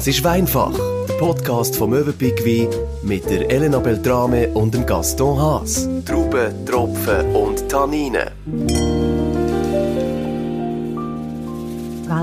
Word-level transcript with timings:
Das 0.00 0.06
ist 0.06 0.24
Weinfach, 0.24 0.72
der 1.06 1.14
Podcast 1.18 1.76
vom 1.76 1.90
Möwenpick 1.90 2.42
Wein 2.42 2.70
mit 3.02 3.28
der 3.28 3.50
Elena 3.50 3.80
Beltrame 3.80 4.48
und 4.48 4.72
dem 4.72 4.86
Gaston 4.86 5.38
Haas. 5.38 5.86
Trauben, 6.06 6.64
Tropfen 6.64 7.36
und 7.36 7.68
Tanninen. 7.68 8.30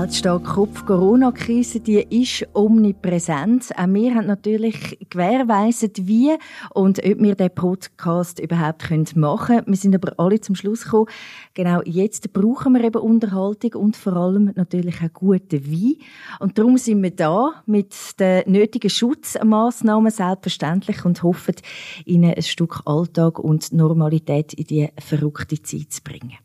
Weltstark 0.00 0.44
Kopf 0.44 0.86
Corona-Krise, 0.86 1.80
die 1.80 1.98
ist 1.98 2.46
omnipräsent. 2.54 3.76
Auch 3.76 3.88
wir 3.88 4.14
haben 4.14 4.28
natürlich 4.28 4.96
gewährleistet, 5.10 6.06
wie 6.06 6.36
und 6.72 7.04
ob 7.04 7.18
wir 7.18 7.34
den 7.34 7.52
Podcast 7.52 8.38
überhaupt 8.38 8.88
machen 9.16 9.56
können. 9.56 9.66
Wir 9.66 9.76
sind 9.76 9.96
aber 9.96 10.12
alle 10.16 10.40
zum 10.40 10.54
Schluss 10.54 10.84
gekommen, 10.84 11.08
genau 11.54 11.82
jetzt 11.84 12.32
brauchen 12.32 12.74
wir 12.74 12.84
eben 12.84 13.02
Unterhaltung 13.02 13.74
und 13.74 13.96
vor 13.96 14.12
allem 14.12 14.52
natürlich 14.54 15.02
auch 15.02 15.12
guten 15.12 15.66
Wein. 15.66 15.96
Und 16.38 16.58
darum 16.58 16.78
sind 16.78 17.02
wir 17.02 17.10
da 17.10 17.64
mit 17.66 17.92
den 18.20 18.52
nötigen 18.52 18.90
Schutzmaßnahmen 18.90 20.12
selbstverständlich 20.12 21.04
und 21.04 21.24
hoffen, 21.24 21.56
Ihnen 22.04 22.34
ein 22.34 22.42
Stück 22.42 22.82
Alltag 22.84 23.40
und 23.40 23.72
Normalität 23.72 24.52
in 24.52 24.64
die 24.64 24.88
verrückte 25.00 25.60
Zeit 25.60 25.90
zu 25.92 26.02
bringen. 26.04 26.38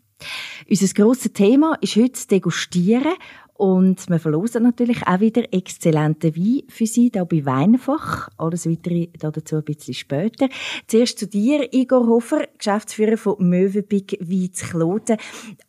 Unser 0.69 0.93
grosses 0.93 1.33
Thema 1.33 1.77
ist 1.81 1.95
heute 1.95 2.11
das 2.11 2.27
Degustieren 2.27 3.13
und 3.63 4.09
wir 4.09 4.19
verlosen 4.19 4.63
natürlich 4.63 5.07
auch 5.07 5.21
wieder 5.21 5.53
exzellente 5.53 6.35
Wein 6.35 6.63
für 6.67 6.85
Sie, 6.85 7.09
hier 7.13 7.23
bei 7.23 7.45
Weinfach. 7.45 8.27
Alles 8.37 8.65
weitere 8.65 9.07
dazu 9.17 9.55
ein 9.55 9.63
bisschen 9.63 9.93
später. 9.93 10.49
Zuerst 10.85 11.17
zu 11.17 11.27
dir, 11.27 11.73
Igor 11.73 12.05
Hofer, 12.05 12.45
Geschäftsführer 12.57 13.15
von 13.15 13.37
Möwenpick 13.39 14.17
Wein 14.19 14.51
zu 14.51 14.65
Kloten. 14.65 15.15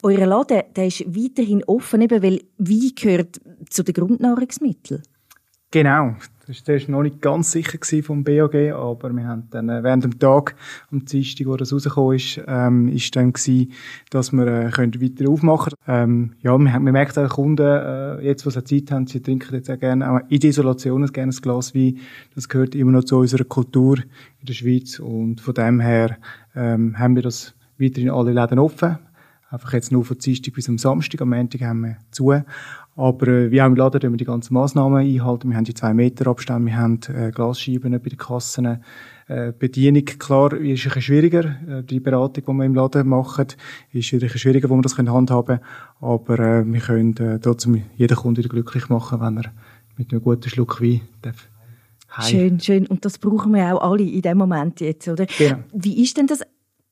Euer 0.03 0.27
Laden 0.27 0.63
der 0.75 0.87
ist 0.89 1.07
weiterhin 1.07 1.63
offen, 1.69 2.01
eben 2.01 2.21
weil 2.21 2.43
Wein 2.59 2.97
gehört 2.97 3.41
zu 3.71 3.85
den 3.85 3.95
Grundnahrungsmitteln. 3.95 5.01
Genau, 5.75 6.15
das 6.47 6.69
war 6.69 6.91
noch 6.93 7.03
nicht 7.03 7.21
ganz 7.21 7.51
sicher 7.51 7.79
vom 8.05 8.23
BAG, 8.23 8.55
aber 8.73 9.13
wir 9.13 9.27
haben 9.27 9.49
dann 9.51 9.69
äh, 9.69 9.83
während 9.83 10.05
dem 10.05 10.21
Tag, 10.21 10.55
am 10.93 11.05
Dienstag, 11.05 11.49
wo 11.49 11.57
das 11.57 11.73
rausgekommen 11.73 12.15
ist, 12.15 12.41
ähm, 12.47 12.87
ist 12.87 13.17
dann 13.17 13.33
gewesen, 13.33 13.73
dass 14.09 14.31
wir 14.31 14.47
äh, 14.47 14.71
können 14.71 15.03
weiter 15.03 15.29
aufmachen 15.29 15.73
ähm, 15.89 16.35
Ja, 16.43 16.57
wir, 16.57 16.73
haben, 16.73 16.85
wir 16.85 16.93
merken 16.93 17.27
auch 17.27 17.29
Kunden, 17.29 17.67
äh, 17.67 18.21
jetzt, 18.21 18.47
wo 18.47 18.51
sie 18.51 18.63
Zeit 18.63 18.93
haben, 18.93 19.09
sie 19.09 19.21
trinken 19.21 19.53
jetzt 19.53 19.69
auch 19.69 19.81
gerne, 19.81 20.09
auch 20.09 20.21
in 20.29 20.39
der 20.39 20.51
Isolation 20.51 21.05
gerne 21.07 21.33
ein 21.33 21.43
Glas 21.43 21.75
Wein. 21.75 21.99
Das 22.37 22.49
gehört 22.49 22.77
immer 22.77 22.93
noch 22.93 23.03
zu 23.03 23.19
unserer 23.19 23.43
Kultur 23.43 23.99
in 23.99 24.47
der 24.47 24.55
Schweiz 24.55 25.01
und 25.01 25.41
von 25.41 25.55
dem 25.55 25.81
her 25.81 26.19
ähm, 26.55 26.97
haben 27.01 27.17
wir 27.17 27.23
das 27.25 27.53
weiterhin 27.81 28.11
alle 28.11 28.33
Läden 28.33 28.61
offen. 28.61 29.01
Einfach 29.51 29.73
jetzt 29.73 29.91
nur 29.91 30.05
von 30.05 30.19
Dienstag 30.19 30.55
bis 30.55 30.69
am 30.69 30.79
Samstag, 30.79 31.21
am 31.21 31.31
Montag 31.31 31.63
haben 31.63 31.83
wir 31.83 31.97
zu. 32.13 32.33
Aber 32.97 33.27
äh, 33.27 33.51
wie 33.51 33.61
auch 33.61 33.67
im 33.67 33.75
Laden, 33.75 34.13
wir 34.13 34.17
die 34.17 34.25
ganzen 34.25 34.55
Massnahmen 34.55 34.99
einhalten. 34.99 35.51
Wir 35.51 35.57
haben 35.57 35.65
die 35.65 35.75
zwei 35.75 35.93
Meter 35.93 36.29
Abstände, 36.29 36.67
wir 36.67 36.77
haben 36.77 37.01
äh, 37.09 37.31
Glasscheiben 37.33 37.91
bei 37.91 38.09
den 38.09 38.19
Kassen. 38.19 38.81
Äh, 39.27 39.53
Bedienung, 39.59 40.05
klar, 40.05 40.53
ist 40.53 40.59
ein 40.59 40.73
bisschen 40.73 41.03
schwieriger. 41.03 41.45
Äh, 41.69 41.83
die 41.83 41.99
Beratung, 41.99 42.45
die 42.47 42.53
wir 42.53 42.65
im 42.65 42.75
Laden 42.75 43.09
machen, 43.09 43.47
ist 43.93 44.13
ein 44.13 44.21
bisschen 44.21 44.39
schwieriger, 44.39 44.71
wo 44.71 44.77
wir 44.77 44.83
das 44.83 44.97
handhaben 44.97 45.45
können. 45.45 45.61
Aber 46.01 46.39
äh, 46.39 46.65
wir 46.65 46.81
können 46.81 47.17
äh, 47.17 47.41
trotzdem 47.41 47.83
jeden 47.97 48.17
Kunden 48.17 48.39
wieder 48.39 48.49
glücklich 48.49 48.89
machen, 48.89 49.21
wenn 49.21 49.39
er 49.39 49.53
mit 49.97 50.13
einem 50.13 50.23
guten 50.23 50.49
Schluck 50.49 50.81
Wein 50.81 51.01
darf. 51.23 51.49
Schön, 52.21 52.61
schön. 52.61 52.87
Und 52.87 53.05
das 53.05 53.19
brauchen 53.19 53.53
wir 53.53 53.75
auch 53.75 53.91
alle 53.91 54.05
in 54.05 54.23
dem 54.23 54.39
Moment 54.39 54.81
jetzt, 54.81 55.09
oder? 55.09 55.27
Genau. 55.27 55.59
Wie 55.73 56.01
ist 56.01 56.17
denn 56.17 56.29
das? 56.29 56.43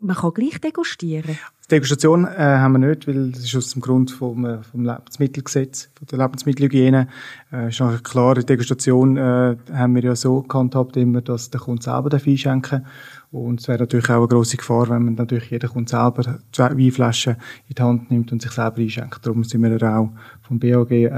Man 0.03 0.17
kann 0.17 0.34
gleich 0.34 0.61
degustieren. 0.61 1.39
Degustation 1.70 2.27
äh, 2.27 2.36
haben 2.36 2.72
wir 2.72 2.89
nicht, 2.89 3.06
weil 3.06 3.31
das 3.31 3.45
ist 3.45 3.55
aus 3.55 3.72
dem 3.72 3.81
Grund 3.81 4.11
vom, 4.11 4.44
äh, 4.44 4.62
vom 4.62 4.84
Lebensmittelgesetz, 4.84 5.91
von 5.94 6.06
der 6.09 6.19
Lebensmittelhygiene. 6.19 7.09
Äh, 7.53 7.69
ist 7.69 7.81
noch 7.81 8.03
klar, 8.03 8.34
die 8.34 8.44
Degustation 8.44 9.17
äh, 9.17 9.56
haben 9.72 9.94
wir 9.94 10.03
ja 10.03 10.17
so 10.17 10.42
gehandhabt 10.42 10.97
immer, 10.97 11.22
dass 11.22 11.50
der 11.50 11.61
Kunde 11.61 11.83
selber 11.83 12.11
darf 12.11 12.27
einschenken 12.27 12.84
Und 13.31 13.60
es 13.60 13.69
wäre 13.69 13.78
natürlich 13.78 14.10
auch 14.10 14.19
eine 14.19 14.28
grosse 14.28 14.56
Gefahr, 14.56 14.91
wenn 14.91 15.04
man 15.04 15.15
natürlich 15.15 15.50
jeder 15.50 15.69
Kunde 15.69 15.88
selber 15.88 16.41
zwei 16.50 16.77
Weinflaschen 16.77 17.37
in 17.69 17.75
die 17.75 17.82
Hand 17.82 18.10
nimmt 18.10 18.32
und 18.32 18.43
sich 18.43 18.53
selber 18.53 18.78
einschenkt. 18.78 19.25
Darum 19.25 19.44
sind 19.44 19.62
wir 19.62 19.82
auch 19.82 20.10
vom 20.43 20.59
BAG 20.59 20.91
äh, 20.91 21.10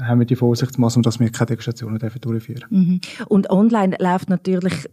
haben 0.00 0.18
wir 0.18 0.26
die 0.26 0.36
Vorsichtsmaßnahmen, 0.36 1.02
dass 1.02 1.20
wir 1.20 1.30
keine 1.30 1.48
Degustationen 1.48 1.98
durchführen 1.98 2.60
dürfen. 2.60 2.66
Mhm. 2.70 3.00
Und 3.26 3.50
online 3.50 3.96
läuft 3.98 4.30
natürlich 4.30 4.88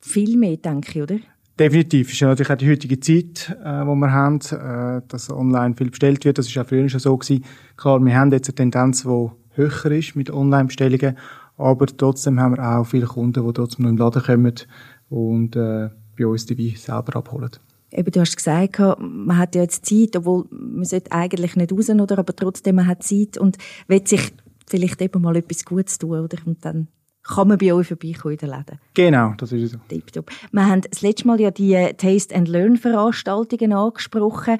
viel 0.00 0.36
mehr, 0.36 0.56
denke 0.56 0.90
ich, 0.90 1.02
oder? 1.02 1.18
Definitiv. 1.62 2.12
Ist 2.12 2.18
ja 2.18 2.26
natürlich 2.26 2.50
auch 2.50 2.56
die 2.56 2.68
heutige 2.68 2.98
Zeit, 2.98 3.56
äh, 3.64 3.86
wo 3.86 3.94
wir 3.94 4.10
haben, 4.10 4.40
äh, 4.50 5.00
dass 5.06 5.30
online 5.30 5.76
viel 5.76 5.90
bestellt 5.90 6.24
wird. 6.24 6.36
Das 6.36 6.48
ist 6.48 6.58
auch 6.58 6.66
früher 6.66 6.88
schon 6.88 6.98
so 6.98 7.16
gewesen. 7.16 7.44
Klar, 7.76 8.04
wir 8.04 8.16
haben 8.16 8.32
jetzt 8.32 8.48
eine 8.48 8.56
Tendenz, 8.56 9.04
die 9.04 9.30
höher 9.54 9.90
ist 9.92 10.16
mit 10.16 10.28
Online-Bestellungen, 10.28 11.16
aber 11.56 11.86
trotzdem 11.86 12.40
haben 12.40 12.56
wir 12.56 12.68
auch 12.68 12.84
viele 12.84 13.06
Kunden, 13.06 13.46
die 13.46 13.52
trotzdem 13.52 13.84
noch 13.84 13.90
im 13.92 13.96
Laden 13.96 14.22
kommen 14.24 14.54
und 15.08 15.54
äh, 15.54 15.90
bei 16.18 16.26
uns 16.26 16.50
Wein 16.50 16.74
selber 16.74 17.14
abholen. 17.14 17.50
Eben, 17.92 18.10
du 18.10 18.18
hast 18.18 18.36
gesagt, 18.36 18.80
man 18.98 19.38
hat 19.38 19.54
ja 19.54 19.62
jetzt 19.62 19.86
Zeit, 19.86 20.16
obwohl 20.16 20.46
man 20.50 20.84
sollte 20.84 21.12
eigentlich 21.12 21.54
nicht 21.54 21.72
raus, 21.72 21.90
oder? 21.90 22.18
aber 22.18 22.34
trotzdem 22.34 22.74
man 22.74 22.88
hat 22.88 23.04
Zeit 23.04 23.38
und 23.38 23.56
will 23.86 24.04
sich 24.04 24.32
vielleicht 24.66 25.00
eben 25.00 25.22
mal 25.22 25.36
etwas 25.36 25.64
Gutes 25.64 25.96
tun, 25.96 26.24
oder? 26.24 26.38
Und 26.44 26.64
dann 26.64 26.88
kann 27.22 27.48
man 27.48 27.58
bei 27.58 27.72
euch 27.72 27.88
vorbeikommen 27.88 28.34
in 28.34 28.38
den 28.38 28.50
Läden. 28.50 28.78
Genau, 28.94 29.34
das 29.36 29.52
ist 29.52 29.72
so. 29.72 29.78
Tipptopp. 29.88 30.30
Wir 30.50 30.66
haben 30.66 30.80
das 30.80 31.02
letzte 31.02 31.26
Mal 31.26 31.40
ja 31.40 31.50
die 31.50 31.74
Taste 31.96 32.34
and 32.34 32.48
Learn 32.48 32.76
Veranstaltungen 32.76 33.72
angesprochen. 33.72 34.58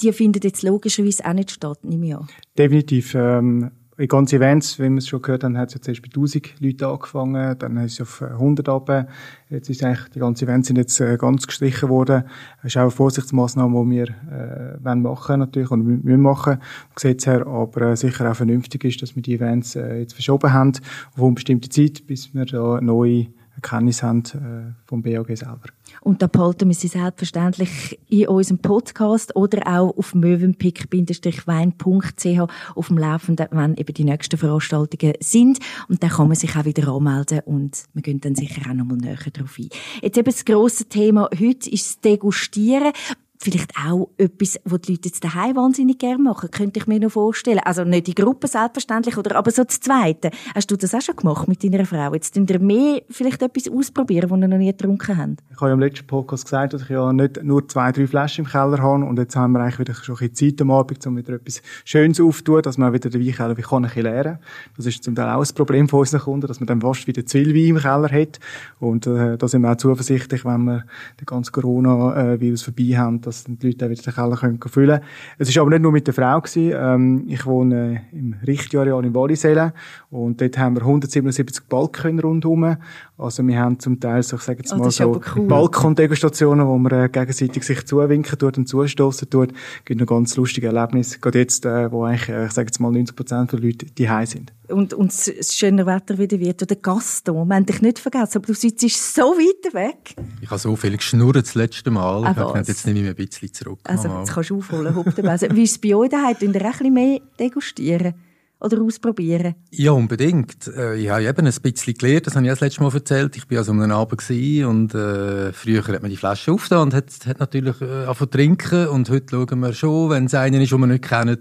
Die 0.00 0.12
finden 0.12 0.40
jetzt 0.42 0.62
logischerweise 0.62 1.24
auch 1.24 1.32
nicht 1.32 1.50
statt, 1.50 1.78
nehme 1.82 2.06
ich 2.06 2.14
an. 2.14 2.28
Definitiv. 2.56 3.14
Ähm, 3.14 3.72
in 3.98 4.06
ganzen 4.06 4.36
Events, 4.36 4.78
wie 4.78 4.88
wir 4.88 4.98
es 4.98 5.08
schon 5.08 5.20
gehört 5.20 5.42
haben, 5.42 5.58
hat 5.58 5.68
es 5.68 5.74
jetzt 5.74 5.88
erst 5.88 6.02
bei 6.02 6.08
1000 6.08 6.60
Leuten 6.60 6.84
angefangen, 6.84 7.58
dann 7.58 7.76
ist 7.78 7.94
es 7.94 8.00
auf 8.00 8.22
100 8.22 8.68
runter. 8.68 9.08
Jetzt 9.50 9.68
ist 9.70 9.82
eigentlich, 9.82 10.08
die 10.10 10.20
ganzen 10.20 10.44
Events 10.44 10.68
sind 10.68 10.76
jetzt 10.76 11.00
äh, 11.00 11.16
ganz 11.16 11.46
gestrichen 11.46 11.88
worden. 11.88 12.22
Das 12.62 12.72
ist 12.72 12.76
auch 12.76 12.82
eine 12.82 12.90
Vorsichtsmaßnahme, 12.92 13.84
die 13.84 13.90
wir 13.90 14.08
äh, 14.08 14.84
wollen 14.84 15.02
machen 15.02 15.40
natürlich 15.40 15.70
und 15.72 15.84
müssen 16.04 16.20
machen 16.20 16.58
vom 16.58 16.94
Gesetz 16.94 17.26
her, 17.26 17.46
aber 17.46 17.90
äh, 17.90 17.96
sicher 17.96 18.30
auch 18.30 18.36
vernünftig 18.36 18.84
ist, 18.84 19.02
dass 19.02 19.16
wir 19.16 19.22
die 19.22 19.34
Events 19.34 19.74
äh, 19.74 19.98
jetzt 19.98 20.12
verschoben 20.12 20.52
haben 20.52 20.72
auf 21.16 21.22
eine 21.22 21.32
bestimmte 21.32 21.68
Zeit, 21.68 22.06
bis 22.06 22.32
wir 22.34 22.46
da 22.46 22.80
neue 22.80 23.26
Erkenntnisse 23.58 24.06
haben 24.06 24.22
äh, 24.34 24.72
vom 24.86 25.02
BAG 25.02 25.36
selber. 25.36 25.68
Und 26.00 26.22
da 26.22 26.26
behalten 26.26 26.68
wir 26.68 26.74
sie 26.74 26.88
selbstverständlich 26.88 27.98
in 28.08 28.28
unserem 28.28 28.58
Podcast 28.58 29.34
oder 29.34 29.66
auch 29.66 29.96
auf 29.96 30.14
mövenpick-wein.ch 30.14 32.38
auf 32.74 32.88
dem 32.88 32.98
Laufenden, 32.98 33.46
wenn 33.50 33.76
eben 33.76 33.94
die 33.94 34.04
nächsten 34.04 34.38
Veranstaltungen 34.38 35.14
sind. 35.20 35.58
Und 35.88 36.02
dann 36.02 36.10
kann 36.10 36.28
man 36.28 36.36
sich 36.36 36.54
auch 36.56 36.64
wieder 36.64 36.88
anmelden 36.88 37.40
und 37.46 37.84
wir 37.94 38.02
gehen 38.02 38.20
dann 38.20 38.34
sicher 38.34 38.70
auch 38.70 38.74
nochmal 38.74 38.98
näher 38.98 39.16
darauf 39.32 39.58
ein. 39.58 39.70
Jetzt 40.02 40.18
eben 40.18 40.26
das 40.26 40.44
grosse 40.44 40.84
Thema 40.84 41.30
heute 41.38 41.70
ist 41.70 41.88
das 41.88 42.00
Degustieren 42.00 42.92
vielleicht 43.38 43.72
auch 43.76 44.10
etwas, 44.16 44.58
was 44.64 44.80
die 44.82 44.92
Leute 44.92 45.08
jetzt 45.08 45.24
daheim 45.24 45.56
wahnsinnig 45.56 45.98
gerne 45.98 46.22
machen, 46.22 46.50
könnte 46.50 46.80
ich 46.80 46.86
mir 46.86 47.00
noch 47.00 47.12
vorstellen. 47.12 47.60
Also 47.64 47.84
nicht 47.84 48.08
die 48.08 48.14
Gruppe 48.14 48.48
selbstverständlich, 48.48 49.16
oder, 49.16 49.36
aber 49.36 49.50
so 49.50 49.64
das 49.64 49.80
Zweite. 49.80 50.30
Hast 50.54 50.70
du 50.70 50.76
das 50.76 50.94
auch 50.94 51.00
schon 51.00 51.16
gemacht 51.16 51.48
mit 51.48 51.62
deiner 51.62 51.86
Frau? 51.86 52.12
Jetzt 52.14 52.34
könnt 52.34 52.50
ihr 52.50 52.58
mehr 52.58 53.02
vielleicht 53.08 53.40
etwas 53.42 53.68
ausprobieren, 53.68 54.30
was 54.30 54.38
ihr 54.38 54.48
noch 54.48 54.58
nie 54.58 54.72
getrunken 54.72 55.16
habt? 55.16 55.42
Ich 55.50 55.60
habe 55.60 55.68
ja 55.68 55.74
im 55.74 55.80
letzten 55.80 56.06
Podcast 56.06 56.44
gesagt, 56.44 56.72
dass 56.72 56.82
ich 56.82 56.88
ja 56.90 57.12
nicht 57.12 57.42
nur 57.42 57.66
zwei, 57.68 57.92
drei 57.92 58.06
Flaschen 58.06 58.44
im 58.44 58.50
Keller 58.50 58.78
habe 58.78 59.04
und 59.04 59.18
jetzt 59.18 59.36
haben 59.36 59.52
wir 59.52 59.60
eigentlich 59.60 59.78
wieder 59.78 59.94
schon 59.94 60.16
ein 60.16 60.28
bisschen 60.30 60.56
Zeit 60.56 60.62
am 60.62 60.70
Abend, 60.70 61.06
um 61.06 61.16
wieder 61.16 61.34
etwas 61.34 61.62
Schönes 61.84 62.20
aufzutun, 62.20 62.62
dass 62.62 62.78
man 62.78 62.92
wieder 62.92 63.08
den 63.08 63.24
Weinkeller 63.24 63.56
wie 63.56 63.62
kann 63.62 63.84
ein 63.84 63.90
bisschen. 63.94 64.38
Das 64.76 64.86
ist 64.86 65.04
zum 65.04 65.14
Teil 65.14 65.28
auch 65.28 65.44
ein 65.44 65.54
Problem 65.54 65.88
von 65.88 66.00
unseren 66.00 66.20
Kunden, 66.20 66.46
dass 66.46 66.60
man 66.60 66.66
dann 66.66 66.80
fast 66.80 67.06
wieder 67.06 67.24
zu 67.24 67.38
viel 67.38 67.54
Wein 67.54 67.76
im 67.76 67.82
Keller 67.82 68.10
hat 68.10 68.40
und 68.80 69.06
äh, 69.06 69.36
da 69.36 69.48
sind 69.48 69.62
wir 69.62 69.72
auch 69.72 69.76
zuversichtlich, 69.76 70.44
wenn 70.44 70.64
wir 70.64 70.84
den 71.20 71.26
ganzen 71.26 71.52
Corona-Virus 71.52 72.62
vorbei 72.62 72.96
haben, 72.96 73.20
dass 73.28 73.44
die 73.44 73.66
Leute 73.66 73.86
auch 73.86 73.90
wieder 73.90 74.02
den 74.02 74.14
Keller 74.14 74.36
können 74.36 74.60
füllen 74.66 75.00
können. 75.00 75.08
Es 75.38 75.54
war 75.54 75.62
aber 75.62 75.70
nicht 75.70 75.82
nur 75.82 75.92
mit 75.92 76.06
der 76.06 76.14
Frau. 76.14 76.40
Gewesen. 76.40 76.72
Ähm, 76.74 77.24
ich 77.28 77.46
wohne 77.46 78.02
im 78.12 78.34
Richtiareal 78.46 79.04
in 79.04 79.14
Wallisellen 79.14 79.72
und 80.10 80.40
dort 80.40 80.58
haben 80.58 80.76
wir 80.76 80.82
177 80.82 81.64
Balken 81.68 82.18
rundherum. 82.18 82.76
Also 83.16 83.46
wir 83.46 83.58
haben 83.58 83.78
zum 83.78 84.00
Teil, 84.00 84.22
so, 84.22 84.36
ich 84.36 84.42
sage 84.42 84.58
jetzt 84.60 84.72
oh, 84.72 84.78
mal 84.78 84.90
so, 84.90 85.20
cool. 85.36 85.46
Balkondegustationen, 85.46 86.66
wo 86.66 86.78
man 86.78 86.92
äh, 86.92 87.08
gegenseitig 87.08 87.62
sich 87.64 87.86
zuwinken 87.86 88.38
tut 88.38 88.58
und 88.58 88.66
zustoßen 88.66 89.28
tut. 89.30 89.52
Es 89.52 89.84
gibt 89.84 90.00
noch 90.00 90.06
ganz 90.06 90.36
lustige 90.36 90.68
Erlebnisse, 90.68 91.18
gerade 91.18 91.38
jetzt, 91.38 91.66
äh, 91.66 91.90
wo 91.90 92.04
eigentlich, 92.04 92.28
äh, 92.28 92.46
ich 92.46 92.52
sage 92.52 92.66
jetzt 92.66 92.80
mal 92.80 92.90
90 92.90 93.16
Prozent 93.16 93.52
der 93.52 93.60
Leute 93.60 93.86
die 93.86 94.08
sind 94.24 94.52
und, 94.68 94.94
und 94.94 95.10
das 95.10 95.54
schöne 95.54 95.86
Wetter 95.86 96.18
wieder 96.18 96.38
wird. 96.38 96.62
Oder 96.62 96.76
Gaston, 96.76 97.48
wir 97.48 97.54
haben 97.54 97.66
dich 97.66 97.80
nicht 97.80 97.98
vergessen, 97.98 98.38
aber 98.38 98.46
du 98.46 98.54
sitzt 98.54 99.14
so 99.14 99.22
weit 99.22 99.74
weg. 99.74 100.14
Ich 100.40 100.50
habe 100.50 100.58
so 100.58 100.76
viel 100.76 100.96
geschnurrt 100.96 101.36
das 101.36 101.54
letzte 101.54 101.90
Mal. 101.90 102.24
Ah, 102.24 102.62
jetzt 102.66 102.86
nehme 102.86 102.98
ich 102.98 103.04
mich 103.04 103.18
ein 103.18 103.26
bisschen 103.26 103.52
zurück. 103.52 103.80
Also 103.84 104.08
jetzt 104.08 104.32
kannst 104.32 104.50
du 104.50 104.58
aufholen, 104.58 104.94
Wie 104.94 105.62
ist 105.62 105.72
es 105.72 105.78
bei 105.78 105.94
euch 105.94 106.10
daheim? 106.10 106.38
Tun 106.38 106.52
ihr 106.52 106.64
ein 106.64 106.70
bisschen 106.70 106.94
mehr 106.94 107.20
degustieren? 107.38 108.14
Oder 108.60 108.82
ausprobieren? 108.82 109.54
Ja, 109.70 109.92
unbedingt. 109.92 110.66
Äh, 110.66 110.96
ich 110.96 111.08
habe 111.08 111.22
eben 111.22 111.46
ein 111.46 111.54
bisschen 111.62 111.94
gelernt, 111.94 112.26
das 112.26 112.34
habe 112.34 112.44
ich 112.44 112.50
das 112.50 112.60
letzte 112.60 112.82
Mal 112.82 112.92
erzählt. 112.92 113.36
Ich 113.36 113.48
war 113.48 113.58
also 113.58 113.70
um 113.70 113.80
einen 113.80 113.92
Abend 113.92 114.20
und 114.28 114.94
äh, 114.94 115.52
früher 115.52 115.86
hat 115.86 116.02
man 116.02 116.10
die 116.10 116.16
Flasche 116.16 116.50
aufgetan 116.50 116.82
und 116.82 116.94
hat, 116.94 117.06
hat 117.24 117.38
natürlich 117.38 117.80
äh, 117.80 117.84
angefangen 117.84 118.16
zu 118.18 118.26
trinken 118.26 118.88
und 118.88 119.10
heute 119.10 119.26
schauen 119.30 119.60
wir 119.60 119.72
schon, 119.72 120.10
wenn 120.10 120.24
es 120.24 120.34
einen 120.34 120.60
ist, 120.60 120.72
den 120.72 120.80
wir 120.80 120.88
nicht 120.88 121.04
kennen, 121.04 121.38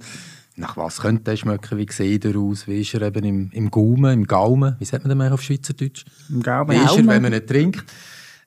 nach 0.57 0.75
was 0.75 0.99
könnte 0.99 1.23
der 1.23 1.37
schmecken? 1.37 1.77
Wie 1.77 1.87
sieht 1.89 2.25
er 2.25 2.35
aus? 2.35 2.67
Wie 2.67 2.81
ist 2.81 2.93
er 2.93 3.03
eben 3.03 3.23
im, 3.23 3.51
im 3.51 3.71
Gaumen, 3.71 4.11
im 4.11 4.25
Gaumen? 4.25 4.75
Wie 4.79 4.85
sagt 4.85 5.03
man 5.03 5.09
denn 5.09 5.17
mehr 5.17 5.33
auf 5.33 5.41
Schweizerdeutsch? 5.41 6.03
Im 6.29 6.41
Gaumen. 6.41 6.71
Wie 6.71 6.83
ist 6.83 6.97
er, 6.97 7.07
wenn 7.07 7.21
man 7.21 7.31
nicht 7.31 7.47
trinkt? 7.47 7.85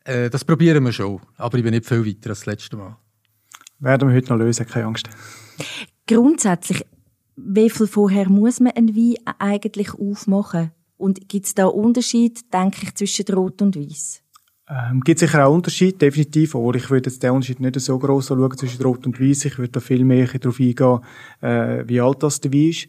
Äh, 0.05 0.29
das 0.29 0.45
probieren 0.45 0.85
wir 0.85 0.93
schon. 0.93 1.21
Aber 1.37 1.57
ich 1.57 1.65
bin 1.65 1.73
nicht 1.73 1.87
viel 1.87 2.05
weiter 2.05 2.31
als 2.31 2.41
das 2.41 2.47
letzte 2.47 2.77
Mal. 2.77 2.97
Werden 3.79 4.09
wir 4.09 4.17
heute 4.17 4.31
noch 4.31 4.39
lösen, 4.39 4.67
keine 4.67 4.87
Angst. 4.87 5.09
Grundsätzlich, 6.07 6.85
wie 7.37 7.71
viel 7.71 7.87
vorher 7.87 8.29
muss 8.29 8.61
man 8.61 8.73
einen 8.73 8.95
Wein 8.95 9.15
eigentlich 9.39 9.95
aufmachen? 9.95 10.73
Und 10.97 11.29
gibt 11.29 11.47
es 11.47 11.55
da 11.55 11.67
Unterschied, 11.67 12.53
denke 12.53 12.81
ich, 12.83 12.95
zwischen 12.95 13.27
Rot 13.35 13.63
und 13.63 13.77
Weiß? 13.77 14.20
Ähm, 14.71 15.01
gibt 15.01 15.19
sicher 15.19 15.45
auch 15.45 15.53
Unterschied, 15.53 16.01
definitiv, 16.01 16.55
aber 16.55 16.75
ich 16.77 16.91
würde 16.91 17.11
jetzt 17.11 17.23
den 17.23 17.33
Unterschied 17.33 17.59
nicht 17.59 17.81
so 17.81 17.99
groß 17.99 18.31
anschauen 18.31 18.57
zwischen 18.57 18.83
Rot 18.83 19.05
und 19.05 19.21
Weiß. 19.21 19.47
Ich 19.47 19.59
würde 19.59 19.73
da 19.73 19.81
viel 19.81 20.05
mehr 20.05 20.27
darauf 20.27 20.61
eingehen, 20.61 21.01
äh, 21.41 21.85
wie 21.89 22.01
alt 22.01 22.23
das 22.23 22.41
der 22.41 22.53
Wein 22.53 22.69
ist. 22.69 22.87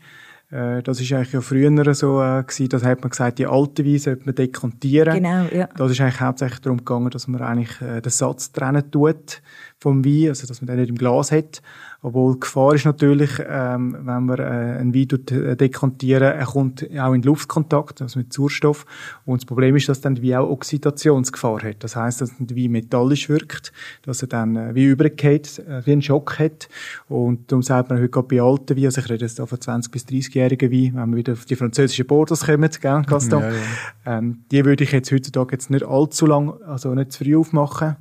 Äh, 0.51 0.83
das 0.83 1.01
ist 1.01 1.11
eigentlich 1.11 1.31
ja 1.33 1.41
früher 1.41 1.95
so 1.95 2.21
äh, 2.21 2.43
gewesen, 2.43 2.69
das 2.69 2.83
hat 2.83 3.01
man 3.01 3.09
gesagt, 3.09 3.39
die 3.39 3.47
alte 3.47 3.83
Wein 3.83 3.97
sollte 3.97 4.25
man 4.25 4.35
dekantieren. 4.35 5.15
Genau, 5.15 5.45
ja. 5.51 5.69
Das 5.75 5.91
ist 5.91 6.01
eigentlich 6.01 6.21
hauptsächlich 6.21 6.59
darum 6.59 6.79
gegangen, 6.79 7.09
dass 7.09 7.27
man 7.27 7.41
eigentlich 7.41 7.81
äh, 7.81 8.01
den 8.01 8.11
Satz 8.11 8.51
trennen 8.51 8.91
tut 8.91 9.41
vom 9.81 10.05
Wein, 10.05 10.29
also 10.29 10.45
dass 10.45 10.61
man 10.61 10.67
den 10.67 10.79
nicht 10.79 10.89
im 10.89 10.95
Glas 10.95 11.31
hat. 11.31 11.61
Obwohl 12.03 12.33
die 12.33 12.39
Gefahr 12.41 12.73
ist 12.75 12.85
natürlich, 12.85 13.31
ähm, 13.47 13.95
wenn 13.99 14.25
man 14.25 14.39
äh, 14.39 14.43
einen 14.43 14.93
Wein 14.93 15.07
tut, 15.07 15.31
äh, 15.31 15.55
dekantieren, 15.55 16.23
er 16.23 16.45
kommt 16.45 16.87
auch 16.99 17.13
in 17.13 17.21
Luftkontakt, 17.23 18.01
also 18.01 18.19
mit 18.19 18.31
Sauerstoff. 18.31 18.85
Und 19.25 19.41
das 19.41 19.45
Problem 19.45 19.75
ist, 19.75 19.89
dass 19.89 20.01
dann 20.01 20.15
der 20.15 20.23
Wein 20.23 20.35
auch 20.35 20.49
Oxidationsgefahr 20.49 21.63
hat. 21.63 21.83
Das 21.83 21.95
heißt, 21.95 22.21
dass 22.21 22.31
der 22.37 22.55
Wein 22.55 22.71
metallisch 22.71 23.27
wirkt, 23.27 23.73
dass 24.03 24.21
er 24.21 24.27
dann 24.27 24.55
äh, 24.55 24.75
wie 24.75 24.85
übergeht, 24.85 25.59
äh, 25.59 25.85
wie 25.85 25.93
einen 25.93 26.01
Schock 26.03 26.37
hat. 26.37 26.69
Und 27.09 27.51
darum 27.51 27.63
sagt 27.63 27.89
man 27.89 27.99
heute 27.99 28.09
gerade 28.09 28.27
bei 28.27 28.41
alten 28.41 28.77
Weinen, 28.77 28.85
also 28.85 29.01
ich 29.01 29.09
rede 29.09 29.25
jetzt 29.25 29.39
da 29.39 29.47
von 29.47 29.59
20 29.59 29.91
bis 29.91 30.05
30-jährigen 30.05 30.71
Wein, 30.71 30.93
wenn 30.95 31.09
wir 31.11 31.17
wieder 31.17 31.33
auf 31.33 31.45
die 31.45 31.55
französischen 31.55 32.05
Bordeaux 32.05 32.45
kommen, 32.45 32.69
gell, 32.81 33.01
Gaston? 33.07 33.41
Ja, 33.41 33.49
ja. 33.49 34.17
Ähm, 34.17 34.43
die 34.51 34.63
würde 34.63 34.83
ich 34.83 34.91
jetzt 34.91 35.11
heutzutage 35.11 35.53
jetzt 35.53 35.71
nicht 35.71 35.85
allzu 35.85 36.27
lang, 36.27 36.53
also 36.63 36.93
nicht 36.93 37.11
zu 37.11 37.23
früh 37.23 37.35
aufmachen 37.35 37.97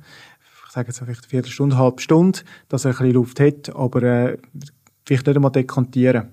ich 0.71 0.75
sage 0.75 0.87
jetzt 0.87 0.99
vielleicht 0.99 1.23
eine 1.23 1.29
Viertelstunde, 1.29 1.75
eine 1.75 1.83
halbe 1.83 2.01
Stunde, 2.01 2.39
dass 2.69 2.85
er 2.85 2.91
ein 2.91 2.97
bisschen 2.97 3.13
Luft 3.13 3.41
hat, 3.41 3.75
aber 3.75 4.03
äh, 4.03 4.37
vielleicht 5.05 5.27
nicht 5.27 5.35
einmal 5.35 5.51
dekantieren. 5.51 6.29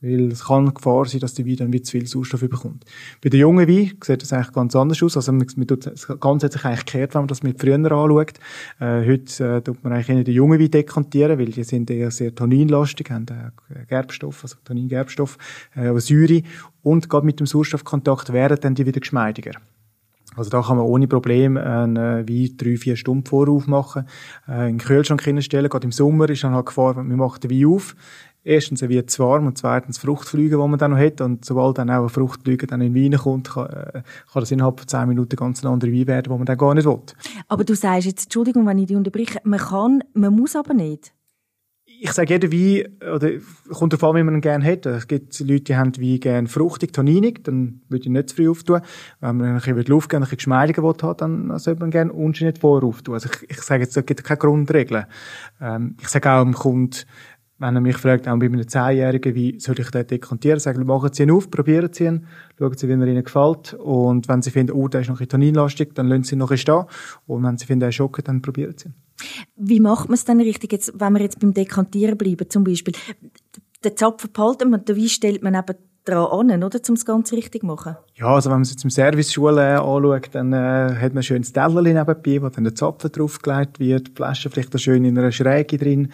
Weil 0.00 0.32
es 0.32 0.46
kann 0.46 0.72
Gefahr 0.72 1.04
sein, 1.04 1.20
dass 1.20 1.34
der 1.34 1.44
Wein 1.44 1.56
dann 1.56 1.70
wieder 1.70 1.84
zu 1.84 1.90
viel 1.90 2.06
Sauerstoff 2.06 2.40
bekommt. 2.40 2.86
Bei 3.22 3.28
den 3.28 3.40
jungen 3.40 3.68
Wein 3.68 3.92
sieht 4.02 4.22
das 4.22 4.32
eigentlich 4.32 4.54
ganz 4.54 4.74
anders 4.74 5.02
aus. 5.02 5.18
Also 5.18 5.30
man, 5.32 5.46
tut, 5.46 5.84
das 5.84 6.06
Ganze 6.06 6.46
hat 6.46 6.54
sich 6.54 6.64
eigentlich 6.64 6.86
gekehrt, 6.86 7.12
wenn 7.12 7.20
man 7.20 7.28
das 7.28 7.42
mit 7.42 7.60
früher 7.60 7.74
anschaut. 7.74 8.32
Äh, 8.78 9.06
heute 9.06 9.56
äh, 9.56 9.60
tut 9.60 9.84
man 9.84 9.92
eigentlich 9.92 10.08
eher 10.08 10.24
den 10.24 10.34
jungen 10.34 10.58
Wein 10.58 10.70
dekantieren, 10.70 11.38
weil 11.38 11.50
die 11.50 11.62
sind 11.62 11.90
eher 11.90 12.10
sehr 12.10 12.34
tanninlastig, 12.34 13.10
haben 13.10 13.26
äh, 13.28 13.84
Gerbstoff, 13.84 14.42
also 14.42 14.56
Tanningerbstoff, 14.64 15.36
äh, 15.74 15.92
Säure. 16.00 16.44
Und 16.82 17.10
gerade 17.10 17.26
mit 17.26 17.40
dem 17.40 17.46
Sauerstoffkontakt 17.46 18.32
werden 18.32 18.56
dann 18.58 18.74
die 18.74 18.86
wieder 18.86 19.00
geschmeidiger. 19.00 19.52
Also 20.36 20.50
da 20.50 20.62
kann 20.62 20.76
man 20.76 20.86
ohne 20.86 21.08
Probleme 21.08 21.62
einen 21.62 21.96
äh, 21.96 22.28
Wein 22.28 22.56
drei, 22.56 22.76
vier 22.76 22.96
Stunden 22.96 23.26
vorauf 23.26 23.66
machen, 23.66 24.06
äh, 24.48 24.68
in 24.68 24.78
den 24.78 24.86
Kühlschrank 24.86 25.22
hinstellen. 25.22 25.68
Gerade 25.68 25.84
im 25.84 25.92
Sommer 25.92 26.28
ist 26.28 26.44
dann 26.44 26.54
halt 26.54 26.66
Gefahr, 26.66 26.96
wir 26.96 27.02
machen 27.02 27.40
den 27.40 27.50
Wein 27.50 27.66
auf. 27.66 27.96
Erstens 28.42 28.80
wird 28.80 29.10
es 29.10 29.18
warm 29.18 29.46
und 29.46 29.58
zweitens 29.58 29.98
Fruchtflüge, 29.98 30.56
die 30.56 30.68
man 30.68 30.78
dann 30.78 30.92
noch 30.92 30.98
hat. 30.98 31.20
Und 31.20 31.44
sobald 31.44 31.76
dann 31.76 31.90
auch 31.90 32.00
eine 32.00 32.08
Fruchtflüge 32.08 32.66
dann 32.66 32.80
in 32.80 32.94
Wein 32.94 33.18
kommt, 33.18 33.50
kann, 33.50 33.66
äh, 33.66 34.02
kann 34.32 34.40
das 34.40 34.50
innerhalb 34.50 34.78
von 34.80 34.88
zehn 34.88 35.08
Minuten 35.08 35.36
ganz 35.36 35.62
ein 35.62 35.66
anderer 35.66 35.92
Wein 35.92 36.06
werden, 36.06 36.22
den 36.22 36.38
man 36.38 36.46
dann 36.46 36.56
gar 36.56 36.74
nicht 36.74 36.86
will. 36.86 37.00
Aber 37.48 37.64
du 37.64 37.74
sagst 37.74 38.06
jetzt, 38.06 38.24
Entschuldigung, 38.24 38.66
wenn 38.66 38.78
ich 38.78 38.86
dich 38.86 38.96
unterbreche, 38.96 39.40
man 39.44 39.60
kann, 39.60 40.04
man 40.14 40.34
muss 40.34 40.56
aber 40.56 40.72
nicht 40.72 41.12
ich 42.02 42.12
sage, 42.12 42.32
jeder 42.32 42.50
Wein, 42.50 42.88
oder, 43.14 43.30
kommt 43.70 43.92
darauf 43.92 44.10
an, 44.10 44.16
wie 44.16 44.22
man 44.22 44.36
ihn 44.36 44.40
gerne 44.40 44.64
hat. 44.64 44.86
Es 44.86 45.06
gibt 45.06 45.38
Leute, 45.40 45.64
die 45.64 45.76
haben 45.76 45.94
Wein 45.96 46.20
gerne 46.20 46.48
fruchtig, 46.48 46.94
tanninig, 46.94 47.44
dann 47.44 47.82
würde 47.90 48.04
ich 48.04 48.10
nicht 48.10 48.30
zu 48.30 48.36
früh 48.36 48.48
auftun. 48.48 48.80
Wenn 49.20 49.36
man 49.36 49.46
ein 49.48 49.60
bisschen 49.60 49.84
Luft 49.84 50.08
gerne, 50.08 50.24
ein 50.24 50.24
bisschen 50.24 50.38
geschmeidiger 50.38 50.82
will, 50.82 50.94
dann 50.94 51.58
sollte 51.58 51.80
man 51.80 51.90
gerne 51.90 52.12
nicht 52.12 52.58
vor 52.58 52.82
auftun. 52.82 53.14
Also 53.14 53.28
ich, 53.28 53.50
ich 53.50 53.60
sage 53.60 53.82
jetzt, 53.82 53.96
es 53.96 54.06
gibt 54.06 54.24
keine 54.24 54.38
Grundregeln. 54.38 55.04
Ähm, 55.60 55.96
ich 56.00 56.08
sage 56.08 56.30
auch 56.30 56.42
dem 56.42 56.54
Kunden, 56.54 56.96
wenn 57.60 57.74
er 57.74 57.80
mich 57.80 57.98
fragt, 57.98 58.26
auch 58.26 58.38
bei 58.38 58.46
einem 58.46 58.66
Zehnjährigen, 58.66 59.34
wie 59.34 59.60
soll 59.60 59.78
ich 59.78 59.90
den 59.90 60.06
dekantieren, 60.06 60.58
sagen, 60.58 60.84
machen 60.86 61.12
Sie 61.12 61.24
ihn 61.24 61.30
auf, 61.30 61.50
probieren 61.50 61.92
Sie 61.92 62.06
ihn, 62.06 62.26
schauen 62.58 62.76
Sie, 62.76 62.88
wie 62.88 62.92
er 62.92 63.06
Ihnen 63.06 63.22
gefällt. 63.22 63.74
Und 63.74 64.28
wenn 64.28 64.40
Sie 64.40 64.50
finden, 64.50 64.72
oh, 64.72 64.88
der 64.88 65.02
ist 65.02 65.10
noch 65.10 65.20
ein 65.20 65.28
tanninlastig, 65.28 65.94
dann 65.94 66.08
lassen 66.08 66.24
Sie 66.24 66.34
ihn 66.34 66.38
noch 66.38 66.56
stehen. 66.56 66.84
Und 67.26 67.42
wenn 67.42 67.58
Sie 67.58 67.66
finden, 67.66 67.82
er 67.82 67.90
ist 67.90 67.96
schocken, 67.96 68.24
dann 68.24 68.40
probieren 68.40 68.74
Sie 68.76 68.88
ihn. 68.88 68.94
Wie 69.56 69.78
macht 69.78 70.08
man 70.08 70.14
es 70.14 70.24
dann 70.24 70.40
richtig, 70.40 70.72
jetzt, 70.72 70.98
wenn 70.98 71.12
wir 71.12 71.20
jetzt 71.20 71.38
beim 71.38 71.52
Dekantieren 71.52 72.16
bleiben, 72.16 72.48
zum 72.48 72.64
Beispiel? 72.64 72.94
Den 73.84 73.96
Zapfen 73.96 74.32
behalten 74.32 74.70
man, 74.70 74.84
den 74.84 75.08
stellt 75.08 75.42
man 75.42 75.54
eben 75.54 75.76
dran 76.04 76.50
an, 76.50 76.64
oder, 76.64 76.80
um 76.88 76.94
es 76.94 77.04
ganz 77.04 77.32
richtig 77.32 77.60
zu 77.60 77.66
machen? 77.66 77.96
Ja, 78.14 78.26
also 78.26 78.50
wenn 78.50 78.56
man 78.56 78.62
es 78.62 78.70
jetzt 78.70 78.84
im 78.84 78.90
Serviceschule 78.90 79.60
äh, 79.60 79.76
anschaut, 79.76 80.28
dann 80.32 80.52
äh, 80.52 80.56
hat 80.96 81.14
man 81.14 81.18
ein 81.18 81.22
schönes 81.22 81.52
Tellerchen 81.52 81.94
nebenbei, 81.94 82.42
wo 82.42 82.48
dann 82.48 82.64
der 82.64 82.74
Zapfen 82.74 83.12
draufgelegt 83.12 83.80
wird, 83.80 84.08
die 84.08 84.12
Flasche 84.12 84.50
vielleicht 84.50 84.74
auch 84.74 84.78
schön 84.78 85.04
in 85.04 85.18
einer 85.18 85.32
Schräge 85.32 85.78
drin. 85.78 86.12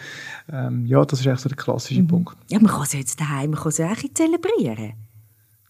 Ähm, 0.51 0.85
ja, 0.85 1.03
das 1.03 1.19
ist 1.19 1.27
eigentlich 1.27 1.39
so 1.39 1.49
der 1.49 1.57
klassische 1.57 2.01
mhm. 2.01 2.07
Punkt. 2.07 2.37
Ja, 2.49 2.59
man 2.59 2.71
kann 2.71 2.83
es 2.83 2.93
jetzt 2.93 3.19
daheim, 3.19 3.51
man 3.51 3.59
kann 3.59 3.69
es 3.69 3.79
auch 3.79 4.13
zelebrieren. 4.13 4.93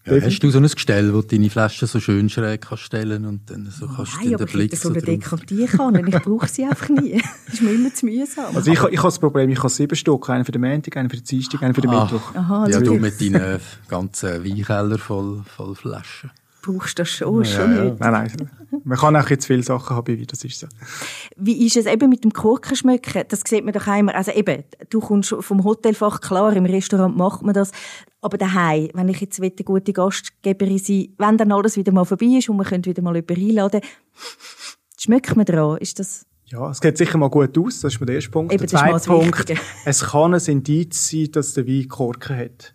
Ja, 0.06 0.20
hast 0.22 0.40
du 0.40 0.50
so 0.50 0.58
ein 0.58 0.66
Gestell, 0.66 1.12
wo 1.12 1.20
du 1.20 1.26
deine 1.26 1.50
Flaschen 1.50 1.86
so 1.86 2.00
schön 2.00 2.30
schräg 2.30 2.62
kannst 2.62 2.84
stellen 2.84 3.26
und 3.26 3.50
dann 3.50 3.70
so 3.70 3.86
kannst 3.86 4.16
Nein, 4.16 4.32
du 4.32 4.36
den 4.38 4.46
Blick 4.46 4.76
so 4.76 4.88
eine 4.88 5.02
Dekantieren 5.02 6.08
ich 6.08 6.22
brauche 6.22 6.48
sie 6.48 6.64
einfach 6.64 6.88
nie. 6.88 7.20
Das 7.46 7.54
ist 7.54 7.62
mir 7.62 7.72
immer 7.72 7.92
zu 7.92 8.06
mühsam. 8.06 8.56
Also 8.56 8.70
ich, 8.70 8.78
ich 8.78 8.98
habe 8.98 9.08
das 9.08 9.18
Problem, 9.18 9.50
ich 9.50 9.58
habe 9.58 9.68
sieben 9.68 9.96
Stück, 9.96 10.30
einen 10.30 10.44
für 10.44 10.52
den 10.52 10.62
Montag, 10.62 10.96
einen 10.96 11.10
für 11.10 11.16
den 11.16 11.24
Dienstag, 11.24 11.62
einen 11.62 11.74
für 11.74 11.82
den 11.82 11.90
ah. 11.90 12.04
Mittwoch. 12.04 12.34
Aha, 12.34 12.68
ja, 12.68 12.80
du 12.80 12.94
mit 12.94 13.20
deinen 13.20 13.60
ganzen 13.88 14.44
Weinkeller 14.44 14.98
voll, 14.98 15.42
voll 15.44 15.74
Flaschen 15.74 16.30
brauchst 16.68 16.98
das 16.98 17.10
schon, 17.10 17.44
ja, 17.44 17.50
schon 17.50 17.76
ja. 17.76 17.84
nicht. 17.84 18.00
Nein, 18.00 18.12
nein. 18.12 18.50
Man 18.84 18.98
kann 18.98 19.16
auch 19.16 19.28
jetzt 19.30 19.46
viele 19.46 19.62
Sachen 19.62 19.96
haben, 19.96 20.18
wie 20.18 20.26
das 20.26 20.44
ist 20.44 20.60
so. 20.60 20.66
Wie 21.36 21.66
ist 21.66 21.76
es 21.76 21.86
eben 21.86 22.10
mit 22.10 22.24
dem 22.24 22.32
Korkenschmecken? 22.32 23.24
Das 23.28 23.42
sieht 23.46 23.64
man 23.64 23.72
doch 23.72 23.86
einmal. 23.86 24.14
Also 24.14 24.32
eben, 24.32 24.64
du 24.90 25.00
kommst 25.00 25.34
vom 25.40 25.64
Hotelfach, 25.64 26.20
klar, 26.20 26.54
im 26.54 26.66
Restaurant 26.66 27.16
macht 27.16 27.42
man 27.42 27.54
das. 27.54 27.72
Aber 28.20 28.36
daheim, 28.36 28.88
wenn 28.94 29.08
ich 29.08 29.20
jetzt 29.20 29.40
eine 29.40 29.50
gute 29.50 29.92
Gastgeberin 29.92 30.78
sein 30.78 31.14
wenn 31.18 31.38
dann 31.38 31.52
alles 31.52 31.76
wieder 31.76 31.92
mal 31.92 32.04
vorbei 32.04 32.38
ist 32.38 32.48
und 32.48 32.56
man 32.56 32.66
könnte 32.66 32.90
wieder 32.90 33.02
mal 33.02 33.14
jemanden 33.14 33.48
einladen, 33.48 33.80
schmeckt 34.98 35.36
man 35.36 35.46
dran? 35.46 35.78
Ist 35.78 35.98
das... 35.98 36.24
Ja, 36.46 36.70
es 36.70 36.80
geht 36.80 36.96
sicher 36.96 37.18
mal 37.18 37.28
gut 37.28 37.56
aus, 37.58 37.80
das 37.80 37.94
ist 37.94 38.00
der 38.00 38.14
erste 38.14 38.30
Punkt. 38.30 38.52
Eben, 38.52 38.66
der 38.66 38.68
zweite 38.68 39.06
Punkt, 39.06 39.54
es 39.84 40.00
kann 40.02 40.34
ein 40.34 40.40
Indiz 40.46 41.10
sein, 41.10 41.28
dass 41.30 41.52
der 41.52 41.66
Wein 41.66 41.86
Korken 41.88 42.36
hat. 42.36 42.74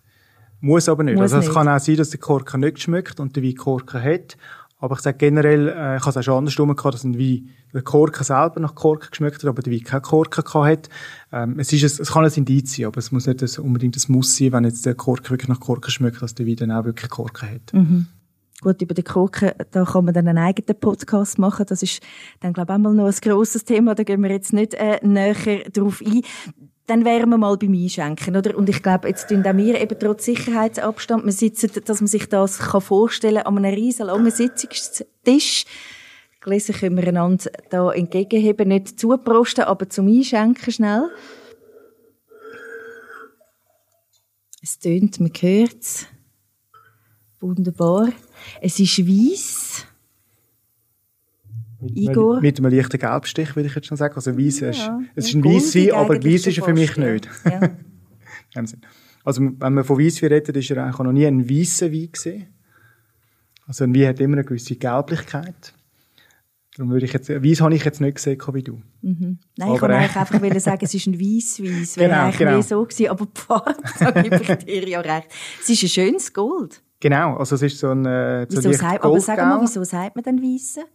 Muss 0.61 0.87
aber 0.87 1.03
nicht. 1.03 1.15
Muss 1.15 1.33
also 1.33 1.39
es 1.39 1.45
nicht. 1.47 1.53
kann 1.53 1.67
auch 1.67 1.79
sein, 1.79 1.97
dass 1.97 2.11
der 2.11 2.19
Korken 2.19 2.61
nicht 2.61 2.79
schmeckt 2.79 3.19
und 3.19 3.35
der 3.35 3.43
Wein 3.43 3.55
Korken 3.55 4.01
hat. 4.01 4.37
Aber 4.83 4.95
ich 4.95 5.01
sage 5.01 5.17
generell, 5.17 5.69
äh, 5.69 5.95
ich 5.95 6.01
habe 6.01 6.09
es 6.09 6.17
auch 6.17 6.23
schon 6.23 6.39
andersrum 6.39 6.75
gehabt, 6.75 6.93
dass 6.93 7.05
ein 7.05 7.17
Wein, 7.17 7.51
der 7.73 7.83
Korken 7.83 8.25
selber 8.25 8.59
nach 8.59 8.75
Korken 8.75 9.11
geschmeckt 9.11 9.37
hat, 9.37 9.45
aber 9.45 9.61
der 9.61 9.71
Wein 9.71 9.81
keinen 9.81 10.01
Korken 10.01 10.43
gehabt 10.43 10.67
hat. 10.67 10.89
Ähm, 11.31 11.57
es, 11.57 11.71
ist, 11.71 12.01
es 12.01 12.11
kann 12.11 12.25
ein 12.25 12.33
Indiz 12.33 12.75
sein, 12.75 12.87
aber 12.87 12.97
es 12.97 13.09
muss 13.09 13.25
nicht 13.25 13.59
unbedingt 13.59 13.95
das 13.95 14.09
Muss 14.09 14.35
sein, 14.35 14.51
wenn 14.51 14.65
jetzt 14.65 14.85
der 14.85 14.95
Korken 14.95 15.29
wirklich 15.29 15.47
nach 15.47 15.61
Korken 15.61 15.89
schmeckt, 15.89 16.21
dass 16.21 16.35
der 16.35 16.45
Wein 16.45 16.57
dann 16.57 16.71
auch 16.71 16.83
wirklich 16.83 17.09
Korken 17.09 17.49
hat. 17.49 17.73
Mhm. 17.73 18.07
Gut, 18.59 18.81
über 18.81 18.93
den 18.93 19.05
Korken, 19.05 19.51
da 19.71 19.85
kann 19.85 20.03
man 20.03 20.13
dann 20.13 20.27
einen 20.27 20.37
eigenen 20.37 20.77
Podcast 20.77 21.39
machen. 21.39 21.65
Das 21.65 21.81
ist 21.81 22.01
dann, 22.41 22.51
glaube 22.51 22.73
ich, 22.73 22.75
auch 22.75 22.81
mal 22.81 22.93
noch 22.93 23.05
ein 23.05 23.15
grosses 23.21 23.63
Thema. 23.63 23.95
Da 23.95 24.03
gehen 24.03 24.21
wir 24.21 24.31
jetzt 24.31 24.51
nicht 24.51 24.73
äh, 24.73 24.99
näher 25.01 25.63
drauf 25.71 26.01
ein 26.05 26.23
dann 26.85 27.05
wären 27.05 27.29
wir 27.29 27.37
mal 27.37 27.57
beim 27.57 27.73
Einschenken, 27.73 28.35
oder? 28.35 28.57
Und 28.57 28.67
ich 28.67 28.83
glaube, 28.83 29.07
jetzt 29.07 29.29
tun 29.29 29.45
auch 29.45 29.55
wir 29.55 29.79
eben 29.79 29.97
trotz 29.97 30.25
Sicherheitsabstand, 30.25 31.23
wir 31.23 31.31
sitzen, 31.31 31.71
dass 31.85 32.01
man 32.01 32.07
sich 32.07 32.27
das 32.27 32.59
kann 32.59 32.81
vorstellen 32.81 33.37
an 33.37 33.57
einem 33.57 33.73
riesen 33.73 34.07
langen 34.07 34.31
Sitzungstisch. 34.31 35.65
Gelesen 36.41 36.75
können 36.75 36.97
wir 36.97 37.07
einander 37.07 37.51
da 37.69 37.91
entgegenheben, 37.91 38.67
nicht 38.67 38.99
zuprosten, 38.99 39.63
aber 39.63 39.89
zum 39.89 40.07
Einschenken 40.07 40.73
schnell. 40.73 41.09
Es 44.61 44.77
tönt, 44.79 45.19
man 45.21 45.31
hört 45.39 45.81
es. 45.81 46.05
Wunderbar. 47.39 48.09
Es 48.61 48.79
ist 48.79 48.99
weiss. 49.07 49.85
Mit 51.83 51.97
Igor? 51.97 52.33
Einem, 52.33 52.41
mit 52.41 52.59
einem 52.59 52.73
leichten 52.73 52.97
Gelbstich, 52.99 53.55
würde 53.55 53.67
ich 53.67 53.75
jetzt 53.75 53.87
schon 53.87 53.97
sagen. 53.97 54.15
Also 54.15 54.37
weiss 54.37 54.59
ja, 54.59 54.69
ist, 54.69 54.89
es 55.15 55.27
ist 55.27 55.35
ein 55.35 55.43
Weisswein, 55.43 55.91
aber 55.91 56.23
Weiss 56.23 56.47
ist 56.47 56.57
er 56.57 56.63
für 56.63 56.73
mich 56.73 56.97
nicht. 56.97 57.29
Ja. 57.45 57.69
also 59.23 59.41
wenn 59.41 59.73
man 59.73 59.83
von 59.83 59.99
Weisswein 59.99 60.31
redet, 60.31 60.55
ist 60.55 60.71
er 60.71 60.83
eigentlich 60.83 60.99
noch 60.99 61.11
nie 61.11 61.25
ein 61.25 61.49
weisser 61.49 61.91
Wein 61.91 62.09
gesehen. 62.11 62.47
Also 63.67 63.83
ein 63.85 63.95
Wein 63.95 64.07
hat 64.07 64.19
immer 64.19 64.37
eine 64.37 64.43
gewisse 64.43 64.75
Gelblichkeit. 64.75 65.73
Darum 66.75 66.91
würde 66.91 67.05
ich 67.05 67.13
jetzt, 67.13 67.29
Weiss 67.29 67.61
habe 67.61 67.75
ich 67.75 67.85
jetzt 67.85 68.01
nicht 68.01 68.15
gesehen 68.15 68.41
wie 68.51 68.63
du. 68.63 68.81
Mhm. 69.01 69.37
Nein, 69.57 69.69
aber, 69.69 69.75
ich 69.75 69.81
wollte 69.81 69.93
äh, 69.93 69.97
einfach 69.97 70.59
sagen, 70.59 70.79
es 70.81 70.93
ist 70.93 71.05
ein 71.05 71.19
Weiss-Weiss. 71.19 71.97
Wäre 71.97 72.09
genau, 72.09 72.23
eigentlich 72.23 72.37
genau. 72.37 72.61
so 72.61 72.83
gewesen, 72.83 73.07
aber 73.09 73.25
die 73.25 73.41
Farbe, 73.41 73.75
da 73.99 74.11
gebe 74.11 74.35
ich 74.41 74.65
dir 74.65 74.89
ja 74.89 74.99
recht. 75.01 75.27
Es 75.61 75.69
ist 75.69 75.83
ein 75.83 75.89
schönes 75.89 76.33
Gold. 76.33 76.81
Genau, 76.99 77.35
also 77.35 77.55
es 77.55 77.61
ist 77.61 77.77
so 77.77 77.89
ein, 77.89 78.05
äh, 78.05 78.47
so 78.49 78.57
wieso 78.57 78.71
sagt, 78.71 79.03
Aber 79.03 79.19
sag 79.19 79.37
mal, 79.37 79.61
wieso 79.61 79.83
sagt 79.83 80.15
man 80.15 80.23
denn 80.23 80.41
Weisse? 80.41 80.85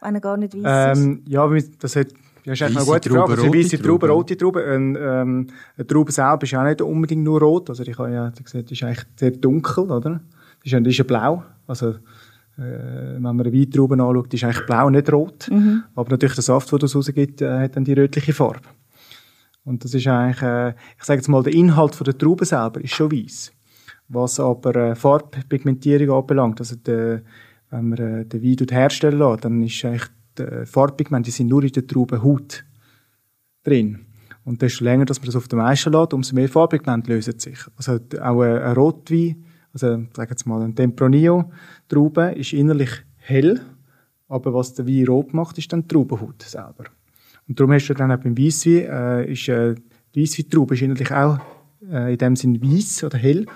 Wenn 0.00 0.14
er 0.14 0.20
gar 0.20 0.36
nicht 0.36 0.54
weiss 0.54 0.98
ähm, 0.98 1.22
Ja, 1.26 1.48
das 1.78 1.96
hat 1.96 2.08
Ja, 2.44 2.52
ist 2.52 2.62
eine 2.62 2.74
gute 2.74 3.10
Frage. 3.10 3.32
Also, 3.32 3.54
weiße 3.54 3.80
Traube, 3.80 4.08
rote 4.08 4.36
Traube. 4.36 4.64
Ein, 4.64 4.96
ähm, 4.96 5.46
eine 5.76 5.86
Traube 5.86 6.12
selber 6.12 6.42
ist 6.42 6.50
ja 6.50 6.60
auch 6.60 6.66
nicht 6.66 6.82
unbedingt 6.82 7.22
nur 7.22 7.40
rot. 7.40 7.68
Also, 7.70 7.82
ich 7.82 7.98
habe 7.98 8.12
ja 8.12 8.30
gesagt, 8.30 8.70
die 8.70 8.74
ist 8.74 8.82
eigentlich 8.82 9.04
sehr 9.16 9.32
dunkel, 9.32 9.90
oder? 9.90 10.20
Die 10.62 10.68
ist 10.68 10.72
ja, 10.72 10.80
die 10.80 10.90
ist 10.90 10.98
ja 10.98 11.04
blau. 11.04 11.44
Also, 11.66 11.90
äh, 12.60 13.14
wenn 13.14 13.22
man 13.22 13.40
eine 13.40 13.52
Weintraube 13.52 13.94
anschaut, 13.94 14.32
die 14.32 14.36
ist 14.36 14.44
eigentlich 14.44 14.66
blau, 14.66 14.90
nicht 14.90 15.12
rot. 15.12 15.48
Mhm. 15.50 15.84
Aber 15.94 16.10
natürlich 16.10 16.34
der 16.34 16.44
Saft, 16.44 16.70
der 16.72 16.78
das 16.78 16.94
rausgibt, 16.94 17.42
äh, 17.42 17.60
hat 17.60 17.76
dann 17.76 17.84
die 17.84 17.94
rötliche 17.94 18.32
Farbe. 18.32 18.68
Und 19.64 19.84
das 19.84 19.94
ist 19.94 20.06
eigentlich, 20.06 20.42
äh, 20.42 20.70
ich 20.98 21.04
sage 21.04 21.18
jetzt 21.18 21.28
mal, 21.28 21.42
der 21.42 21.54
Inhalt 21.54 21.94
von 21.94 22.04
der 22.04 22.16
Traube 22.16 22.44
selber 22.44 22.80
ist 22.80 22.94
schon 22.94 23.12
weiß. 23.12 23.52
Was 24.08 24.40
aber 24.40 24.74
äh, 24.74 24.94
Farbpigmentierung 24.94 26.18
anbelangt, 26.18 26.60
also 26.60 26.76
der, 26.76 27.22
wenn 27.70 27.88
man 27.88 27.98
äh, 27.98 28.24
den 28.24 28.42
Wein 28.42 28.66
herstellen 28.70 29.18
lässt, 29.18 29.44
dann 29.44 29.62
ist 29.62 29.84
eigentlich 29.84 30.08
die 30.38 30.66
Farbpigmente, 30.66 31.26
die 31.26 31.30
sind 31.32 31.48
nur 31.48 31.62
in 31.62 31.72
der 31.72 31.86
Traubenhaut 31.86 32.64
drin. 33.64 34.06
Und 34.44 34.62
desto 34.62 34.84
länger, 34.84 35.04
dass 35.04 35.20
man 35.20 35.26
das 35.26 35.36
auf 35.36 35.48
dem 35.48 35.60
Eisen 35.60 35.92
lässt, 35.92 36.14
umso 36.14 36.34
mehr 36.34 36.48
Farbpigmente 36.48 37.12
lösen 37.12 37.38
sich. 37.38 37.58
Also 37.76 37.98
auch 38.20 38.40
ein, 38.40 38.62
ein 38.62 38.74
Rotwein, 38.74 39.44
also 39.72 39.86
sagen 39.86 40.30
jetzt 40.30 40.46
mal 40.46 40.62
ein 40.62 40.74
Tempranillo-Traube, 40.74 42.32
ist 42.32 42.52
innerlich 42.52 42.90
hell, 43.16 43.60
aber 44.28 44.54
was 44.54 44.74
der 44.74 44.86
Wein 44.86 45.06
rot 45.06 45.34
macht, 45.34 45.58
ist 45.58 45.72
dann 45.72 45.82
die 45.82 45.88
Traubenhaut 45.88 46.42
selber. 46.42 46.84
Und 47.48 47.58
darum 47.58 47.72
hast 47.72 47.88
du 47.88 47.94
dann 47.94 48.12
auch 48.12 48.18
beim 48.18 48.38
Weisswein, 48.38 48.86
äh, 48.88 49.32
ist, 49.32 49.48
äh, 49.48 49.74
die 50.14 50.22
Weissweintraube 50.22 50.74
ist 50.74 50.82
innerlich 50.82 51.12
auch 51.12 51.38
äh, 51.90 52.12
in 52.12 52.18
dem 52.18 52.36
Sinn 52.36 52.62
weiß 52.62 53.04
oder 53.04 53.18
hell, 53.18 53.46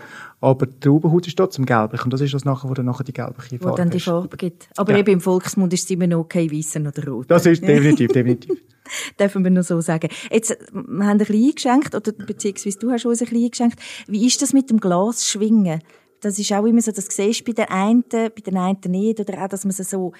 aber 0.44 0.66
die 0.66 0.80
Traubenhaut 0.80 1.26
ist 1.26 1.36
trotzdem 1.36 1.64
gelblich 1.64 2.04
und 2.04 2.12
das 2.12 2.20
ist 2.20 2.34
das 2.34 2.44
nachher, 2.44 2.68
wo 2.68 2.74
dann 2.74 2.86
nachher 2.86 3.04
die 3.04 3.12
gelbliche 3.12 3.58
Farbe 3.58 3.72
Wo 3.72 3.76
dann 3.76 3.90
die 3.90 4.00
Farbe 4.00 4.36
gibt. 4.36 4.68
Aber 4.76 4.92
ja. 4.92 4.98
eben 4.98 5.12
im 5.12 5.20
Volksmund 5.20 5.72
ist 5.72 5.84
es 5.84 5.90
immer 5.90 6.06
noch 6.06 6.24
kein 6.24 6.50
Weissen 6.50 6.86
oder 6.86 7.06
Rot. 7.06 7.30
Das 7.30 7.46
ist 7.46 7.62
definitiv, 7.62 8.12
definitiv. 8.12 8.60
Dürfen 9.18 9.42
wir 9.44 9.50
nur 9.50 9.62
so 9.62 9.80
sagen. 9.80 10.08
Jetzt, 10.30 10.56
wir 10.72 11.06
haben 11.06 11.10
ein 11.12 11.18
bisschen 11.18 11.46
eingeschenkt, 11.46 11.94
oder 11.94 12.12
beziehungsweise 12.12 12.78
du 12.78 12.90
hast 12.90 13.06
uns 13.06 13.22
ein 13.22 13.28
bisschen 13.28 13.44
eingeschenkt. 13.44 13.80
Wie 14.06 14.26
ist 14.26 14.42
das 14.42 14.52
mit 14.52 14.68
dem 14.70 14.78
Glas 14.78 15.26
schwingen? 15.26 15.80
Das 16.20 16.38
ist 16.38 16.52
auch 16.52 16.64
immer 16.64 16.80
so, 16.80 16.92
das 16.92 17.06
siehst 17.06 17.40
du 17.40 17.44
bei 17.44 17.52
den 17.52 17.70
einen, 17.70 18.04
bei 18.10 18.28
den 18.28 18.56
einen 18.56 18.78
nicht, 18.88 19.20
oder 19.20 19.44
auch, 19.44 19.48
dass 19.48 19.64
man 19.64 19.74
es 19.76 19.90
so 19.90 20.12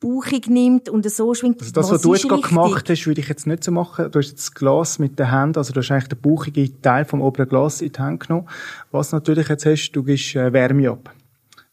bauchig 0.00 0.48
nimmt 0.48 0.88
und 0.88 1.08
so 1.10 1.34
schwingt. 1.34 1.60
Also 1.60 1.72
das, 1.72 1.86
was, 1.86 1.92
was 1.92 2.02
du 2.02 2.14
jetzt 2.14 2.28
gerade 2.28 2.42
gemacht 2.42 2.88
hast, 2.88 3.06
würde 3.06 3.20
ich 3.20 3.28
jetzt 3.28 3.46
nicht 3.46 3.64
so 3.64 3.72
machen. 3.72 4.10
Du 4.10 4.18
hast 4.18 4.30
jetzt 4.30 4.38
das 4.38 4.54
Glas 4.54 4.98
mit 4.98 5.18
den 5.18 5.30
Händen, 5.30 5.58
also 5.58 5.72
du 5.72 5.80
hast 5.80 5.90
eigentlich 5.90 6.08
den 6.08 6.20
bauchigen 6.20 6.80
Teil 6.82 7.04
vom 7.04 7.20
oberen 7.20 7.48
Glas 7.48 7.80
in 7.80 7.92
die 7.92 7.98
Hand 7.98 8.26
genommen. 8.26 8.48
Was 8.90 9.12
natürlich 9.12 9.48
jetzt 9.48 9.66
hast, 9.66 9.92
du 9.92 10.02
gibst 10.02 10.36
äh, 10.36 10.52
Wärme 10.52 10.90
ab 10.90 11.12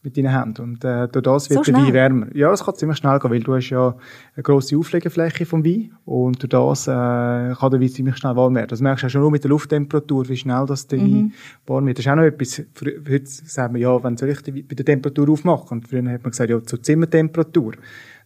mit 0.06 0.16
deinen 0.16 0.32
Händen. 0.32 0.62
Und 0.62 0.84
äh, 0.84 1.08
durch 1.08 1.24
das 1.24 1.50
wird 1.50 1.64
so 1.64 1.72
der 1.72 1.82
Wein 1.82 1.92
wärmer. 1.92 2.26
Ja, 2.32 2.48
das 2.50 2.64
kann 2.64 2.76
ziemlich 2.76 2.98
schnell 2.98 3.18
gehen, 3.18 3.30
weil 3.30 3.40
du 3.40 3.54
hast 3.54 3.70
ja 3.70 3.96
eine 4.36 4.42
grosse 4.42 4.78
Auflegefläche 4.78 5.44
vom 5.44 5.64
Wein 5.64 5.92
und 6.04 6.40
durch 6.40 6.50
das 6.50 6.86
äh, 6.86 6.92
kann 6.92 7.70
der 7.72 7.80
Wein 7.80 7.88
ziemlich 7.88 8.16
schnell 8.16 8.36
warm 8.36 8.54
werden. 8.54 8.68
Das 8.68 8.80
merkst 8.80 9.02
du 9.02 9.06
auch 9.08 9.10
schon 9.10 9.20
nur 9.22 9.32
mit 9.32 9.42
der 9.42 9.50
Lufttemperatur, 9.50 10.28
wie 10.28 10.36
schnell 10.36 10.64
das 10.66 10.86
der 10.86 11.00
mhm. 11.00 11.02
Wein 11.02 11.32
warm 11.66 11.86
wird. 11.86 11.98
Das 11.98 12.06
ist 12.06 12.10
auch 12.12 12.16
noch 12.16 12.22
etwas, 12.22 12.62
heute 12.80 13.26
sagen 13.26 13.74
wir, 13.74 13.80
ja, 13.80 14.04
wenn 14.04 14.16
soll 14.16 14.28
ich 14.28 14.42
bei 14.44 14.74
der 14.76 14.84
Temperatur 14.84 15.28
aufmachen? 15.28 15.78
Und 15.78 15.88
früher 15.88 16.08
hat 16.08 16.22
man 16.22 16.30
gesagt, 16.30 16.50
ja, 16.50 16.62
zur 16.62 16.80
Zimmertemperatur. 16.80 17.72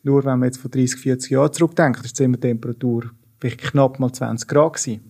Nur 0.03 0.25
wenn 0.25 0.39
man 0.39 0.49
jetzt 0.49 0.59
vor 0.59 0.71
30, 0.71 0.99
40 1.01 1.31
Jahren 1.31 1.53
zurückdenkt, 1.53 2.05
ist 2.05 2.19
die 2.19 2.23
Zimmertemperatur 2.23 3.11
vielleicht 3.41 3.61
knapp 3.61 3.99
mal 3.99 4.13
20 4.13 4.49
Grad 4.49 4.75
gewesen. 4.75 5.01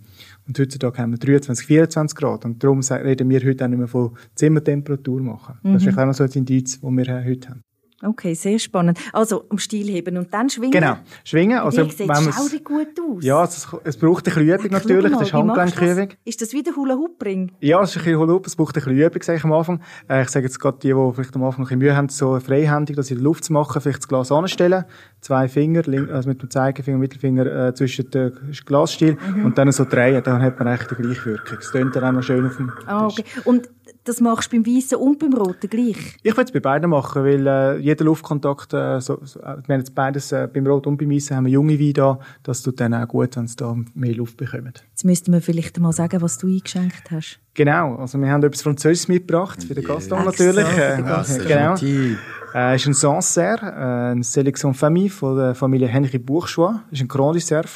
Und 0.47 0.59
heutzutage 0.59 0.99
haben 0.99 1.12
wir 1.12 1.18
23, 1.18 1.66
24 1.66 2.16
Grad. 2.16 2.44
Und 2.44 2.62
darum 2.62 2.80
reden 2.80 3.28
wir 3.28 3.40
heute 3.44 3.64
auch 3.64 3.68
nicht 3.68 3.78
mehr 3.78 3.88
von 3.88 4.16
Zimmertemperatur 4.35 5.20
machen. 5.20 5.59
Mhm. 5.62 5.73
Das 5.75 5.85
ist 5.85 5.92
mhm. 5.92 5.99
auch 5.99 6.06
noch 6.06 6.14
so 6.14 6.25
ein 6.25 6.30
Indiz, 6.30 6.80
das 6.80 6.90
wir 6.90 7.25
heute 7.25 7.49
haben. 7.49 7.62
Okay, 8.02 8.35
sehr 8.35 8.59
spannend. 8.59 8.99
Also, 9.12 9.45
um 9.49 9.59
Stil 9.59 9.88
heben 9.88 10.16
und 10.16 10.33
dann 10.33 10.49
schwingen. 10.49 10.73
Genau, 10.73 10.97
schwingen. 11.23 11.59
Also, 11.59 11.85
sieht 11.85 12.09
wenn 12.09 12.64
gut 12.64 12.99
aus. 12.99 13.23
Ja, 13.25 13.45
es, 13.45 13.69
es 13.85 13.97
braucht 13.99 14.26
ein 14.26 14.35
bisschen 14.35 14.49
Übung 14.49 14.71
natürlich, 14.71 15.12
das 15.12 15.23
ist 15.23 15.33
Handgelenkübung. 15.35 16.09
Ist 16.25 16.40
das 16.40 16.52
wieder 16.54 16.75
Hula 16.76 16.95
Hoop 16.95 17.23
Ring? 17.23 17.52
Ja, 17.61 17.83
es 17.83 17.90
ist 17.90 17.97
ein 17.97 18.04
bisschen 18.04 18.19
Hula 18.19 18.33
Hoop, 18.33 18.47
es 18.47 18.57
braucht 18.57 18.76
ein 18.76 18.83
bisschen 18.83 18.99
Übung, 18.99 19.23
sage 19.23 19.38
ich 19.38 19.45
am 19.45 19.52
Anfang. 19.52 19.80
Äh, 20.09 20.23
ich 20.23 20.30
sage 20.30 20.47
jetzt 20.47 20.59
gerade 20.59 20.78
die, 20.78 20.88
die 20.88 21.12
vielleicht 21.14 21.37
am 21.37 21.45
Anfang 21.45 21.61
ein 21.61 21.64
bisschen 21.64 21.78
Mühe 21.78 21.95
haben, 21.95 22.09
so 22.09 22.40
freihändig, 22.40 22.97
das 22.97 23.11
in 23.11 23.19
der 23.19 23.25
Luft 23.25 23.45
zu 23.45 23.52
machen, 23.52 23.80
vielleicht 23.83 23.99
das 23.99 24.09
Glas 24.09 24.33
anstellen, 24.33 24.85
zwei 25.21 25.49
Finger, 25.49 25.83
also 26.12 26.28
mit 26.28 26.40
dem 26.40 26.49
Zeigefinger 26.49 26.95
und 26.95 27.00
Mittelfinger 27.00 27.69
äh, 27.69 27.75
zwischen 27.75 28.11
den 28.11 28.33
Glasstiel 28.64 29.19
mhm. 29.37 29.45
und 29.45 29.59
dann 29.59 29.71
so 29.73 29.85
drehen, 29.85 30.23
dann 30.25 30.40
hat 30.40 30.59
man 30.59 30.69
eigentlich 30.69 30.88
die 30.88 31.02
gleiche 31.02 31.25
Wirkung. 31.26 31.59
Es 31.59 31.71
tönt 31.71 31.95
dann 31.97 32.04
auch 32.04 32.12
noch 32.12 32.23
schön 32.23 32.47
auf 32.47 32.57
dem 32.57 32.73
Ah, 32.87 33.07
okay. 33.07 33.25
Und 33.45 33.69
das 34.04 34.21
machst 34.21 34.52
du 34.52 34.57
beim 34.57 34.66
Weißen 34.66 34.99
und 34.99 35.19
beim 35.19 35.35
Roten 35.35 35.69
gleich? 35.69 36.16
Ich 36.23 36.37
würde 36.37 36.45
es 36.45 36.52
bei 36.52 36.61
beiden 36.61 36.90
machen, 36.90 37.25
weil 37.25 37.47
äh, 37.47 37.78
jeder 37.78 38.04
Luftkontakt, 38.04 38.73
äh, 38.73 39.00
so, 39.00 39.19
so, 39.23 39.40
äh, 39.40 39.59
wir 39.66 39.75
haben 39.75 39.80
jetzt 39.80 39.95
beides, 39.95 40.33
äh, 40.33 40.49
beim 40.52 40.66
Rot 40.66 40.87
und 40.87 40.97
beim 40.97 41.11
Weißen 41.11 41.37
haben 41.37 41.45
wir 41.45 41.52
junge 41.52 41.78
Weine 41.78 41.92
da, 41.92 42.19
das 42.42 42.62
tut 42.62 42.80
dann 42.80 42.95
auch 42.95 43.07
gut, 43.09 43.37
wenn 43.37 43.47
sie 43.47 43.57
da 43.57 43.76
mehr 43.95 44.14
Luft 44.14 44.37
bekommen. 44.37 44.73
Jetzt 44.90 45.04
müssten 45.04 45.33
wir 45.33 45.40
vielleicht 45.40 45.78
mal 45.78 45.92
sagen, 45.92 46.21
was 46.23 46.38
du 46.38 46.47
eingeschenkt 46.47 47.11
hast. 47.11 47.40
Genau, 47.54 47.97
also 47.97 48.19
wir 48.19 48.30
haben 48.30 48.42
etwas 48.42 48.62
Französisches 48.62 49.09
mitgebracht, 49.09 49.62
für 49.62 49.75
den 49.75 49.85
yeah. 49.85 49.95
Gaston 49.95 50.25
natürlich. 50.25 50.66
Äh, 50.66 51.00
ja, 51.00 51.75
genau. 51.75 52.16
Äh, 52.54 52.76
ist 52.76 52.87
ein 52.87 52.95
Sancerre, 52.95 53.66
äh, 53.66 54.11
eine 54.12 54.25
Selection 54.25 54.75
Famille 54.75 55.11
von 55.11 55.37
der 55.37 55.54
Familie 55.54 55.88
Henry 55.88 56.19
Bourgeois. 56.19 56.80
Das 56.90 56.99
ist 56.99 57.02
ein 57.02 57.09
Grand 57.09 57.37
Reserve. 57.37 57.69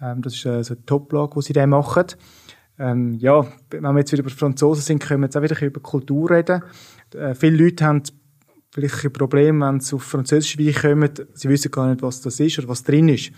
Ähm, 0.00 0.22
das 0.22 0.34
ist 0.34 0.44
äh, 0.44 0.62
so 0.64 0.74
eine 0.74 0.84
Top-Lage, 0.84 1.34
die 1.36 1.42
sie 1.42 1.52
da 1.52 1.66
machen. 1.66 2.06
Ähm, 2.82 3.14
ja, 3.14 3.46
wenn 3.70 3.82
wir 3.82 3.98
jetzt 3.98 4.10
wieder 4.10 4.22
über 4.24 4.30
Franzosen 4.30 4.82
sind, 4.82 4.98
können 4.98 5.20
wir 5.20 5.26
jetzt 5.26 5.36
auch 5.36 5.42
wieder 5.42 5.62
über 5.62 5.80
Kultur 5.80 6.30
reden. 6.30 6.62
Äh, 7.14 7.32
viele 7.36 7.64
Leute 7.64 7.84
haben 7.84 8.02
vielleicht 8.72 9.04
ein 9.04 9.12
Problem, 9.12 9.60
wenn 9.60 9.78
sie 9.78 9.94
auf 9.94 10.02
französische 10.02 10.58
Wein 10.58 10.74
kommen, 10.74 11.10
sie 11.32 11.48
wissen 11.48 11.70
gar 11.70 11.88
nicht, 11.88 12.02
was 12.02 12.22
das 12.22 12.40
ist 12.40 12.58
oder 12.58 12.68
was 12.68 12.82
drin 12.82 13.08
ist. 13.08 13.30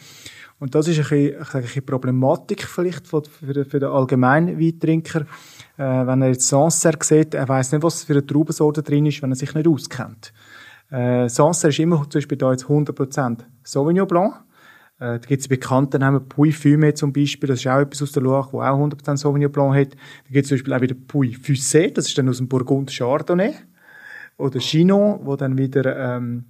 Und 0.58 0.74
das 0.74 0.88
ist 0.88 0.96
ein 0.96 1.02
bisschen, 1.02 1.42
ich 1.42 1.48
sage, 1.48 1.68
eine 1.70 1.82
Problematik 1.82 2.62
vielleicht 2.62 3.06
für, 3.06 3.22
den, 3.52 3.66
für 3.66 3.80
den 3.80 3.90
allgemeinen 3.90 4.58
Weintrinker. 4.58 5.26
Äh, 5.76 6.06
wenn 6.06 6.22
er 6.22 6.28
jetzt 6.28 6.48
Sancerre 6.48 6.96
sieht, 7.02 7.34
er 7.34 7.46
weiß 7.46 7.72
nicht, 7.72 7.82
was 7.82 8.04
für 8.04 8.14
eine 8.14 8.24
Traubensorte 8.24 8.82
drin 8.82 9.04
ist, 9.04 9.20
wenn 9.20 9.30
er 9.32 9.36
sich 9.36 9.52
nicht 9.52 9.68
auskennt. 9.68 10.32
Äh, 10.90 11.28
Sancerre 11.28 11.68
ist 11.70 11.80
immer 11.80 12.08
zum 12.08 12.20
Beispiel 12.20 12.38
da 12.38 12.50
jetzt 12.50 12.64
100% 12.64 13.40
Sauvignon 13.62 14.06
Blanc. 14.06 14.43
Äh, 14.98 15.18
da 15.18 15.18
gibt 15.18 15.40
es 15.40 15.48
bekannte 15.48 15.98
Namen, 15.98 16.28
Puy 16.28 16.50
Fumé 16.50 16.94
zum 16.94 17.12
Beispiel, 17.12 17.48
das 17.48 17.60
ist 17.60 17.66
auch 17.66 17.80
etwas 17.80 18.02
aus 18.02 18.12
der 18.12 18.22
Loire, 18.22 18.48
wo 18.52 18.60
auch 18.60 18.78
100% 18.78 19.16
Sauvignon 19.16 19.50
Blanc 19.50 19.74
hat. 19.74 19.94
Da 19.94 20.30
gibt 20.30 20.44
es 20.44 20.48
zum 20.48 20.56
Beispiel 20.56 20.72
auch 20.72 20.80
wieder 20.80 20.94
Puy 20.94 21.36
Fussé, 21.36 21.92
das 21.92 22.06
ist 22.06 22.16
dann 22.16 22.28
aus 22.28 22.38
dem 22.38 22.48
Burgund 22.48 22.90
Chardonnay. 22.90 23.54
Oder 24.36 24.58
Chinon, 24.58 25.20
wo 25.24 25.36
dann 25.36 25.58
wieder 25.58 26.16
ähm, 26.16 26.44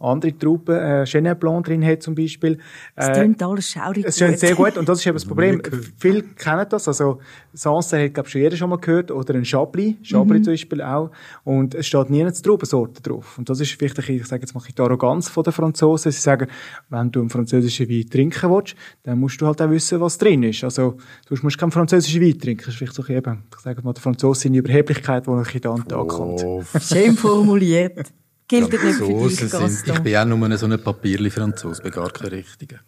andere 0.00 0.36
Trauben, 0.36 0.76
äh, 0.76 1.04
Chenin 1.04 1.36
Blanc 1.38 1.66
drin 1.66 1.84
hat 1.84 2.02
zum 2.02 2.14
Beispiel. 2.14 2.58
Es 2.94 3.12
klingt 3.12 3.40
äh, 3.40 3.44
alles 3.44 3.70
schaurig 3.70 4.04
Es 4.04 4.16
klingt 4.16 4.38
sehr 4.38 4.54
gut 4.54 4.76
und 4.76 4.88
das 4.88 4.98
ist 4.98 5.06
eben 5.06 5.14
das 5.14 5.24
Problem. 5.24 5.62
Viele 5.98 6.22
kennen 6.22 6.66
das, 6.68 6.88
also 6.88 7.20
Sancerre 7.52 8.04
hat 8.06 8.14
glaube 8.14 8.28
schon 8.28 8.40
jeder 8.40 8.56
schon 8.56 8.70
mal 8.70 8.78
gehört 8.78 9.10
oder 9.10 9.34
ein 9.34 9.44
Chablis, 9.44 9.96
Chablis 10.02 10.40
mhm. 10.40 10.44
zum 10.44 10.52
Beispiel 10.52 10.82
auch 10.82 11.10
und 11.44 11.74
es 11.74 11.86
steht 11.86 12.10
nie 12.10 12.22
eine 12.22 12.32
Traubensorte 12.32 13.02
drauf 13.02 13.38
und 13.38 13.48
das 13.48 13.60
ist 13.60 13.72
vielleicht, 13.72 13.98
ein, 13.98 14.16
ich 14.16 14.26
sage 14.26 14.42
jetzt 14.42 14.54
mal 14.54 14.62
die 14.66 14.82
Arroganz 14.82 15.28
von 15.28 15.44
den 15.44 15.52
Franzosen, 15.52 16.12
sie 16.12 16.20
sagen, 16.20 16.48
wenn 16.90 17.10
du 17.10 17.20
einen 17.20 17.30
französischen 17.30 17.88
Wein 17.88 18.08
trinken 18.10 18.50
willst, 18.50 18.74
dann 19.04 19.18
musst 19.18 19.40
du 19.40 19.46
halt 19.46 19.62
auch 19.62 19.70
wissen, 19.70 20.00
was 20.00 20.18
drin 20.18 20.42
ist. 20.42 20.64
Also 20.64 20.96
du 21.28 21.36
musst 21.42 21.58
keinen 21.58 21.70
französischen 21.70 22.20
Wein 22.20 22.38
trinken, 22.38 22.64
das 22.64 22.74
ist 22.74 22.78
vielleicht 22.78 22.94
so 22.94 23.06
eben, 23.06 23.44
ich 23.54 23.60
sage 23.60 23.82
mal, 23.82 23.92
der 23.92 24.02
Franzose 24.02 24.42
seine 24.42 24.58
Überheblichkeit, 24.58 25.26
die 25.26 25.30
ein 25.30 25.42
bisschen 25.42 25.66
an 25.66 25.76
den 25.76 25.88
Tag 25.88 26.08
kommt. 26.08 26.44
Schön 26.80 27.14
formuliert. 27.16 28.12
Gilt 28.48 28.70
nicht 28.70 28.96
für 28.96 29.06
dich, 29.06 29.36
sind, 29.36 29.88
Ich 29.88 30.00
bin 30.00 30.16
auch 30.16 30.24
nur 30.24 30.58
so 30.58 30.66
ein 30.66 30.82
Papierli-Franzose, 30.82 31.82
bin 31.82 31.92
gar 31.92 32.10
kein 32.10 32.28
richtiger. 32.28 32.80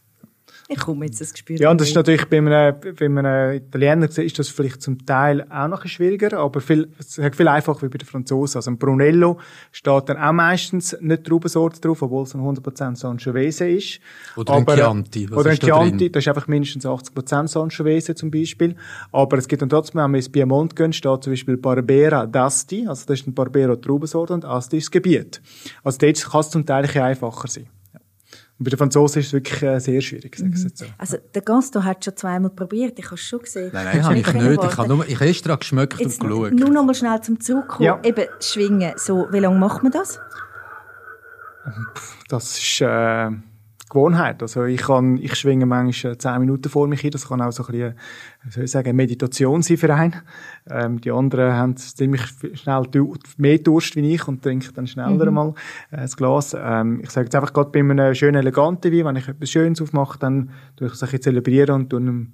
Ich 0.68 0.78
komme 0.78 1.06
jetzt 1.06 1.20
das 1.20 1.32
Gespür. 1.32 1.58
Ja, 1.58 1.70
und 1.70 1.80
das 1.80 1.88
ist 1.88 1.94
natürlich 1.94 2.24
bei 2.24 2.38
einem, 2.38 2.74
bei 2.98 3.06
einem 3.06 3.56
Italiener 3.56 4.08
ist 4.18 4.38
das 4.38 4.48
vielleicht 4.48 4.82
zum 4.82 5.06
Teil 5.06 5.46
auch 5.48 5.68
noch 5.68 5.86
schwieriger, 5.86 6.38
aber 6.38 6.60
viel, 6.60 6.88
es 6.98 7.18
ist 7.18 7.36
viel 7.36 7.46
einfacher 7.46 7.82
wie 7.82 7.88
bei 7.88 7.98
den 7.98 8.06
Franzosen. 8.06 8.58
Also 8.58 8.72
ein 8.72 8.78
Brunello 8.78 9.38
steht 9.70 10.08
dann 10.08 10.16
auch 10.16 10.32
meistens 10.32 10.96
nicht 11.00 11.24
Traubensorte 11.24 11.80
drauf, 11.80 12.02
obwohl 12.02 12.24
es 12.24 12.34
ein 12.34 12.40
100% 12.40 12.96
Sangiovese 12.96 13.68
ist. 13.68 14.00
Oder 14.34 14.54
aber, 14.54 14.72
ein 14.72 14.78
Chianti. 14.78 15.30
Was 15.30 15.38
oder 15.38 15.50
ein 15.50 15.58
Chianti, 15.58 16.10
da 16.10 16.12
das 16.14 16.24
ist 16.24 16.28
einfach 16.28 16.48
mindestens 16.48 16.84
80% 16.84 17.46
Sangiovese 17.46 18.16
zum 18.16 18.32
Beispiel. 18.32 18.74
Aber 19.12 19.38
es 19.38 19.46
gibt 19.46 19.62
dann 19.62 19.68
trotzdem, 19.68 20.00
wenn 20.02 20.10
wir 20.10 20.18
ins 20.18 20.28
Piemont 20.28 20.74
gehen, 20.74 20.92
steht 20.92 21.22
zum 21.22 21.32
Beispiel 21.32 21.58
Barbera 21.58 22.24
d'Asti, 22.24 22.88
also 22.88 23.04
das 23.06 23.20
ist 23.20 23.28
ein 23.28 23.34
Barbera 23.34 23.76
Traubensorte 23.76 24.34
und 24.34 24.44
Asti 24.44 24.78
ist 24.78 24.86
das 24.86 24.90
Gebiet. 24.90 25.40
Also 25.84 25.98
dort 25.98 26.24
kann 26.24 26.40
es 26.40 26.50
zum 26.50 26.66
Teil 26.66 26.86
ein 26.92 27.02
einfacher 27.02 27.46
sein. 27.46 27.68
Und 28.58 28.64
bei 28.64 28.70
den 28.70 28.78
Franzosen 28.78 29.20
ist 29.20 29.26
es 29.26 29.32
wirklich 29.34 29.62
äh, 29.62 29.78
sehr 29.78 30.00
schwierig, 30.00 30.38
mhm. 30.38 30.56
so. 30.56 30.86
Also, 30.96 31.18
der 31.34 31.42
Gaston 31.42 31.84
hat 31.84 32.02
schon 32.04 32.16
zweimal 32.16 32.50
probiert, 32.50 32.98
ich 32.98 33.04
habe 33.04 33.16
es 33.16 33.20
schon 33.20 33.40
gesehen. 33.40 33.70
Nein, 33.72 33.84
nein, 33.84 34.02
habe 34.02 34.18
ich 34.18 34.32
nicht. 34.32 34.64
Ich 34.64 34.76
habe, 34.78 34.88
nur, 34.88 35.06
ich 35.06 35.14
habe 35.16 35.28
extra 35.28 35.56
geschmeckt 35.56 36.00
Jetzt 36.00 36.22
und 36.22 36.28
geschaut. 36.28 36.52
Nur 36.52 36.70
noch 36.70 36.84
mal 36.84 36.94
schnell 36.94 37.20
zum 37.20 37.38
Zurückkommen. 37.38 37.84
Ja. 37.84 38.00
Eben, 38.02 38.24
Schwingen. 38.40 38.94
So, 38.96 39.26
wie 39.30 39.40
lange 39.40 39.58
macht 39.58 39.82
man 39.82 39.92
das? 39.92 40.18
Das 42.28 42.58
ist, 42.58 42.80
äh, 42.80 43.30
Gewohnheit. 43.88 44.42
Also 44.42 44.64
ich 44.64 44.82
kann, 44.82 45.16
ich 45.16 45.34
schwinge 45.36 45.64
manchmal 45.64 46.18
zehn 46.18 46.40
Minuten 46.40 46.68
vor 46.68 46.88
mich 46.88 47.00
hin. 47.00 47.12
Das 47.12 47.28
kann 47.28 47.40
auch 47.40 47.52
so 47.52 47.64
ein 47.66 47.72
bisschen, 47.72 47.94
soll 48.50 48.64
ich 48.64 48.70
sagen, 48.70 48.96
Meditation 48.96 49.62
sein 49.62 49.76
für 49.76 49.94
einen. 49.94 50.16
Ähm, 50.68 51.00
die 51.00 51.12
anderen 51.12 51.52
haben 51.52 51.76
ziemlich 51.76 52.22
schnell 52.54 52.88
mehr 53.36 53.58
Durst 53.58 53.94
wie 53.96 54.14
ich 54.14 54.26
und 54.26 54.42
trinken 54.42 54.74
dann 54.74 54.86
schneller 54.86 55.26
mhm. 55.26 55.34
mal 55.34 55.54
äh, 55.90 55.98
das 55.98 56.16
Glas. 56.16 56.56
Ähm, 56.58 57.00
ich 57.02 57.10
sage 57.10 57.26
jetzt 57.26 57.34
einfach 57.36 57.52
gerade 57.52 57.70
bei 57.70 57.80
einem 57.80 58.14
schönen, 58.14 58.36
eleganten 58.36 58.92
Wein, 58.92 59.04
wenn 59.04 59.16
ich 59.16 59.28
etwas 59.28 59.50
Schönes 59.50 59.80
aufmache, 59.80 60.18
dann 60.18 60.50
tue 60.76 60.88
ich 60.88 60.94
es 60.94 61.02
ein 61.02 61.06
bisschen 61.06 61.22
zelebrieren 61.22 61.74
und 61.74 61.90
tue 61.90 62.00
einem, 62.00 62.32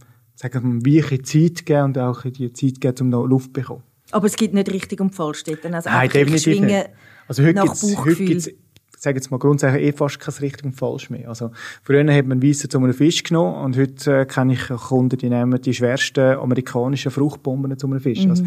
wir, 0.85 1.05
Wein 1.11 1.23
Zeit 1.23 1.67
geben 1.67 1.85
und 1.85 1.99
auch 1.99 2.23
die 2.23 2.53
Zeit 2.53 2.81
geben, 2.81 2.97
um 3.03 3.09
noch 3.11 3.27
Luft 3.27 3.49
zu 3.49 3.53
bekommen. 3.53 3.83
Aber 4.13 4.27
es 4.27 4.37
gibt 4.37 4.55
nicht 4.55 4.71
richtig 4.73 5.01
und 5.01 5.15
falsch 5.15 5.45
dort. 5.45 5.65
Also 5.65 5.91
Nein, 5.91 6.09
definitiv 6.09 6.61
nicht. 6.61 6.91
Also 7.29 7.43
heute 7.43 7.63
gibt 8.17 8.31
es 8.31 8.51
sage 9.03 9.17
jetzt 9.17 9.31
mal 9.31 9.39
grundsätzlich 9.39 9.83
eh 9.83 9.93
fast 9.93 10.21
kein 10.21 10.35
richtig 10.35 10.65
und 10.65 10.73
falsch 10.73 11.11
mehr. 11.11 11.29
Also 11.29 11.51
früher 11.83 12.07
hat 12.15 12.27
man 12.27 12.43
Weisse 12.43 12.69
zu 12.69 12.79
einem 12.79 12.95
Fisch 12.95 13.23
genommen 13.23 13.57
und 13.57 13.77
heute 13.77 14.21
äh, 14.21 14.27
kenne 14.27 14.53
ich 14.53 14.69
Kunden, 14.69 15.19
die 15.19 15.29
nehmen 15.29 15.61
die 15.61 15.75
schwersten 15.75 16.39
amerikanischen 16.39 17.11
Fruchtbomben 17.11 17.77
zu 17.77 17.89
einem 17.89 18.01
Fisch. 18.01 18.25
Mhm. 18.25 18.31
Also, 18.31 18.45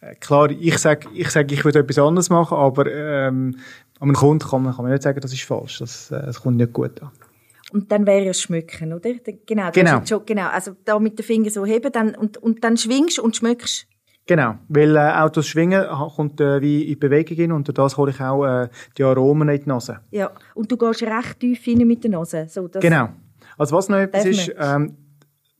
äh, 0.00 0.14
klar, 0.16 0.50
ich 0.50 0.78
sage, 0.78 1.08
ich, 1.14 1.30
sag, 1.30 1.50
ich 1.50 1.64
würde 1.64 1.78
etwas 1.78 1.98
anderes 1.98 2.28
machen, 2.28 2.56
aber 2.56 2.86
ähm, 2.92 3.56
an 3.98 4.08
einem 4.08 4.14
Kunden 4.14 4.46
kann 4.46 4.62
man, 4.62 4.74
kann 4.74 4.84
man 4.84 4.92
nicht 4.92 5.02
sagen, 5.02 5.20
das 5.20 5.32
ist 5.32 5.42
falsch. 5.42 5.78
Das, 5.78 6.10
äh, 6.10 6.26
das 6.26 6.42
kommt 6.42 6.58
nicht 6.58 6.72
gut 6.72 7.02
an. 7.02 7.10
Und 7.72 7.90
dann 7.90 8.06
wäre 8.06 8.28
es 8.28 8.42
Schmücken, 8.42 8.92
oder? 8.92 9.14
Genau. 9.46 9.70
Genau. 9.72 10.04
Schon, 10.06 10.26
genau. 10.26 10.48
Also 10.48 10.76
da 10.84 10.98
mit 10.98 11.18
den 11.18 11.24
Fingern 11.24 11.50
so 11.50 11.64
heben 11.64 11.90
dann, 11.90 12.14
und, 12.14 12.36
und 12.36 12.62
dann 12.62 12.76
schwingst 12.76 13.18
und 13.18 13.36
schmückst. 13.36 13.86
Genau, 14.26 14.54
weil 14.68 14.96
äh, 14.96 15.12
auch 15.16 15.28
das 15.28 15.46
Schwingen 15.46 15.84
kommt 16.16 16.40
äh, 16.40 16.60
wie 16.62 16.90
in 16.90 16.98
Bewegung 16.98 17.36
hin 17.36 17.52
und 17.52 17.68
durch 17.68 17.74
das 17.74 17.96
hole 17.96 18.10
ich 18.10 18.20
auch 18.20 18.44
äh, 18.44 18.68
die 18.96 19.02
Aromen 19.02 19.48
in 19.50 19.62
die 19.62 19.68
Nase. 19.68 20.00
Ja, 20.10 20.30
und 20.54 20.72
du 20.72 20.78
gehst 20.78 21.02
recht 21.02 21.40
tief 21.40 21.66
rein 21.66 21.86
mit 21.86 22.04
der 22.04 22.10
Nase. 22.12 22.46
So, 22.48 22.68
genau. 22.80 23.10
Also 23.58 23.76
was 23.76 23.88
noch 23.88 23.98
etwas 23.98 24.24
ist, 24.24 24.54
ähm, 24.58 24.96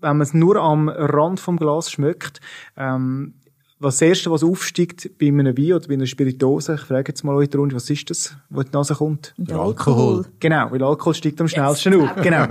wenn 0.01 0.17
man 0.17 0.23
es 0.23 0.33
nur 0.33 0.57
am 0.57 0.89
Rand 0.89 1.41
vom 1.41 1.59
Glas 1.59 1.91
schmeckt, 1.91 2.41
ähm, 2.77 3.35
was 3.79 3.99
das 3.99 4.09
Erste, 4.09 4.31
was 4.31 4.43
aufsteigt 4.43 5.11
bei 5.19 5.29
einem 5.29 5.47
Wein 5.47 5.73
oder 5.75 5.87
bei 5.87 5.95
einer 5.95 6.07
Spiritose, 6.07 6.75
ich 6.75 6.81
frage 6.81 7.09
jetzt 7.09 7.23
mal 7.23 7.35
euch 7.35 7.55
Runde, 7.55 7.75
was 7.75 7.91
ist 7.91 8.09
das, 8.09 8.35
wo 8.49 8.61
in 8.61 8.67
die 8.67 8.73
Nase 8.73 8.95
kommt? 8.95 9.35
Der 9.37 9.59
Alkohol. 9.59 10.25
Genau, 10.41 10.71
weil 10.71 10.83
Alkohol 10.83 11.13
steigt 11.13 11.39
am 11.43 11.49
schnellsten 11.49 11.93
yes, 11.93 12.03
auf. 12.03 12.23
Genau. 12.23 12.47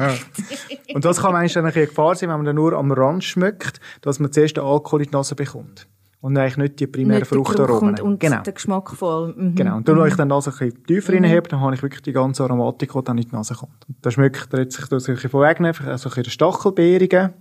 Und 0.94 1.06
das 1.06 1.20
kann 1.20 1.32
manchmal 1.32 1.66
eine 1.66 1.88
Gefahr 1.88 2.14
sein, 2.14 2.30
wenn 2.30 2.38
man 2.38 2.46
dann 2.46 2.56
nur 2.56 2.74
am 2.74 2.92
Rand 2.92 3.24
schmeckt, 3.24 3.80
dass 4.02 4.20
man 4.20 4.32
zuerst 4.32 4.58
den 4.58 4.64
Alkohol 4.64 5.02
in 5.02 5.10
die 5.10 5.14
Nase 5.14 5.34
bekommt 5.34 5.88
und 6.24 6.38
eigentlich 6.38 6.56
nicht 6.56 6.80
die 6.80 6.88
primären 6.88 7.26
Fruchtaromen. 7.26 7.96
Und, 7.96 8.02
und 8.02 8.20
genau. 8.22 8.42
der 8.44 8.54
Geschmack 8.54 8.92
voll. 8.92 9.34
Mhm. 9.36 9.56
Genau. 9.56 9.76
Und 9.76 9.88
wenn 9.90 10.08
ich 10.08 10.16
dann 10.16 10.32
also 10.32 10.52
ein 10.52 10.58
bisschen 10.58 10.86
tiefer 10.86 11.12
mhm. 11.12 11.26
reinhebe, 11.26 11.50
dann 11.50 11.60
habe 11.60 11.76
ich 11.76 11.84
wirklich 11.84 12.02
die 12.02 12.14
ganze 12.14 12.44
Aromatik, 12.44 12.94
die 12.94 13.04
dann 13.04 13.18
in 13.18 13.26
die 13.28 13.36
Nase 13.36 13.56
kommt. 13.56 13.86
Und 13.90 13.98
da 14.02 14.10
schmeckt 14.10 14.54
er 14.54 14.62
jetzt, 14.62 14.80
ich 14.80 14.88
das 14.88 15.10
ein 15.10 15.16
bisschen 15.16 15.30
vorwegnehmen, 15.30 15.76
also 15.86 16.08
ein 16.08 16.16
bisschen 16.16 16.32
Stachelbeerigen. 16.32 17.34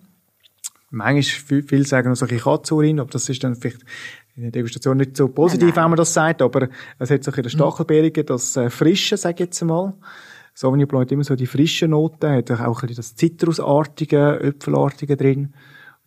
Manchmal, 0.90 1.62
viele 1.62 1.84
sagen 1.84 2.08
noch 2.08 2.16
so 2.16 2.24
ein 2.24 2.30
bisschen 2.30 2.42
Katzurin, 2.42 2.98
aber 2.98 3.10
das 3.10 3.28
ist 3.28 3.44
dann 3.44 3.54
vielleicht 3.54 3.84
in 4.34 4.42
der 4.42 4.50
Degustation 4.50 4.96
nicht 4.96 5.16
so 5.16 5.28
positiv, 5.28 5.68
nein, 5.68 5.74
nein. 5.76 5.84
wenn 5.84 5.90
man 5.90 5.96
das 5.98 6.12
sagt, 6.12 6.42
aber 6.42 6.68
es 6.98 7.08
hat 7.08 7.22
so 7.22 7.30
ein 7.30 7.36
bisschen 7.36 7.50
Stachelbeerigen, 7.60 8.26
das 8.26 8.56
äh, 8.56 8.68
Frische, 8.68 9.16
sage 9.16 9.34
ich 9.34 9.40
jetzt 9.40 9.62
mal. 9.62 9.94
Sauvignon 10.54 10.88
Blanc 10.88 11.04
hat 11.04 11.12
immer 11.12 11.22
so 11.22 11.36
die 11.36 11.46
frischen 11.46 11.90
Noten, 11.90 12.28
hat 12.28 12.50
auch 12.50 12.82
ein 12.82 12.88
bisschen 12.88 12.96
das 12.96 13.14
Zitrusartige, 13.14 14.40
Äpfelartige 14.40 15.16
drin. 15.16 15.54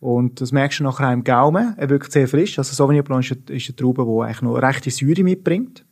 Und 0.06 0.40
das 0.40 0.52
merkst 0.52 0.78
du 0.78 0.84
nachher 0.84 1.08
auch 1.08 1.12
im 1.12 1.24
Gaumen. 1.24 1.74
Er 1.76 1.90
wirkt 1.90 2.12
sehr 2.12 2.28
frisch. 2.28 2.56
Also 2.60 2.72
Sauvignon 2.72 3.02
Blanc 3.02 3.28
ist 3.28 3.36
eine, 3.48 3.56
ist 3.56 3.68
eine 3.68 3.74
Traube, 3.74 4.04
die 4.04 4.24
eigentlich 4.24 4.42
noch 4.42 4.54
rechte 4.54 4.88
Säure 4.92 5.24
mitbringt. 5.24 5.84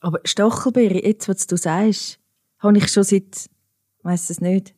Aber 0.00 0.20
Stachelbeere, 0.22 1.02
jetzt, 1.02 1.30
was 1.30 1.46
du 1.46 1.56
sagst, 1.56 2.18
habe 2.58 2.76
ich 2.76 2.92
schon 2.92 3.04
seit, 3.04 3.48
weiß 4.02 4.28
es 4.28 4.42
nicht, 4.42 4.74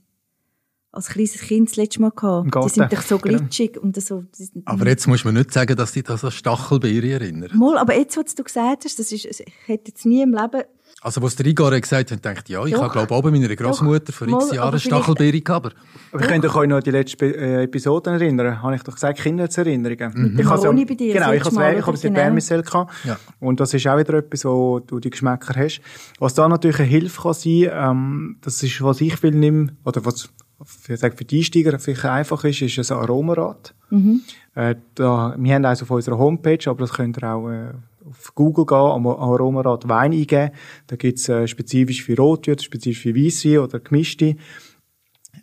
als 0.93 1.09
kleines 1.09 1.41
Kind 1.41 1.69
das 1.69 1.75
letzte 1.75 2.01
Mal 2.01 2.13
gehabt. 2.13 2.55
Die 2.55 2.69
sind 2.69 2.93
doch 2.93 3.03
so 3.03 3.19
genau. 3.19 3.39
glitschig 3.39 3.73
genau. 3.73 3.87
und 3.87 4.01
so. 4.01 4.25
Aber 4.65 4.87
jetzt 4.87 5.09
muss 5.09 5.25
man 5.25 5.35
nicht 5.35 5.53
sagen, 5.53 5.77
dass 5.77 5.91
dich 5.91 6.05
das 6.05 6.25
an 6.25 6.31
Stachelbeere 6.31 7.15
erinnert. 7.15 7.53
Mal, 7.55 7.77
aber 7.77 7.99
jetzt, 7.99 8.17
was 8.17 8.37
du 8.37 8.45
gesagt 8.45 8.85
hast, 8.85 9.01
das 9.01 9.11
ist, 9.11 9.25
ich 9.25 9.53
hätte 9.67 9.91
jetzt 9.91 10.07
nie 10.07 10.23
im 10.23 10.33
Leben 10.33 10.63
also, 11.07 11.23
was 11.23 11.37
der 11.37 11.47
Igor 11.47 11.71
gesagt 11.81 12.11
hat, 12.11 12.25
dachte 12.25 12.53
ja, 12.53 12.65
ich 12.65 12.75
habe, 12.75 12.91
glaube 12.91 13.07
ich, 13.09 13.17
oben 13.17 13.31
meiner 13.31 13.55
Großmutter 13.55 14.13
vor 14.13 14.27
x 14.27 14.53
Jahren 14.53 14.81
Stachelbeere 14.81 15.41
gehabt. 15.41 15.77
Aber 16.11 16.21
ich 16.21 16.27
könnte 16.27 16.53
euch 16.53 16.67
noch 16.67 16.79
an 16.79 16.83
die 16.83 16.91
letzte 16.91 17.27
äh, 17.27 17.63
Episode 17.63 18.11
erinnern. 18.11 18.61
Habe 18.61 18.75
ich 18.75 18.83
doch 18.83 18.95
gesagt, 18.95 19.21
Kindheitserinnerungen. 19.21 20.33
Mhm. 20.33 20.41
Ich 20.41 20.47
habe 20.47 20.65
ja, 20.65 20.73
bei 20.73 20.95
dir. 20.95 21.15
Genau, 21.15 21.31
ich 21.31 21.45
habe 21.45 21.93
es 21.93 22.03
in 22.03 22.13
Bärmissel 22.13 22.63
gehabt. 22.63 22.93
Ja. 23.05 23.17
Und 23.39 23.61
das 23.61 23.73
ist 23.73 23.87
auch 23.87 23.97
wieder 23.97 24.15
etwas, 24.15 24.45
wo 24.47 24.81
du 24.81 24.99
die 24.99 25.11
Geschmäcker 25.11 25.55
hast. 25.55 25.81
Was 26.19 26.35
da 26.35 26.49
natürlich 26.49 26.81
eine 26.81 26.89
Hilfe 26.89 27.23
kann 27.23 27.35
sein, 27.35 27.71
ähm, 27.71 28.37
das 28.41 28.61
ist, 28.65 28.83
was 28.83 29.01
ich 29.01 29.23
will 29.23 29.31
nehme, 29.31 29.69
oder 29.85 30.05
was 30.05 30.29
für, 30.65 30.97
für 30.97 31.25
die 31.25 31.39
Einsteiger 31.39 31.79
vielleicht 31.79 32.05
einfach 32.05 32.43
ist, 32.43 32.63
ist 32.63 32.91
ein 32.91 32.99
Aromarad. 32.99 33.75
Mhm. 33.91 34.23
Äh, 34.57 34.75
da, 34.97 35.37
wir 35.39 35.55
haben 35.55 35.65
eins 35.65 35.83
auf 35.83 35.91
unserer 35.93 36.19
Homepage, 36.19 36.69
aber 36.69 36.81
das 36.81 36.95
könnt 36.95 37.17
ihr 37.23 37.33
auch 37.33 37.49
äh, 37.49 37.75
auf 38.09 38.35
Google 38.35 38.67
gehen, 38.67 38.77
am 38.77 39.07
Aromarad 39.07 39.89
Wein 39.89 40.13
eingeben. 40.13 40.51
Da 40.87 40.97
gibt's 40.97 41.29
äh, 41.29 41.47
spezifisch 41.47 42.05
für 42.05 42.17
Rotwein, 42.17 42.59
spezifisch 42.59 43.03
für 43.03 43.15
Weisswein 43.15 43.59
oder 43.59 43.81
gemischte. 43.81 44.37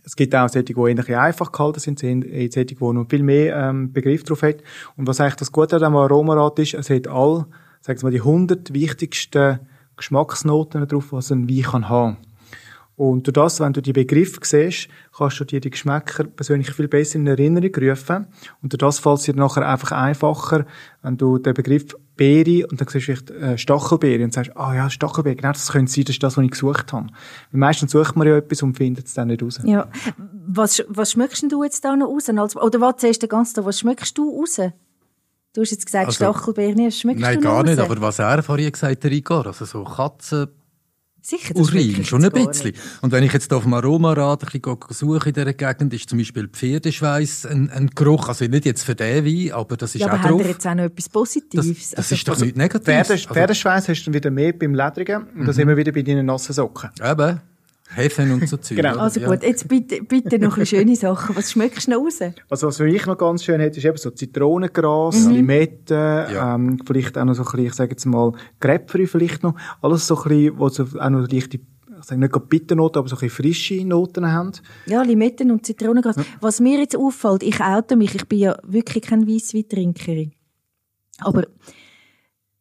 Es 0.04 0.16
gibt 0.16 0.36
auch 0.36 0.50
solche, 0.50 0.74
die 0.74 1.12
eher 1.12 1.22
einfach 1.22 1.52
gehalten 1.52 1.80
sind, 1.80 2.00
solche, 2.00 2.66
die 2.66 2.76
noch 2.80 3.10
viel 3.10 3.24
mehr 3.24 3.56
ähm, 3.56 3.94
Begriff 3.94 4.24
drauf 4.24 4.42
hat. 4.42 4.58
Und 4.98 5.08
was 5.08 5.22
eigentlich 5.22 5.36
das 5.36 5.52
Gute 5.52 5.78
an 5.78 5.82
dem 5.82 5.96
Aromarad 5.96 6.60
ist, 6.60 6.74
es 6.74 6.90
hat 6.90 7.08
all, 7.08 7.46
sagen 7.82 8.02
wir 8.02 8.06
mal, 8.06 8.12
die 8.12 8.20
100 8.20 8.74
wichtigsten 8.74 9.60
Geschmacksnoten 9.96 10.88
drauf, 10.88 11.12
was 11.12 11.32
ein 11.32 11.50
Wein 11.50 11.64
kann 11.64 11.90
haben. 11.90 12.18
Und 12.96 13.26
durch 13.26 13.34
das, 13.34 13.60
wenn 13.60 13.74
du 13.74 13.82
die 13.82 13.94
Begriffe 13.94 14.40
siehst, 14.44 14.88
kannst 15.18 15.40
du 15.40 15.46
dir 15.46 15.60
die 15.60 15.72
Geschmäcker 15.72 16.26
persönlich 16.26 16.72
viel 16.72 16.88
besser 16.88 17.16
in 17.16 17.26
Erinnerung 17.26 17.74
rufen. 17.76 18.28
Und 18.62 18.72
durch 18.72 18.80
das 18.80 19.00
fällt 19.00 19.20
es 19.20 19.24
dir 19.24 19.36
nachher 19.36 19.68
einfach 19.68 19.92
einfacher, 19.94 20.66
wenn 21.02 21.18
du 21.18 21.40
den 21.40 21.56
Begriff 21.56 21.96
Beere 22.16 22.68
und 22.68 22.80
dann 22.80 22.88
siehst 22.88 23.08
du 23.08 23.16
vielleicht 23.16 23.32
äh, 23.32 23.58
Stachelbeere 23.58 24.24
und 24.24 24.34
sagst, 24.34 24.52
ah 24.56 24.70
oh 24.70 24.74
ja, 24.74 24.90
Stachelbeere, 24.90 25.36
genau 25.36 25.52
das 25.52 25.72
könnte 25.72 25.92
sein, 25.92 26.04
das 26.04 26.16
ist 26.16 26.24
das, 26.24 26.38
was 26.38 26.44
ich 26.44 26.52
gesucht 26.52 26.94
habe. 26.94 27.08
Weil 27.52 27.60
meistens 27.60 27.92
sucht 27.92 28.16
man 28.16 28.28
ja 28.28 28.38
etwas 28.38 28.62
und 28.62 28.78
findet 28.78 29.08
es 29.08 29.14
dann 29.14 29.30
nicht 29.30 29.42
raus. 29.42 29.60
Ja. 29.64 29.88
Was, 30.48 30.84
was 30.88 31.12
schmeckst 31.12 31.44
du 31.52 31.64
jetzt 31.64 31.84
da 31.84 31.96
noch 31.96 32.08
raus? 32.08 32.30
Oder 32.30 32.82
was 32.82 32.98
zuerst 32.98 33.28
ganz 33.30 33.54
da, 33.54 33.66
was 33.66 33.80
schmeckst 33.80 34.18
du 34.18 34.40
raus? 34.40 34.60
Du 35.54 35.62
hast 35.62 35.72
jetzt 35.72 35.86
gesagt, 35.86 36.08
also, 36.08 36.16
Stachelbeere, 36.16 36.76
was 36.88 37.00
schmeckst 37.00 37.22
nein, 37.22 37.40
du 37.40 37.46
Nein, 37.46 37.54
gar 37.54 37.64
nicht, 37.64 37.80
aber 37.80 38.00
was 38.02 38.20
er 38.20 38.42
vorhin 38.44 38.72
gesagt 38.72 39.04
hat, 39.04 39.12
Igor, 39.12 39.48
also 39.48 39.66
so 39.66 39.84
Katzen, 39.84 40.48
Sicher, 41.26 41.54
das 41.54 41.70
Urin, 41.70 42.04
schon 42.04 42.26
ein 42.26 42.32
bisschen. 42.32 42.74
Und 43.02 43.14
wenn 43.14 43.24
ich 43.24 43.32
jetzt 43.32 43.54
auf 43.54 43.64
dem 43.64 43.74
Aromarad 43.74 44.44
ein 44.44 44.60
bisschen 44.60 44.78
suche 44.90 45.30
in 45.30 45.34
dieser 45.34 45.54
Gegend, 45.54 45.94
ist 45.94 46.10
zum 46.10 46.18
Beispiel 46.18 46.50
Pferdeschweiß 46.50 47.46
ein, 47.46 47.70
ein 47.70 47.90
Geruch, 47.96 48.28
also 48.28 48.44
nicht 48.44 48.66
jetzt 48.66 48.84
für 48.84 48.94
den 48.94 49.24
Wein, 49.26 49.54
aber 49.54 49.78
das 49.78 49.96
ist 49.96 50.02
ja, 50.02 50.08
auch 50.08 50.20
aber 50.20 50.28
drauf. 50.28 50.42
Aber 50.42 50.50
jetzt 50.50 50.68
auch 50.68 50.76
noch 50.76 50.84
etwas 50.84 51.08
Positives? 51.08 51.66
Das, 51.66 51.90
das 51.92 51.98
also, 51.98 52.16
ist 52.16 52.28
doch 52.28 52.34
also, 52.34 52.44
nicht 52.44 52.58
negativ. 52.58 52.84
Pferdesch 52.84 53.24
also, 53.24 53.34
Pferdeschweiß 53.36 53.88
hast 53.88 54.02
du 54.02 54.06
dann 54.06 54.14
wieder 54.16 54.32
mehr 54.32 54.52
beim 54.52 54.76
Ledrigen 54.76 55.24
und 55.24 55.36
mhm. 55.38 55.46
da 55.46 55.54
sind 55.54 55.66
wir 55.70 55.78
wieder 55.78 55.94
bei 55.94 56.02
deinen 56.02 56.26
nassen 56.26 56.52
Socken. 56.52 56.90
Eben. 57.02 57.40
Hefen 57.96 58.32
und 58.32 58.48
so 58.48 58.58
Zeug. 58.58 58.78
genau. 58.78 58.98
Also 58.98 59.20
gut, 59.20 59.44
jetzt 59.44 59.68
bitte, 59.68 60.02
bitte 60.04 60.40
noch 60.40 60.58
ein 60.58 60.66
schöne 60.66 60.96
Sachen. 60.96 61.36
Was 61.36 61.52
schmeckst 61.52 61.88
du 61.88 61.92
noch 61.92 62.00
raus? 62.00 62.20
Also 62.50 62.68
was 62.68 62.78
für 62.78 62.86
mich 62.86 63.06
noch 63.06 63.18
ganz 63.18 63.44
schön 63.44 63.62
hat, 63.62 63.76
ist 63.78 63.86
eben 63.86 63.98
so 63.98 64.10
Zitronengras, 64.10 65.26
mhm. 65.26 65.32
Limette, 65.34 66.28
ja. 66.34 66.56
ähm, 66.56 66.80
vielleicht 66.86 67.18
auch 67.18 67.26
noch 67.26 67.36
so 67.36 67.44
ein 67.44 67.52
bisschen, 67.52 67.66
ich 67.66 67.74
sage 67.74 67.92
jetzt 67.92 68.06
mal, 68.06 68.32
Grapefruit 68.60 69.10
vielleicht 69.10 69.44
noch. 69.44 69.56
Alles 69.82 70.08
so 70.08 70.18
ein 70.18 70.24
bisschen, 70.30 70.60
wo 70.60 70.70
so 70.70 70.84
auch 71.00 71.10
noch 71.10 71.30
leichte 71.30 71.60
ich 72.04 72.10
sage 72.10 72.20
nicht 72.20 72.50
Bitternoten, 72.50 73.00
aber 73.00 73.08
so 73.08 73.16
ein 73.16 73.30
frische 73.30 73.86
Noten 73.86 74.30
haben. 74.30 74.52
Ja, 74.88 75.02
Limetten 75.04 75.52
und 75.52 75.66
Zitronengras. 75.66 76.18
Ja. 76.18 76.26
Was 76.42 76.60
mir 76.60 76.80
jetzt 76.80 76.98
auffällt, 76.98 77.44
ich 77.44 77.62
oute 77.62 77.96
mich, 77.96 78.14
ich 78.14 78.28
bin 78.28 78.40
ja 78.40 78.58
wirklich 78.64 79.04
kein 79.04 79.26
Weissweintrinkerin. 79.26 80.34
Aber 81.20 81.48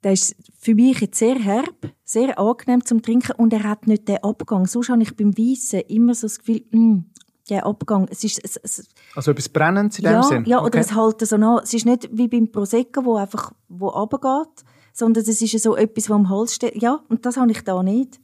der 0.04 0.12
ist 0.12 0.37
für 0.62 0.77
mich 0.77 1.01
jetzt 1.01 1.18
sehr 1.18 1.35
herb, 1.35 1.92
sehr 2.05 2.38
angenehm 2.38 2.85
zum 2.85 3.03
Trinken 3.03 3.33
und 3.33 3.53
er 3.53 3.64
hat 3.64 3.88
nicht 3.88 4.07
den 4.07 4.22
Abgang. 4.22 4.66
Sonst 4.68 4.90
habe 4.90 5.03
ich 5.03 5.16
beim 5.16 5.37
Weissen 5.37 5.81
immer 5.88 6.14
so 6.14 6.29
das 6.29 6.38
Gefühl, 6.38 6.62
mh, 6.70 6.81
mm, 6.81 7.05
der 7.51 7.66
Abgang, 7.66 8.07
es 8.09 8.22
ist... 8.22 8.40
Es, 8.44 8.57
es, 8.62 8.88
also 9.16 9.33
etwas 9.33 9.48
Brennendes 9.48 9.98
in 9.98 10.05
dem 10.05 10.12
ja, 10.12 10.22
Sinn? 10.22 10.44
Ja, 10.44 10.59
oder 10.59 10.68
okay. 10.68 10.79
es 10.79 10.94
hält 10.94 11.20
so 11.27 11.35
an. 11.35 11.61
Es 11.64 11.75
ist 11.75 11.85
nicht 11.85 12.09
wie 12.12 12.29
beim 12.29 12.53
Prosecco, 12.53 13.05
wo 13.05 13.16
einfach 13.16 13.51
wo 13.68 13.88
runtergeht, 13.88 14.64
sondern 14.92 15.25
es 15.25 15.42
ist 15.42 15.59
so 15.61 15.75
etwas, 15.75 16.09
was 16.09 16.14
am 16.14 16.31
Hals 16.31 16.55
steht. 16.55 16.81
Ja, 16.81 17.01
und 17.09 17.27
das 17.27 17.37
habe 17.37 17.51
ich 17.51 17.62
da 17.64 17.83
nicht. 17.83 18.20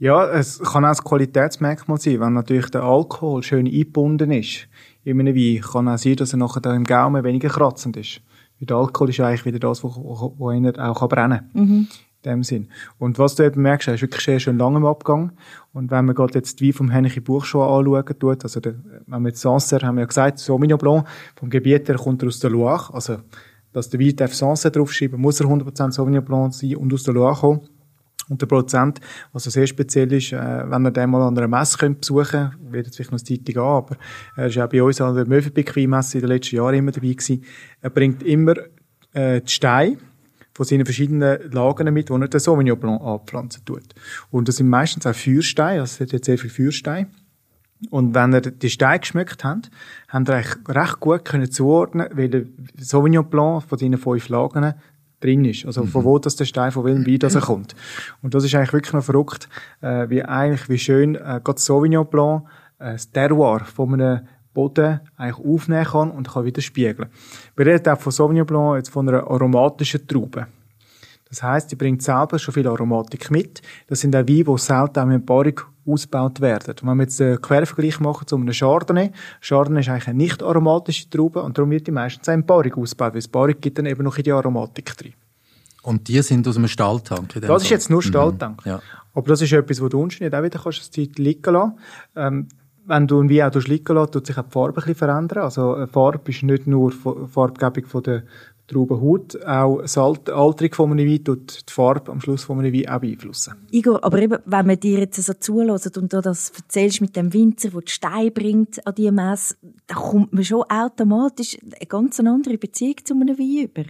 Ja, 0.00 0.28
es 0.30 0.58
kann 0.58 0.84
auch 0.84 0.88
ein 0.88 1.04
Qualitätsmerkmal 1.04 2.00
sein, 2.00 2.18
wenn 2.18 2.32
natürlich 2.32 2.70
der 2.70 2.82
Alkohol 2.82 3.44
schön 3.44 3.66
eingebunden 3.66 4.32
ist 4.32 4.66
in 5.04 5.20
einem 5.20 5.36
Wein, 5.36 5.60
kann 5.60 5.88
auch 5.88 5.98
sein, 5.98 6.16
dass 6.16 6.32
er 6.32 6.38
nachher 6.38 6.74
im 6.74 6.84
Gaumen 6.84 7.22
weniger 7.22 7.48
kratzend 7.48 7.96
ist. 7.96 8.20
Weil 8.60 8.66
der 8.66 8.76
Alkohol 8.76 9.10
ist 9.10 9.20
eigentlich 9.20 9.44
wieder 9.44 9.58
das, 9.58 9.84
was 9.84 9.96
auch 9.96 11.08
brennen 11.08 11.48
kann. 11.52 11.62
Mhm. 11.66 11.88
In 12.24 12.32
dem 12.32 12.42
Sinn. 12.42 12.68
Und 12.98 13.18
was 13.20 13.36
du 13.36 13.44
eben 13.44 13.62
merkst, 13.62 13.86
er 13.86 13.94
ist 13.94 14.02
wirklich 14.02 14.24
sehr 14.24 14.40
schön 14.40 14.58
lang 14.58 14.74
im 14.74 14.84
Abgang. 14.84 15.32
Und 15.72 15.92
wenn 15.92 16.04
man 16.04 16.16
gerade 16.16 16.34
jetzt 16.34 16.58
die 16.58 16.66
Wein 16.66 16.72
vom 16.72 16.90
Henneke 16.90 17.20
Buchschuh 17.20 17.62
anschauen 17.62 18.04
tut, 18.18 18.42
also 18.42 18.58
der, 18.58 18.74
wenn 19.06 19.22
wir 19.22 19.28
jetzt 19.28 19.40
Sancerre, 19.40 19.86
haben 19.86 19.94
wir 19.94 20.00
ja 20.00 20.06
gesagt, 20.06 20.40
Sauvignon 20.40 20.78
Blanc, 20.78 21.06
vom 21.36 21.48
Gebiet 21.48 21.88
her 21.88 21.96
kommt 21.96 22.22
er 22.22 22.28
aus 22.28 22.40
der 22.40 22.50
Loire, 22.50 22.92
also, 22.92 23.18
dass 23.72 23.88
der 23.90 24.00
Wein 24.00 24.16
auf 24.20 24.34
Sancerre 24.34 24.72
draufschreiben, 24.72 25.20
muss 25.20 25.38
er 25.38 25.46
100% 25.46 25.92
Sauvignon 25.92 26.24
Blanc 26.24 26.54
sein 26.54 26.74
und 26.74 26.92
aus 26.92 27.04
der 27.04 27.14
Loire 27.14 27.36
kommen. 27.36 27.60
Und 28.28 28.40
der 28.42 28.46
Produzent, 28.46 29.00
was 29.32 29.44
so 29.44 29.50
sehr 29.50 29.66
speziell 29.66 30.12
ist, 30.12 30.32
äh, 30.32 30.70
wenn 30.70 30.84
er 30.84 30.90
den 30.90 31.10
mal 31.10 31.26
an 31.26 31.36
einer 31.36 31.48
Messe 31.48 31.78
könnt 31.78 32.00
besuchen 32.00 32.26
könnt, 32.26 32.72
wird 32.72 32.86
jetzt 32.86 32.96
vielleicht 32.96 33.12
noch 33.12 33.18
eine 33.18 33.24
Zeitung 33.24 33.62
an, 33.62 33.76
aber 33.76 33.96
er 34.36 34.46
ist 34.46 34.58
auch 34.58 34.68
bei 34.68 34.82
uns 34.82 35.00
an 35.00 35.14
der 35.14 35.26
Möwenpick 35.26 35.74
Weinmesse 35.76 36.18
in 36.18 36.22
den 36.22 36.28
letzten 36.28 36.56
Jahren 36.56 36.74
immer 36.74 36.92
dabei 36.92 37.08
gewesen. 37.08 37.44
Er 37.80 37.90
bringt 37.90 38.22
immer 38.22 38.54
äh, 39.12 39.40
die 39.40 39.50
Steine 39.50 39.96
von 40.52 40.66
seinen 40.66 40.84
verschiedenen 40.84 41.50
Lagen 41.52 41.92
mit, 41.94 42.08
die 42.08 42.12
er 42.12 42.28
den 42.28 42.40
Sauvignon 42.40 42.78
Blanc 42.78 43.00
anpflanzen 43.00 43.64
tut. 43.64 43.94
Und 44.30 44.48
das 44.48 44.56
sind 44.56 44.68
meistens 44.68 45.06
auch 45.06 45.14
Feuersteine, 45.14 45.80
also 45.80 45.94
es 45.94 46.00
hat 46.00 46.12
jetzt 46.12 46.26
sehr 46.26 46.38
viel 46.38 46.50
Feuersteine. 46.50 47.08
Und 47.90 48.14
wenn 48.14 48.32
er 48.32 48.40
die 48.40 48.70
Steine 48.70 48.98
geschmeckt 48.98 49.44
hat, 49.44 49.70
haben 50.08 50.26
er 50.26 50.34
eigentlich 50.34 50.56
recht 50.68 51.00
gut 51.00 51.24
können 51.24 51.50
zuordnen, 51.50 52.08
weil 52.12 52.28
der 52.28 52.44
Sauvignon 52.80 53.30
Blanc 53.30 53.62
von 53.62 53.78
seinen 53.78 53.98
fünf 53.98 54.28
Lagen 54.28 54.74
drin 55.20 55.44
ist. 55.44 55.66
Also 55.66 55.84
von 55.84 56.02
mhm. 56.02 56.06
wo 56.06 56.18
das 56.18 56.36
der 56.36 56.44
Stein, 56.44 56.72
von 56.72 56.84
welchem 56.84 57.06
Wein 57.06 57.18
das 57.18 57.34
er 57.34 57.40
kommt. 57.40 57.74
Und 58.22 58.34
das 58.34 58.44
ist 58.44 58.54
eigentlich 58.54 58.72
wirklich 58.72 58.92
noch 58.92 59.04
verrückt, 59.04 59.48
äh, 59.80 60.08
wie 60.08 60.22
eigentlich, 60.22 60.68
wie 60.68 60.78
schön 60.78 61.14
äh, 61.14 61.40
gerade 61.42 61.60
Sauvignon 61.60 62.06
Blanc 62.06 62.44
äh, 62.78 62.92
das 62.92 63.10
Terroir 63.10 63.60
von 63.60 63.94
einem 63.94 64.20
Boden 64.54 65.00
eigentlich 65.16 65.46
aufnehmen 65.46 65.84
kann 65.84 66.10
und 66.10 66.28
kann 66.28 66.44
wieder 66.44 66.60
spiegeln. 66.60 67.08
Wir 67.56 67.66
reden 67.66 67.92
auch 67.92 68.00
von 68.00 68.12
Sauvignon 68.12 68.46
Blanc 68.46 68.76
jetzt 68.76 68.90
von 68.90 69.08
einer 69.08 69.28
aromatischen 69.28 70.06
Traube. 70.06 70.46
Das 71.28 71.42
heißt, 71.42 71.70
die 71.70 71.76
bringt 71.76 72.02
selber 72.02 72.38
schon 72.38 72.54
viel 72.54 72.66
Aromatik 72.66 73.30
mit. 73.30 73.60
Das 73.86 74.00
sind 74.00 74.16
auch 74.16 74.20
Weine, 74.20 74.44
die 74.44 74.58
selten 74.58 74.98
auch 74.98 75.10
in 75.10 75.24
Paarung 75.24 75.60
ausgebaut 75.88 76.40
werden. 76.40 76.74
Wenn 76.82 76.96
wir 76.96 77.04
jetzt 77.04 77.20
einen 77.20 77.40
Quervergleich 77.40 78.00
machen 78.00 78.26
zu 78.26 78.36
einem 78.36 78.52
Chardonnay, 78.52 79.10
Chardonnay 79.40 79.80
ist 79.80 79.88
eigentlich 79.88 80.08
eine 80.08 80.18
nicht 80.18 80.42
aromatische 80.42 81.08
Traube 81.10 81.42
und 81.42 81.56
darum 81.56 81.70
wird 81.70 81.86
die 81.86 81.90
meistens 81.90 82.28
in 82.28 82.44
Paarung 82.44 82.74
ausgebaut, 82.74 83.14
weil 83.14 83.20
das 83.20 83.28
Paarung 83.28 83.54
gibt 83.60 83.78
dann 83.78 83.86
eben 83.86 84.04
noch 84.04 84.16
in 84.18 84.24
die 84.24 84.32
Aromatik 84.32 84.96
drin. 84.96 85.14
Und 85.82 86.06
die 86.08 86.20
sind 86.22 86.46
aus 86.46 86.56
einem 86.56 86.68
Stahltank? 86.68 87.32
Das 87.34 87.44
Fall. 87.44 87.56
ist 87.56 87.70
jetzt 87.70 87.90
nur 87.90 88.00
mhm. 88.00 88.08
Stahltank. 88.08 88.64
Mhm, 88.64 88.70
ja. 88.72 88.80
Aber 89.14 89.28
das 89.28 89.40
ist 89.40 89.52
etwas, 89.52 89.80
wo 89.80 89.88
du 89.88 90.00
unten 90.00 90.22
nicht 90.22 90.34
auch 90.34 90.42
wieder 90.42 90.60
kannst, 90.62 90.80
das 90.80 90.90
Zeit 90.90 91.18
liegen 91.18 91.52
lassen. 91.52 91.78
Ähm, 92.14 92.48
wenn 92.84 93.06
du 93.06 93.20
ein 93.20 93.30
Wein 93.30 93.50
auch 93.50 93.54
liegen 93.54 93.96
lässt, 93.96 94.12
tut 94.12 94.26
sich 94.26 94.38
auch 94.38 94.44
die 94.44 94.50
Farbe 94.50 94.68
ein 94.68 94.74
bisschen 94.74 94.94
verändern. 94.94 95.44
Also, 95.44 95.74
eine 95.74 95.86
Farbe 95.86 96.30
ist 96.30 96.42
nicht 96.42 96.66
nur 96.66 96.92
Farbgebung 96.92 97.86
von 97.86 98.02
der 98.02 98.22
Traubenhaut, 98.68 99.42
auch 99.44 99.80
das 99.80 99.98
Alterung 99.98 100.74
von 100.74 100.92
einem 100.92 101.10
Wein 101.10 101.24
tut 101.24 101.68
die 101.68 101.72
Farbe 101.72 102.12
am 102.12 102.20
Schluss 102.20 102.44
von 102.44 102.58
einem 102.58 102.72
Wein 102.72 102.88
auch 102.88 103.00
beeinflussen. 103.00 103.54
Igor, 103.70 104.04
aber 104.04 104.20
eben, 104.20 104.38
wenn 104.44 104.66
man 104.66 104.78
dir 104.78 105.00
jetzt 105.00 105.22
so 105.22 105.32
zulässt 105.32 105.96
und 105.96 106.12
du 106.12 106.20
das 106.20 106.50
erzählst 106.50 107.00
mit 107.00 107.16
dem 107.16 107.32
Winzer, 107.32 107.70
der 107.70 107.80
die 107.80 107.90
Steine 107.90 108.30
bringt 108.30 108.86
an 108.86 108.94
die 108.94 109.10
Messe, 109.10 109.56
da 109.86 109.94
kommt 109.94 110.32
man 110.32 110.44
schon 110.44 110.62
automatisch 110.64 111.58
eine 111.62 111.86
ganz 111.86 112.20
andere 112.20 112.58
Beziehung 112.58 112.96
zu 113.04 113.14
einem 113.14 113.38
Wein 113.38 113.64
über. 113.64 113.84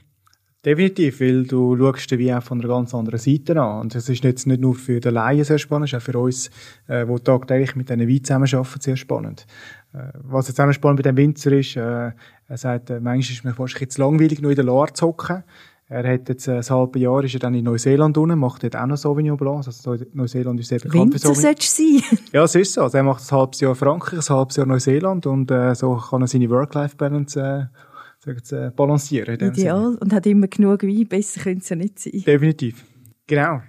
Definitiv, 0.64 1.20
weil 1.20 1.44
du 1.44 1.76
schaust 1.76 2.10
den 2.10 2.18
Wein 2.18 2.36
auch 2.36 2.42
von 2.42 2.58
einer 2.58 2.68
ganz 2.68 2.92
anderen 2.92 3.20
Seite 3.20 3.60
an. 3.60 3.80
Und 3.80 3.94
das 3.94 4.08
ist 4.08 4.24
jetzt 4.24 4.46
nicht 4.46 4.60
nur 4.60 4.74
für 4.74 4.98
den 4.98 5.14
Laien 5.14 5.44
sehr 5.44 5.58
spannend, 5.58 5.88
es 5.88 5.92
ist 5.92 6.00
auch 6.00 6.12
für 6.12 6.18
uns, 6.18 6.50
äh, 6.88 7.06
die 7.06 7.20
tagtäglich 7.22 7.76
mit 7.76 7.88
diesen 7.88 8.08
Wein 8.08 8.24
zusammenarbeiten, 8.24 8.80
sehr 8.80 8.96
spannend. 8.96 9.46
Äh, 9.94 10.10
was 10.24 10.48
jetzt 10.48 10.60
auch 10.60 10.72
spannend 10.72 11.02
bei 11.02 11.10
dem 11.10 11.16
Winzer 11.16 11.52
ist, 11.52 11.76
äh, 11.76 12.10
er 12.48 12.56
sagt, 12.56 12.90
äh, 12.90 13.00
manchmal 13.00 13.36
ist 13.36 13.44
mir 13.44 13.54
fast 13.54 13.78
jetzt 13.80 13.98
langweilig, 13.98 14.40
nur 14.40 14.50
in 14.50 14.56
der 14.56 14.64
Loire 14.64 14.92
zu 14.92 15.06
hocken. 15.06 15.44
Er 15.90 16.06
hat 16.12 16.28
jetzt 16.28 16.48
äh, 16.48 16.56
ein 16.56 16.68
halbes 16.68 17.00
Jahr 17.00 17.22
ist 17.24 17.34
er 17.34 17.40
dann 17.40 17.54
in 17.54 17.64
Neuseeland 17.64 18.16
unten, 18.18 18.38
macht 18.38 18.62
dort 18.62 18.76
auch 18.76 18.86
noch 18.86 18.96
Sauvignon 18.96 19.36
Blanc. 19.36 19.66
Also 19.66 19.96
Neuseeland 20.12 20.60
ist 20.60 20.68
sehr 20.68 20.80
bekannt 20.80 21.14
Winzer 21.14 21.28
für 21.28 21.34
Sauvignon. 21.34 22.02
sein. 22.02 22.18
ja, 22.32 22.44
es 22.44 22.54
ist 22.54 22.72
so. 22.74 22.82
Also 22.82 22.98
er 22.98 23.04
macht 23.04 23.22
ein 23.22 23.36
halbes 23.36 23.60
Jahr 23.60 23.74
Frankreich, 23.74 24.28
ein 24.28 24.36
halbes 24.36 24.56
Jahr 24.56 24.66
Neuseeland 24.66 25.26
und 25.26 25.50
äh, 25.50 25.74
so 25.74 25.96
kann 25.96 26.22
er 26.22 26.26
seine 26.26 26.50
Work-Life-Balance 26.50 27.40
äh, 27.40 27.78
sagen 28.18 28.42
äh, 28.50 28.70
balancieren. 28.70 29.34
Ideal. 29.34 29.54
Sinne. 29.54 29.98
Und 29.98 30.12
hat 30.12 30.26
immer 30.26 30.48
genug 30.48 30.82
Wein. 30.82 31.06
Besser 31.06 31.40
könnte 31.40 31.62
es 31.62 31.68
ja 31.68 31.76
nicht 31.76 31.98
sein. 31.98 32.22
Definitiv. 32.26 32.84
Genau. 33.26 33.60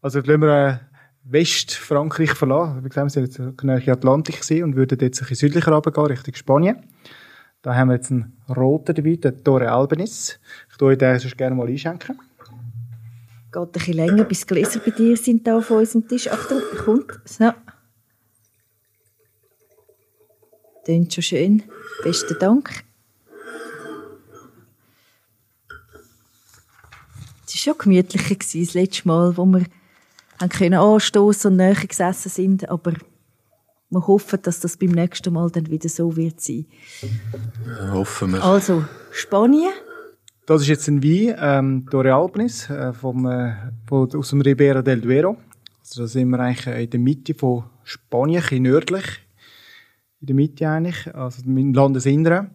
Also 0.00 0.20
lassen 0.20 0.42
wir 0.42 0.68
äh, 0.68 0.76
Westfrankreich 1.24 2.32
verlassen. 2.34 2.84
Wie 2.84 2.88
gesagt, 2.88 3.06
wir 3.06 3.10
sind 3.10 3.24
jetzt 3.24 3.62
in 3.62 3.90
Atlantik 3.90 4.40
und 4.62 4.76
würden 4.76 4.98
jetzt 5.00 5.22
ein 5.22 5.28
bisschen 5.28 5.48
südlicher 5.48 5.72
runtergehen, 5.72 6.06
Richtung 6.06 6.34
Spanien. 6.34 6.76
Da 7.64 7.74
haben 7.74 7.88
wir 7.88 7.94
jetzt 7.94 8.10
einen 8.10 8.36
roten 8.54 8.94
dabei, 8.94 9.16
den 9.16 9.42
Torre 9.42 9.72
Albenis. 9.72 10.38
Ich 10.70 10.76
tue 10.76 10.98
den 10.98 11.18
sonst 11.18 11.38
gerne 11.38 11.56
mal 11.56 11.66
einschenken. 11.66 12.20
Geht 13.50 13.56
ein 13.56 13.72
bisschen 13.72 13.94
länger, 13.94 14.24
bis 14.24 14.46
Gläser 14.46 14.80
bei 14.80 14.90
dir 14.90 15.16
sind 15.16 15.46
da 15.46 15.56
auf 15.56 15.70
unserem 15.70 16.06
Tisch. 16.06 16.28
Achtung, 16.28 16.60
kommt. 16.84 17.20
So. 17.24 17.52
Tönt 20.84 21.14
schon 21.14 21.22
schön. 21.22 21.62
Besten 22.02 22.36
Dank. 22.38 22.84
Es 27.46 27.54
war 27.54 27.74
schon 27.74 27.78
gemütlicher 27.78 28.34
das 28.34 28.74
letzte 28.74 29.08
Mal, 29.08 29.34
wo 29.38 29.46
wir 29.46 29.64
anstoßen 30.38 31.50
und 31.50 31.56
näher 31.56 31.74
gesessen 31.76 32.28
sind, 32.28 32.68
aber 32.68 32.92
wir 33.94 34.06
hoffen, 34.06 34.38
dass 34.42 34.60
das 34.60 34.76
beim 34.76 34.90
nächsten 34.90 35.32
Mal 35.32 35.50
dann 35.50 35.70
wieder 35.70 35.88
so 35.88 36.16
wird 36.16 36.40
sein. 36.40 36.66
Ja, 37.66 37.92
hoffen 37.92 38.32
wir. 38.32 38.44
Also, 38.44 38.84
Spanien. 39.10 39.72
Das 40.46 40.60
ist 40.60 40.68
jetzt 40.68 40.88
ein 40.88 41.02
Wein, 41.02 41.36
ähm, 41.40 41.86
Torre 41.90 42.14
Alpenis, 42.14 42.68
äh, 42.68 42.92
vom, 42.92 43.26
äh, 43.26 43.54
von, 43.86 44.14
aus 44.14 44.28
dem 44.28 44.42
Ribera 44.42 44.82
del 44.82 45.00
Duero. 45.00 45.38
Also 45.80 46.02
da 46.02 46.06
sind 46.06 46.28
wir 46.28 46.38
eigentlich 46.38 46.66
in 46.66 46.90
der 46.90 47.00
Mitte 47.00 47.34
von 47.34 47.64
Spanien, 47.82 48.42
ein 48.50 48.62
nördlich. 48.62 49.04
In 50.20 50.26
der 50.26 50.36
Mitte 50.36 50.68
eigentlich, 50.68 51.14
also 51.14 51.42
im 51.46 51.72
Landesinneren. 51.72 52.50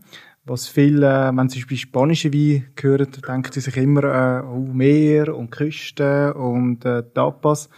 Was 0.45 0.67
viele, 0.67 1.08
äh, 1.08 1.32
wenn 1.36 1.49
sie 1.49 1.63
bei 1.67 1.75
spanischen 1.75 2.34
Wein 2.34 2.65
hören, 2.80 3.08
denken 3.28 3.52
sie 3.52 3.62
sich 3.62 3.78
immer 3.78 4.04
äh, 4.04 4.43
oh, 4.43 4.67
Meer 4.71 5.36
und 5.36 5.52
Küste 5.52 6.34
und 6.34 6.86
äh, 6.86 7.04
Tapas. 7.13 7.69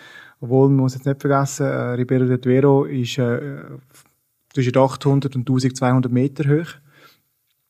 Obwohl, 0.42 0.70
man 0.70 0.78
muss 0.78 0.96
jetzt 0.96 1.06
nicht 1.06 1.22
vergessen, 1.22 1.68
äh, 1.68 1.94
Ribeiro 1.94 2.26
del 2.26 2.40
Duero 2.40 2.86
ist 2.86 3.18
äh, 3.20 3.62
zwischen 4.54 4.76
800 4.76 5.36
und 5.36 5.42
1200 5.42 6.12
Meter 6.12 6.50
hoch. 6.50 6.68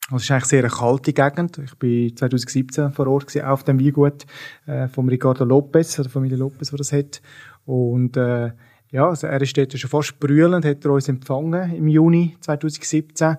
Das 0.10 0.24
ist 0.24 0.32
eigentlich 0.32 0.46
sehr 0.46 0.64
eine 0.64 0.70
kalte 0.70 1.14
Gegend. 1.14 1.58
Ich 1.58 1.76
bin 1.76 2.16
2017 2.16 2.92
vor 2.92 3.08
Ort 3.08 3.28
gewesen, 3.28 3.46
auf 3.46 3.64
dem 3.64 3.80
Weingut 3.80 4.26
äh, 4.66 4.88
vom 4.88 5.10
Ricardo 5.10 5.44
Lopez, 5.44 6.00
oder 6.00 6.10
Familie 6.10 6.38
Lopez, 6.38 6.70
der 6.70 6.78
das 6.78 6.94
hat. 6.94 7.22
Und 7.66 8.16
äh, 8.16 8.52
ja, 8.90 9.08
also 9.08 9.28
er 9.28 9.42
ist 9.42 9.58
dort 9.58 9.78
schon 9.78 9.90
fast 9.90 10.20
brüllend, 10.20 10.66
hat 10.66 10.84
er 10.84 10.92
uns 10.92 11.10
empfangen 11.10 11.76
im 11.76 11.88
Juni 11.88 12.38
2017. 12.40 13.32
Äh, 13.32 13.38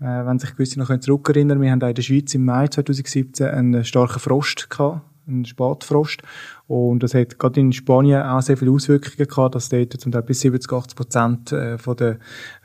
wenn 0.00 0.38
sich 0.40 0.52
gewisse 0.52 0.80
noch 0.80 0.96
zurückerinnern 0.98 1.60
wir 1.60 1.70
haben 1.70 1.82
auch 1.82 1.88
in 1.88 1.94
der 1.94 2.02
Schweiz 2.02 2.34
im 2.34 2.44
Mai 2.44 2.66
2017 2.66 3.46
einen 3.46 3.84
starken 3.84 4.18
Frost 4.18 4.68
gehabt 4.70 5.02
ein 5.26 5.44
Spätfrost. 5.44 6.22
Und 6.66 7.02
das 7.02 7.14
hat 7.14 7.38
gerade 7.38 7.60
in 7.60 7.72
Spanien 7.72 8.22
auch 8.22 8.40
sehr 8.40 8.56
viele 8.56 8.70
Auswirkungen 8.70 9.28
gehabt, 9.28 9.54
dass 9.54 9.68
dort 9.68 9.92
zum 9.92 10.12
Teil 10.12 10.22
bis 10.22 10.40
70, 10.40 10.72
80 10.72 10.96
Prozent 10.96 11.52
äh, 11.52 11.78
von 11.78 11.96
der, 11.96 12.12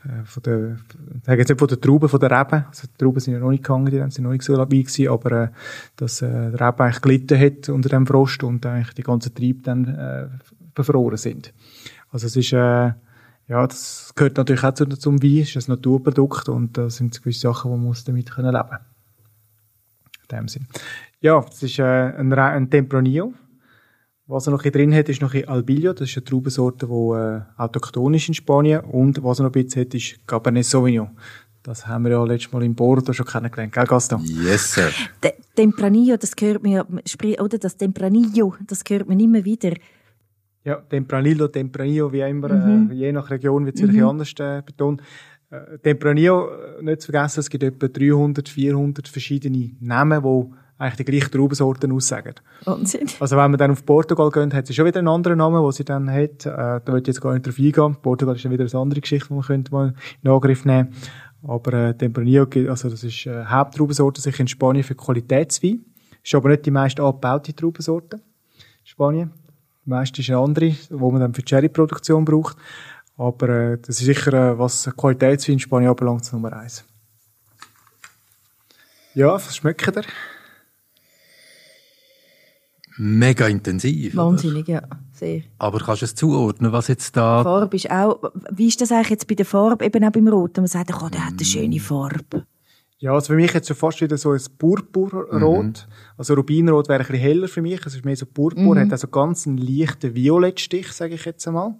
äh, 0.04 0.24
von 0.24 0.42
der, 0.42 0.76
sagen 1.24 1.38
jetzt 1.38 1.48
nicht 1.48 1.58
von 1.58 1.68
der 1.68 1.80
Trauben, 1.80 2.08
von 2.08 2.20
der 2.20 2.30
Reben, 2.30 2.64
also 2.66 2.86
die 2.86 2.96
Trauben 2.96 3.20
sind 3.20 3.34
ja 3.34 3.40
noch 3.40 3.50
nicht 3.50 3.64
gegangen, 3.64 3.86
die 3.86 3.98
sind 4.10 4.24
noch 4.24 4.32
nicht 4.32 4.42
so 4.42 4.56
dabei 4.56 4.78
gewesen, 4.78 5.08
aber 5.08 5.32
äh, 5.32 5.48
dass 5.96 6.22
äh, 6.22 6.50
der 6.50 6.60
Reben 6.60 6.80
eigentlich 6.80 7.02
gelitten 7.02 7.38
hat 7.38 7.68
unter 7.68 7.88
dem 7.88 8.06
Frost 8.06 8.42
und 8.42 8.64
eigentlich 8.64 8.94
die 8.94 9.02
ganzen 9.02 9.34
Triebe 9.34 9.62
dann 9.62 9.84
äh, 9.86 10.28
befroren 10.74 11.18
sind. 11.18 11.52
Also 12.10 12.26
es 12.26 12.36
ist, 12.36 12.52
äh, 12.52 12.92
ja, 13.48 13.66
das 13.66 14.12
gehört 14.14 14.36
natürlich 14.36 14.64
auch 14.64 14.72
zum 14.72 15.22
Wein, 15.22 15.42
es 15.42 15.56
ist 15.56 15.68
ein 15.68 15.72
Naturprodukt 15.72 16.48
und 16.48 16.76
da 16.78 16.90
sind 16.90 17.20
gewisse 17.22 17.40
Sachen, 17.40 17.70
wo 17.70 17.76
man 17.76 17.96
damit 18.06 18.30
können 18.30 18.52
leben 18.52 18.78
in 20.30 20.36
dem 20.36 20.48
Sinn. 20.48 20.66
Ja, 21.20 21.40
das 21.40 21.62
ist 21.62 21.78
äh, 21.78 21.82
ein, 21.82 22.32
ein 22.32 22.70
Tempranillo. 22.70 23.34
Was 24.26 24.46
er 24.46 24.52
noch 24.52 24.62
hier 24.62 24.72
drin 24.72 24.94
hat, 24.94 25.08
ist 25.08 25.22
noch 25.22 25.34
ein 25.34 25.48
Albillo. 25.48 25.92
Das 25.94 26.08
ist 26.08 26.16
eine 26.18 26.24
Traubensorte, 26.24 26.86
die 26.86 26.92
äh, 26.92 27.40
autochthon 27.56 28.14
ist 28.14 28.28
in 28.28 28.34
Spanien. 28.34 28.80
Und 28.80 29.22
was 29.24 29.40
er 29.40 29.44
noch 29.44 29.54
ein 29.54 29.64
bisschen 29.64 29.82
hat, 29.82 29.94
ist 29.94 30.26
Cabernet 30.26 30.64
Sauvignon. 30.64 31.10
Das 31.62 31.86
haben 31.86 32.04
wir 32.04 32.12
ja 32.12 32.24
letztes 32.24 32.52
Mal 32.52 32.62
in 32.62 32.74
Bordeaux 32.74 33.12
schon 33.12 33.26
kennengelernt, 33.26 33.72
gell, 33.72 33.84
Gaston? 33.84 34.22
Yes, 34.24 34.72
sir. 34.72 34.90
De 35.22 35.32
Tempranillo, 35.54 36.16
das 36.16 36.34
gehört 36.36 36.62
mir, 36.62 36.86
oder 37.40 37.58
das 37.58 37.76
Tempranillo, 37.76 38.54
das 38.66 38.84
gehört 38.84 39.08
mir 39.08 39.18
immer 39.20 39.44
wieder. 39.44 39.74
Ja, 40.64 40.76
Tempranillo, 40.76 41.48
Tempranillo, 41.48 42.12
wie 42.12 42.20
immer, 42.20 42.48
mhm. 42.48 42.90
äh, 42.90 42.94
je 42.94 43.12
nach 43.12 43.28
Region 43.28 43.66
wird 43.66 43.76
es 43.76 43.82
mhm. 43.82 44.04
anders 44.04 44.32
äh, 44.38 44.62
betont. 44.64 45.02
Äh, 45.50 45.78
Tempranillo, 45.78 46.48
äh, 46.48 46.82
nicht 46.82 47.02
zu 47.02 47.10
vergessen, 47.10 47.40
es 47.40 47.50
gibt 47.50 47.64
etwa 47.64 47.88
300, 47.88 48.48
400 48.48 49.08
verschiedene 49.08 49.72
Namen, 49.80 50.22
die 50.22 50.54
eigentlich 50.78 50.96
die 50.96 51.04
gleichen 51.04 51.32
Traubensorten 51.32 51.90
aussagen. 51.92 52.34
Wahnsinn. 52.64 53.08
Also 53.18 53.36
wenn 53.36 53.50
man 53.50 53.58
dann 53.58 53.72
auf 53.72 53.84
Portugal 53.84 54.30
geht, 54.30 54.54
hat 54.54 54.66
sie 54.66 54.74
schon 54.74 54.86
wieder 54.86 55.00
einen 55.00 55.08
anderen 55.08 55.38
Namen, 55.38 55.62
den 55.62 55.72
sie 55.72 55.84
dann 55.84 56.10
hat. 56.10 56.46
Äh, 56.46 56.50
da 56.50 56.82
würde 56.86 57.00
ich 57.00 57.06
jetzt 57.08 57.20
gar 57.20 57.34
nicht 57.34 57.46
drauf 57.46 57.58
eingehen. 57.58 57.96
Portugal 58.00 58.36
ist 58.36 58.44
dann 58.44 58.52
wieder 58.52 58.64
eine 58.64 58.80
andere 58.80 59.00
Geschichte, 59.00 59.28
die 59.28 59.34
man 59.34 59.42
könnte 59.42 59.72
mal 59.72 59.94
in 60.22 60.30
Angriff 60.30 60.64
nehmen 60.64 60.94
Aber 61.42 61.72
äh, 61.72 61.94
Tempranillo, 61.94 62.46
also 62.68 62.88
das 62.88 63.02
ist 63.02 63.26
äh, 63.26 63.44
Haupttraubensorte 63.44 64.20
sicher 64.20 64.40
in 64.40 64.48
Spanien 64.48 64.84
für 64.84 64.94
Qualitätswein. 64.94 65.84
Ist 66.22 66.34
aber 66.34 66.50
nicht 66.50 66.66
die 66.66 66.70
meist 66.70 67.00
angebaute 67.00 67.54
Traubensorte 67.54 68.16
in 68.16 68.22
Spanien. 68.84 69.32
Die 69.84 69.90
meiste 69.90 70.20
ist 70.20 70.30
eine 70.30 70.38
andere, 70.38 70.74
wo 70.90 71.10
man 71.10 71.20
dann 71.20 71.34
für 71.34 71.42
die 71.42 71.46
Cherry-Produktion 71.46 72.24
braucht. 72.24 72.56
Aber 73.16 73.48
äh, 73.48 73.78
das 73.78 74.00
ist 74.00 74.06
sicher, 74.06 74.32
äh, 74.32 74.58
was 74.58 74.88
Qualitätswein 74.96 75.54
in 75.54 75.58
Spanien 75.60 75.90
anbelangt, 75.90 76.32
Nummer 76.32 76.52
eins. 76.52 76.84
Ja, 79.14 79.34
was 79.34 79.56
schmeckt 79.56 79.96
ihr? 79.96 80.04
Mega 82.98 83.46
intensiv. 83.46 84.16
Wahnsinnig, 84.16 84.68
oder? 84.68 84.72
ja, 84.72 84.82
sehr. 85.12 85.42
Aber 85.58 85.78
kannst 85.78 86.02
du 86.02 86.06
es 86.06 86.14
zuordnen, 86.14 86.72
was 86.72 86.88
jetzt 86.88 87.16
da... 87.16 87.38
Die 87.38 87.44
Farbe 87.44 87.76
ist 87.76 87.90
auch, 87.90 88.32
wie 88.52 88.68
ist 88.68 88.80
das 88.80 88.92
eigentlich 88.92 89.10
jetzt 89.10 89.26
bei 89.26 89.34
der 89.34 89.46
Farbe, 89.46 89.84
eben 89.84 90.04
auch 90.04 90.12
beim 90.12 90.28
Rot? 90.28 90.56
Man 90.56 90.66
sagt, 90.66 90.92
oh, 90.94 91.08
der 91.08 91.26
hat 91.26 91.34
eine 91.34 91.44
schöne 91.44 91.80
Farbe. 91.80 92.44
Ja, 93.00 93.12
also 93.12 93.28
für 93.28 93.36
mich 93.36 93.52
jetzt 93.54 93.68
schon 93.68 93.76
fast 93.76 94.00
wieder 94.00 94.18
so 94.18 94.32
ein 94.32 94.40
Purpurrot. 94.58 95.32
Mhm. 95.32 95.72
Also 96.16 96.34
Rubinrot 96.34 96.88
wäre 96.88 96.98
ein 97.00 97.06
bisschen 97.06 97.20
heller 97.20 97.48
für 97.48 97.62
mich. 97.62 97.80
Es 97.86 97.94
ist 97.94 98.04
mehr 98.04 98.16
so 98.16 98.26
Purpur, 98.26 98.74
mhm. 98.74 98.80
hat 98.80 98.92
also 98.92 99.06
ganz 99.06 99.46
einen 99.46 99.58
leichten 99.58 100.14
Violettstich, 100.16 100.90
sage 100.92 101.14
ich 101.14 101.24
jetzt 101.24 101.46
einmal. 101.46 101.76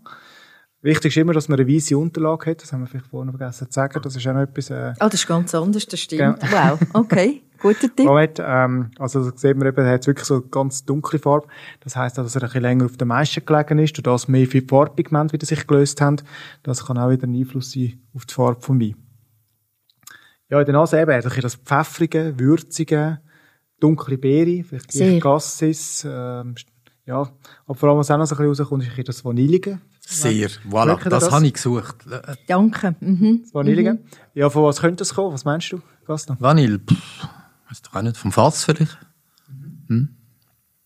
Wichtig 0.81 1.16
ist 1.16 1.20
immer, 1.20 1.33
dass 1.33 1.48
man 1.48 1.59
eine 1.59 1.68
weiße 1.68 1.98
Unterlage 1.98 2.52
hat. 2.52 2.62
Das 2.62 2.72
haben 2.72 2.83
wir 2.83 2.87
vielleicht 2.87 3.09
vorhin 3.09 3.37
vergessen 3.37 3.66
zu 3.68 3.72
sagen. 3.72 4.00
Das 4.00 4.14
ist 4.14 4.24
auch 4.28 4.33
noch 4.33 4.42
etwas... 4.42 4.70
Äh, 4.70 4.92
oh, 5.00 5.07
das 5.07 5.14
ist 5.14 5.26
ganz 5.26 5.52
anders, 5.57 5.87
das 5.87 5.98
stimmt. 5.98 6.40
Ja. 6.52 6.76
Wow, 6.76 6.78
okay. 6.92 7.42
Guter 7.61 7.94
Tipp. 7.94 8.07
Moment, 8.07 8.40
ähm, 8.44 8.90
also 8.99 9.31
da 9.31 9.37
sieht 9.37 9.57
man 9.57 9.68
eben, 9.68 9.85
er 9.85 9.94
hat 9.94 10.07
wirklich 10.07 10.27
so 10.27 10.37
eine 10.37 10.44
ganz 10.44 10.85
dunkle 10.85 11.18
Farbe. 11.18 11.49
Das 11.81 11.97
heisst 11.97 12.18
dass 12.18 12.35
er 12.35 12.42
ein 12.42 12.47
bisschen 12.47 12.62
länger 12.62 12.85
auf 12.87 12.97
der 12.97 13.07
Maische 13.07 13.40
gelegen 13.40 13.79
ist 13.79 13.99
und 13.99 14.07
dass 14.07 14.29
mehr 14.29 14.47
viel 14.47 14.66
Farbpigment 14.66 15.33
wieder 15.33 15.47
sich 15.47 15.66
gelöst 15.66 16.01
haben. 16.01 16.16
Das 16.62 16.87
kann 16.87 16.99
auch 16.99 17.11
wieder 17.11 17.27
ein 17.27 17.35
Einfluss 17.35 17.73
sein 17.73 18.01
auf 18.14 18.27
die 18.27 18.35
Farbe 18.35 18.61
von 18.61 18.81
Wein. 18.81 18.97
Ja, 20.51 20.61
in 20.61 20.66
der 20.66 20.75
Nase 20.75 21.01
eben, 21.01 21.11
ein 21.11 21.40
das 21.42 21.57
Pfeffrige, 21.57 22.38
Würzige, 22.38 23.21
dunkle 23.81 24.16
Beere, 24.16 24.64
vielleicht 24.64 24.92
Sehr. 24.92 25.21
Gassis, 25.21 26.07
ähm, 26.09 26.55
ja. 27.05 27.31
Aber 27.66 27.75
vor 27.75 27.88
allem, 27.88 27.99
was 27.99 28.11
auch 28.11 28.18
noch 28.18 28.27
so 28.27 28.35
ein 28.35 28.49
bisschen 28.49 28.64
rauskommt, 28.66 28.99
ist 28.99 29.09
das 29.09 29.25
Vanillige. 29.25 29.81
Sehr, 30.01 30.49
voilà, 30.71 30.99
das, 31.09 31.25
das 31.25 31.33
habe 31.33 31.47
ich 31.47 31.53
gesucht. 31.53 31.97
Danke. 32.47 32.97
Mhm. 33.01 33.40
Das 33.42 33.53
Vanillige. 33.55 33.94
Mhm. 33.94 33.99
Ja, 34.35 34.49
von 34.49 34.62
was 34.64 34.81
könnte 34.81 34.97
das 34.97 35.14
kommen? 35.14 35.35
Was 35.35 35.44
meinst 35.44 35.71
du, 35.71 35.83
Gaston? 36.07 36.37
Vanille, 36.40 36.79
pff, 36.79 37.29
weiß 37.68 37.83
doch 37.83 37.94
auch 37.94 38.02
nicht, 38.02 38.16
vom 38.16 38.33
Fass 38.33 38.64
vielleicht. 38.64 38.98
Hm? 39.88 40.16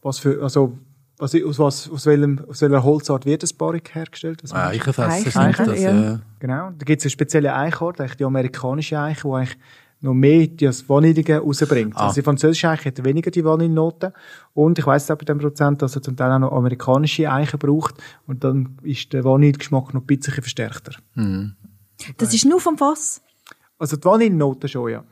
Was 0.03 0.19
für, 0.19 0.43
also, 0.43 0.79
was, 1.19 1.35
aus, 1.35 1.59
was, 1.59 1.91
aus, 1.91 2.07
welchem, 2.07 2.45
aus 2.49 2.61
welcher 2.63 2.83
Holzart 2.83 3.27
wird 3.27 3.43
das 3.43 3.53
Barik 3.53 3.95
hergestellt? 3.95 4.43
Eichenfässer 4.53 5.31
sind 5.31 5.59
das, 5.59 5.81
ja. 5.81 5.95
ja. 5.95 6.21
Genau, 6.41 6.71
da 6.71 6.85
gibt 6.85 7.01
es 7.01 7.07
eine 7.07 7.11
spezielle 7.11 7.55
Eichart, 7.55 8.01
eigentlich 8.01 8.17
die 8.17 8.25
amerikanische 8.25 8.99
Eiche, 8.99 9.29
die 9.29 9.35
eigentlich 9.35 9.59
noch 10.03 10.15
mehr 10.15 10.49
das 10.49 10.89
Vanillige 10.89 11.39
rausbringt. 11.39 11.97
Ah. 11.97 12.07
Also 12.07 12.17
die 12.17 12.25
französische 12.25 12.69
Eiche 12.69 12.87
hat 12.87 13.05
weniger 13.05 13.31
die 13.31 13.45
Vanillenoten 13.45 14.13
und 14.53 14.79
ich 14.79 14.87
weiss 14.87 15.11
auch 15.11 15.17
bei 15.17 15.25
dem 15.25 15.39
Prozent, 15.39 15.81
dass 15.81 15.95
er 15.95 16.03
zum 16.03 16.17
Teil 16.17 16.33
auch 16.33 16.41
noch 16.41 16.53
amerikanische 16.53 17.31
Eichen 17.31 17.59
braucht 17.59 17.95
und 18.27 18.43
dann 18.43 18.79
ist 18.83 19.13
der 19.13 19.25
Vanillegeschmack 19.25 19.95
noch 19.95 20.03
ein 20.03 20.07
bisschen 20.07 20.35
verstärkter. 20.35 20.93
Mhm. 21.15 21.55
Das 22.17 22.35
ist 22.35 22.45
nur 22.45 22.61
vom 22.61 22.77
Fass? 22.77 23.23
Also 23.79 23.97
die 23.97 24.05
Vanillenoten 24.05 24.69
schon, 24.69 24.91
ja. 24.91 25.05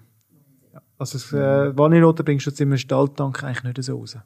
Also 1.00 1.16
das 1.16 1.32
äh, 1.32 1.76
Vanillenoten 1.76 2.24
bringst 2.26 2.44
du 2.44 2.50
jetzt 2.50 2.60
im 2.60 2.76
Stalltank 2.76 3.42
eigentlich 3.42 3.76
nicht 3.76 3.82
so 3.82 3.96
raus. 3.96 4.18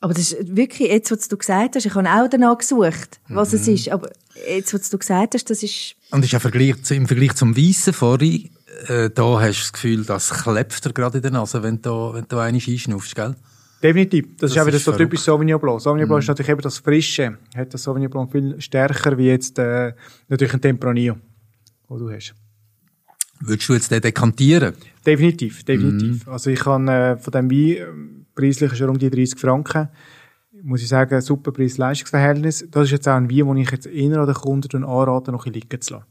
Aber 0.00 0.14
das 0.14 0.32
ist 0.32 0.56
wirklich, 0.56 0.88
jetzt, 0.88 1.10
was 1.10 1.28
du 1.28 1.36
gesagt 1.36 1.76
hast, 1.76 1.84
ich 1.84 1.94
habe 1.94 2.08
auch 2.08 2.28
danach 2.28 2.56
gesucht, 2.56 3.20
was 3.28 3.52
mhm. 3.52 3.58
es 3.58 3.68
ist, 3.68 3.88
aber 3.90 4.10
jetzt, 4.48 4.72
was 4.72 4.88
du 4.88 4.96
gesagt 4.96 5.34
hast, 5.34 5.50
das 5.50 5.62
ist... 5.62 5.96
Und 6.10 6.24
ist 6.24 6.32
ja 6.32 6.40
Vergleich, 6.40 6.76
im 6.90 7.06
Vergleich 7.06 7.34
zum 7.34 7.54
Weissen 7.56 7.92
vorhin, 7.92 8.50
äh, 8.88 9.10
da 9.10 9.38
hast 9.38 9.58
du 9.58 9.62
das 9.62 9.72
Gefühl, 9.74 10.04
das 10.04 10.30
klebt 10.30 10.82
dir 10.82 10.92
gerade 10.94 11.18
in 11.18 11.22
der 11.22 11.30
Nase, 11.30 11.62
wenn 11.62 11.80
du, 11.80 12.14
wenn 12.14 12.24
du 12.26 12.38
einmal 12.38 12.62
einschnaufst, 12.66 13.14
gell? 13.14 13.34
Definitiv. 13.82 14.28
Das, 14.38 14.40
das 14.40 14.52
ist 14.52 14.58
auch 14.58 14.66
wieder 14.66 14.78
so 14.78 14.92
typisch 14.92 15.20
Sauvignon 15.20 15.60
Blanc. 15.60 15.78
Sauvignon 15.78 16.08
Blanc 16.08 16.20
mm. 16.20 16.24
ist 16.24 16.28
natürlich 16.28 16.48
eben 16.48 16.62
das 16.62 16.78
Frische. 16.78 17.36
Hat 17.54 17.74
das 17.74 17.82
Sauvignon 17.82 18.08
Blanc 18.08 18.32
viel 18.32 18.58
stärker 18.58 19.18
wie 19.18 19.26
jetzt 19.26 19.58
äh, 19.58 19.92
natürlich 20.28 20.54
ein 20.54 20.62
Tempranillo, 20.62 21.16
wo 21.88 21.98
du 21.98 22.10
hast. 22.10 22.34
Würdest 23.46 23.68
du 23.68 23.74
jetzt 23.74 23.90
den 23.90 24.00
dekantieren? 24.00 24.74
Definitiv, 25.06 25.64
definitiv. 25.64 26.26
Mm. 26.26 26.30
Also 26.30 26.50
ich 26.50 26.60
kann 26.60 26.88
äh, 26.88 27.16
von 27.16 27.32
dem 27.32 27.50
Wein 27.50 28.24
preislich 28.34 28.72
ist 28.72 28.80
er 28.80 28.88
um 28.88 28.98
die 28.98 29.10
30 29.10 29.38
Franken. 29.38 29.88
Muss 30.62 30.82
ich 30.82 30.88
sagen, 30.88 31.20
super 31.20 31.52
Preis-Leistungsverhältnis. 31.52 32.66
Das 32.70 32.84
ist 32.84 32.92
jetzt 32.92 33.08
auch 33.08 33.14
ein 33.14 33.30
Wein, 33.30 33.46
den 33.46 33.56
ich 33.58 33.70
jetzt 33.70 33.86
eher 33.86 34.18
an 34.18 34.26
den 34.26 34.34
Kunden 34.34 34.84
anrate, 34.84 35.30
noch 35.30 35.46
ein 35.46 35.52
bisschen 35.52 35.68
liegen 35.68 35.80
zu 35.80 35.94
lassen. 35.94 36.06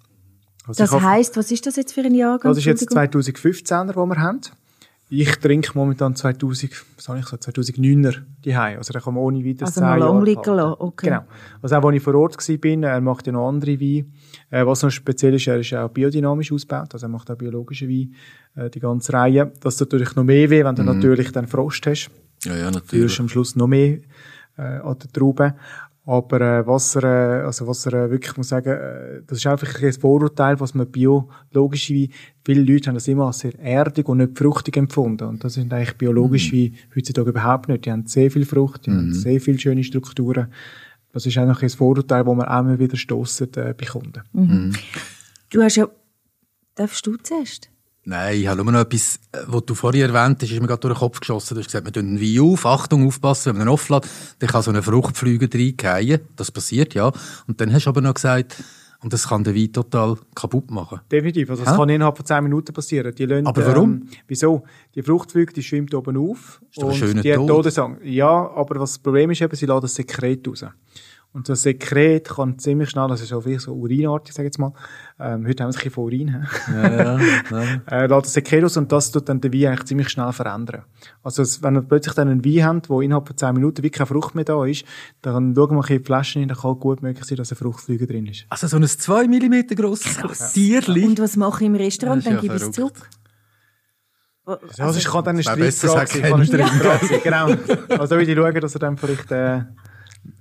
Also 0.65 0.84
das 0.84 1.02
heisst, 1.02 1.36
was 1.36 1.52
ist 1.52 1.65
das 1.65 1.76
jetzt 1.76 1.93
für 1.93 2.02
ein 2.02 2.15
Jahrgang? 2.15 2.52
Das 2.52 2.58
ist 2.58 2.65
jetzt 2.65 2.89
2015er, 2.89 3.93
den 3.93 4.10
wir 4.10 4.22
haben. 4.22 4.41
Ich 5.10 5.36
trinke 5.36 5.72
momentan 5.76 6.15
2000, 6.15 6.72
was 6.96 7.10
habe 7.10 7.19
ich 7.19 7.26
so, 7.26 7.36
2009er 7.36 8.22
die 8.43 8.56
Also 8.56 8.93
da 8.93 9.00
kann 9.00 9.13
man 9.13 9.24
ohne 9.24 9.46
weiteres 9.46 9.78
Also 9.78 9.82
noch 9.82 9.98
lange 9.98 10.26
liegen 10.26 10.56
lassen, 10.56 10.76
okay. 10.80 11.08
Genau. 11.08 11.26
Also 11.62 11.76
auch, 11.76 11.84
als 11.84 11.98
ich 11.98 12.04
vor 12.04 12.15
Ort 12.15 12.38
war, 12.38 12.89
er 12.89 13.02
macht 13.02 13.28
ja 13.28 13.34
noch 13.34 13.48
andere 13.48 13.80
Weine. 13.80 14.06
Äh, 14.54 14.68
was 14.68 14.84
noch 14.84 14.92
speziell 14.92 15.34
ist, 15.34 15.48
er 15.48 15.60
ist 15.60 15.74
auch 15.74 15.89
biodynamisch 15.89 16.52
ausgebaut, 16.52 16.94
also 16.94 17.08
er 17.08 17.10
macht 17.10 17.32
auch 17.32 17.36
biologische 17.36 17.89
Weine, 17.89 18.10
äh, 18.56 18.70
die 18.70 18.80
ganze 18.80 19.12
Reihe. 19.12 19.52
Das 19.62 19.78
tut 19.78 19.92
natürlich 19.92 20.16
noch 20.16 20.24
mehr 20.24 20.48
weh, 20.48 20.63
wenn 20.63 20.76
du 20.76 20.84
mhm. 20.84 20.89
natürlich 20.89 21.32
dann 21.32 21.48
Frost 21.48 21.88
hast. 21.88 22.12
Ja, 22.44 22.56
ja, 22.56 22.70
natürlich. 22.70 23.16
Du 23.16 23.24
am 23.24 23.30
Schluss 23.30 23.56
noch 23.56 23.66
mehr 23.66 23.98
äh, 24.58 24.62
an 24.62 24.96
der 25.00 25.12
Traube. 25.12 25.56
Aber 26.06 26.42
äh, 26.42 26.68
was 26.68 26.96
er, 26.98 27.04
äh, 27.42 27.46
also 27.46 27.66
was 27.66 27.88
er 27.88 27.94
äh, 27.94 28.12
wirklich 28.12 28.38
muss 28.38 28.50
sagen, 28.50 28.70
äh, 28.70 29.22
das 29.26 29.39
ist 29.39 29.48
einfach 29.48 29.82
ein 29.82 29.94
Vorurteil, 29.94 30.60
was 30.60 30.76
man 30.76 30.86
biologisch 30.86 31.89
wie 31.89 32.12
viele 32.46 32.62
Leute 32.62 32.89
haben 32.89 32.96
das 32.96 33.08
immer 33.08 33.26
als 33.26 33.39
sehr 33.39 33.58
erdig 33.58 34.08
und 34.08 34.18
nicht 34.18 34.38
fruchtig 34.38 34.78
empfunden. 34.78 35.30
Und 35.30 35.44
das 35.44 35.54
sind 35.54 35.74
eigentlich 35.74 35.98
biologisch 35.98 36.52
mhm. 36.52 36.58
wie 36.58 36.74
heutzutage 36.96 37.32
überhaupt 37.32 37.70
nicht. 37.70 37.86
Die 37.86 37.92
haben 37.92 38.06
sehr 38.06 38.30
viel 38.30 38.46
Frucht, 38.46 38.86
die 38.86 38.92
mhm. 38.92 38.98
haben 38.98 39.13
sehr 39.13 39.42
viele 39.42 39.58
schöne 39.58 39.84
Strukturen. 39.84 40.50
Das 41.13 41.26
ist 41.28 41.38
einfach 41.38 41.62
ein 41.62 41.69
Vorurteil, 41.69 42.26
wo 42.26 42.34
man 42.34 42.47
auch 42.47 42.60
immer 42.60 42.80
wieder 42.80 42.97
stossen 42.97 43.47
äh, 43.56 43.73
bei 43.78 43.86
Kunden. 43.86 44.23
Mhm. 44.34 44.43
mhm. 44.43 44.73
Du 45.49 45.62
hast 45.62 45.76
ja, 45.76 45.88
darfst 46.73 47.06
du 47.06 47.15
zuerst? 47.17 47.69
Nein, 48.06 48.41
ich 48.41 48.47
habe 48.47 48.63
nur 48.63 48.71
noch 48.71 48.82
etwas, 48.82 49.17
äh, 49.32 49.38
was 49.45 49.65
du 49.65 49.76
vorhin 49.76 50.02
erwähnt 50.02 50.41
hast, 50.41 50.52
ist 50.52 50.60
mir 50.60 50.67
gerade 50.67 50.82
durch 50.82 50.95
den 50.95 50.99
Kopf 50.99 51.19
geschossen. 51.19 51.54
Du 51.54 51.60
hast 51.62 51.67
gesagt, 51.67 51.86
wir 51.86 51.93
tun 51.93 52.08
einen 52.08 52.19
Wein 52.19 52.39
auf, 52.41 52.65
Achtung, 52.65 53.08
aufpassen, 53.08 53.52
wenn 53.52 53.60
man 53.60 53.67
ihn 53.67 53.71
auflädt, 53.71 54.10
dann 54.39 54.49
kann 54.49 54.63
so 54.63 54.71
eine 54.71 54.82
Fruchtflüge 54.82 55.47
reingehen. 55.54 56.21
Das 56.36 56.52
passiert, 56.52 56.95
ja. 56.95 57.12
Und 57.47 57.62
dann 57.62 57.71
hast 57.71 57.86
du 57.86 57.89
aber 57.91 58.02
noch 58.02 58.15
gesagt, 58.15 58.62
und 59.04 59.12
das 59.12 59.28
kann 59.28 59.44
den 59.44 59.56
Wein 59.56 59.72
total 59.72 60.16
kaputt 60.34 60.72
machen. 60.72 61.02
Definitiv. 61.12 61.50
Also, 61.50 61.63
das 61.63 61.74
ja? 61.74 61.78
kann 61.78 61.89
innerhalb 61.89 62.16
von 62.16 62.26
10 62.26 62.44
Minuten 62.44 62.74
passieren. 62.74 63.13
Die 63.13 63.26
lassen, 63.26 63.46
aber 63.46 63.68
warum? 63.68 63.92
Ähm, 63.92 64.08
wieso? 64.28 64.63
Die 64.96 65.04
Fruchtflüge, 65.04 65.54
die 65.54 65.62
schwimmt 65.62 65.94
oben 65.94 66.18
auf. 66.18 66.62
Ist 66.72 66.82
doch 66.82 66.89
ein 66.89 66.96
schöner 66.96 67.22
die 67.22 67.34
Tod. 67.34 67.48
Todesang. 67.48 67.98
Ja, 68.04 68.30
aber 68.30 68.80
was 68.80 68.94
das 68.94 69.00
Problem 69.00 69.32
ist 69.32 69.42
eben, 69.42 69.56
sie 69.56 69.66
lassen 69.66 69.82
das 69.82 69.96
Sekret 69.96 70.48
raus. 70.48 70.66
Und 71.34 71.50
das 71.50 71.63
Sekret 71.63 72.30
kann 72.30 72.60
ziemlich 72.60 72.91
schnell, 72.91 73.08
das 73.08 73.19
ist 73.19 73.34
auch 73.34 73.43
wie 73.46 73.58
so 73.58 73.74
urinartig, 73.74 74.36
sag 74.36 74.43
ich 74.43 74.50
jetzt 74.50 74.60
mal. 74.60 74.72
Ähm, 75.19 75.48
heute 75.48 75.63
haben 75.63 75.69
wir 75.69 75.69
es 75.69 75.78
ein 75.78 75.80
bisschen 75.80 75.91
von 75.91 76.04
Urin. 76.04 76.46
ja, 76.72 76.91
ja, 76.96 77.19
ja. 77.50 77.82
äh, 78.04 78.08
das 78.08 78.34
Sekret 78.34 78.63
aus 78.63 78.78
und 78.78 78.91
das 78.91 79.12
tut 79.12 79.28
dann 79.28 79.41
den 79.41 79.52
Wein 79.52 79.69
eigentlich 79.69 79.86
ziemlich 79.86 80.10
schnell 80.10 80.32
verändern. 80.32 80.84
Also, 81.24 81.43
wenn 81.63 81.74
wir 81.74 81.82
plötzlich 81.82 82.13
dann 82.13 82.28
einen 82.28 82.46
Wein 82.46 82.63
haben, 82.63 82.82
wo 82.88 83.02
innerhalb 83.02 83.28
von 83.28 83.36
10 83.36 83.56
Minuten 83.56 83.78
wirklich 83.78 83.93
keine 83.93 84.06
Frucht 84.06 84.36
mehr 84.36 84.46
da 84.46 84.63
ist, 84.63 84.86
dann 85.24 85.56
schauen 85.56 85.72
wir 85.72 85.84
ein 85.84 85.88
in 85.89 85.98
die 85.98 86.06
Flaschen 86.06 86.39
hin, 86.41 86.50
dann 86.50 86.58
kann 86.58 86.80
gut 86.80 87.02
möglich 87.02 87.26
sein, 87.26 87.38
dass 87.38 87.52
eine 87.52 87.58
Fruchtflüge 87.58 88.06
drin 88.06 88.28
ist. 88.28 88.46
Also, 88.50 88.67
so 88.67 88.78
ein 88.78 88.88
2 88.88 89.28
mm 89.28 89.76
grosses 89.76 90.54
Tierli. 90.54 91.04
Und 91.04 91.19
was 91.19 91.36
mache 91.36 91.63
ich 91.63 91.67
im 91.67 91.76
Restaurant? 91.76 92.24
Dann 92.28 92.41
gebe 92.41 92.56
ich 92.56 92.62
es 92.62 92.72
zurück. 92.72 93.10
Also, 94.46 94.84
also 94.84 95.00
ich 95.00 95.06
kann 95.06 95.24
dann 95.24 95.36
eine 95.36 95.43
Streitfrage 95.43 96.08
sein. 96.08 97.19
Genau. 97.24 97.48
Also 97.98 98.17
würde 98.17 98.32
ich 98.32 98.38
schauen, 98.38 98.62
dass 98.62 98.76
er 98.76 98.80
dann 98.80 98.98
vielleicht 98.98 99.32
äh, 99.32 99.62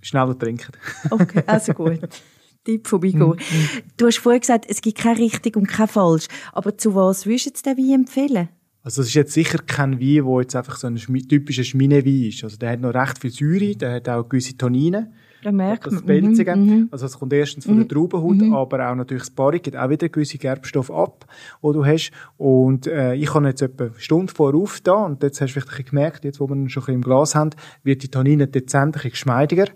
schneller 0.00 0.38
trinken. 0.38 0.72
Okay, 1.10 1.42
also 1.46 1.72
gut. 1.74 2.00
Tipp 2.64 2.86
von 2.86 3.00
Bigo. 3.00 3.34
Mhm. 3.34 3.82
Du 3.96 4.06
hast 4.06 4.18
vorhin 4.18 4.40
gesagt, 4.40 4.66
es 4.68 4.80
gibt 4.80 4.98
kein 4.98 5.16
richtig 5.16 5.56
und 5.56 5.66
kein 5.66 5.88
falsch. 5.88 6.28
Aber 6.52 6.76
zu 6.78 6.94
was 6.94 7.26
würdest 7.26 7.66
du 7.66 7.74
den 7.74 7.78
Wein 7.78 8.00
empfehlen? 8.02 8.48
Also 8.82 9.02
es 9.02 9.08
ist 9.08 9.14
jetzt 9.14 9.32
sicher 9.32 9.58
kein 9.58 10.00
Wein, 10.00 10.24
der 10.24 10.40
jetzt 10.40 10.56
einfach 10.56 10.76
so 10.76 10.86
ein 10.86 10.96
typischer 10.96 11.64
Schminewein 11.64 12.28
ist. 12.28 12.42
Also 12.44 12.56
der 12.56 12.70
hat 12.70 12.80
noch 12.80 12.94
recht 12.94 13.18
viel 13.18 13.30
Säure, 13.30 13.76
der 13.76 13.94
hat 13.94 14.08
auch 14.08 14.28
gewisse 14.28 14.56
Tanninen. 14.56 15.12
Da 15.42 15.50
merkt 15.50 15.86
das 15.86 16.02
Pelzige. 16.02 16.54
Mhm, 16.54 16.64
mhm, 16.64 16.88
also 16.92 17.06
es 17.06 17.18
kommt 17.18 17.32
erstens 17.32 17.64
von 17.64 17.74
der 17.74 17.84
mhm, 17.84 17.88
Traubenhaut, 17.88 18.36
mhm. 18.36 18.54
aber 18.54 18.88
auch 18.88 18.94
natürlich 18.94 19.24
das 19.24 19.30
Barrik 19.30 19.64
gibt 19.64 19.76
auch 19.76 19.90
wieder 19.90 20.08
gewisse 20.08 20.38
Gerbstoff 20.38 20.90
ab, 20.90 21.26
wo 21.60 21.72
du 21.72 21.84
hast. 21.84 22.12
Und 22.36 22.86
äh, 22.86 23.14
ich 23.14 23.34
habe 23.34 23.48
jetzt 23.48 23.60
etwa 23.60 23.84
eine 23.84 23.94
Stunde 23.98 24.32
vor 24.32 24.52
da 24.84 24.92
und 24.92 25.22
jetzt 25.22 25.40
hast 25.40 25.54
du 25.54 25.60
vielleicht 25.60 25.90
gemerkt, 25.90 26.24
jetzt 26.24 26.38
wo 26.38 26.48
wir 26.48 26.54
ihn 26.54 26.68
schon 26.68 26.82
ein 26.82 26.86
bisschen 26.86 26.94
im 26.94 27.02
Glas 27.02 27.34
haben, 27.34 27.50
wird 27.82 28.02
die 28.04 28.08
Tannine 28.08 28.46
dezent 28.46 28.82
ein 28.82 28.92
bisschen 28.92 29.10
geschmeidiger. 29.10 29.66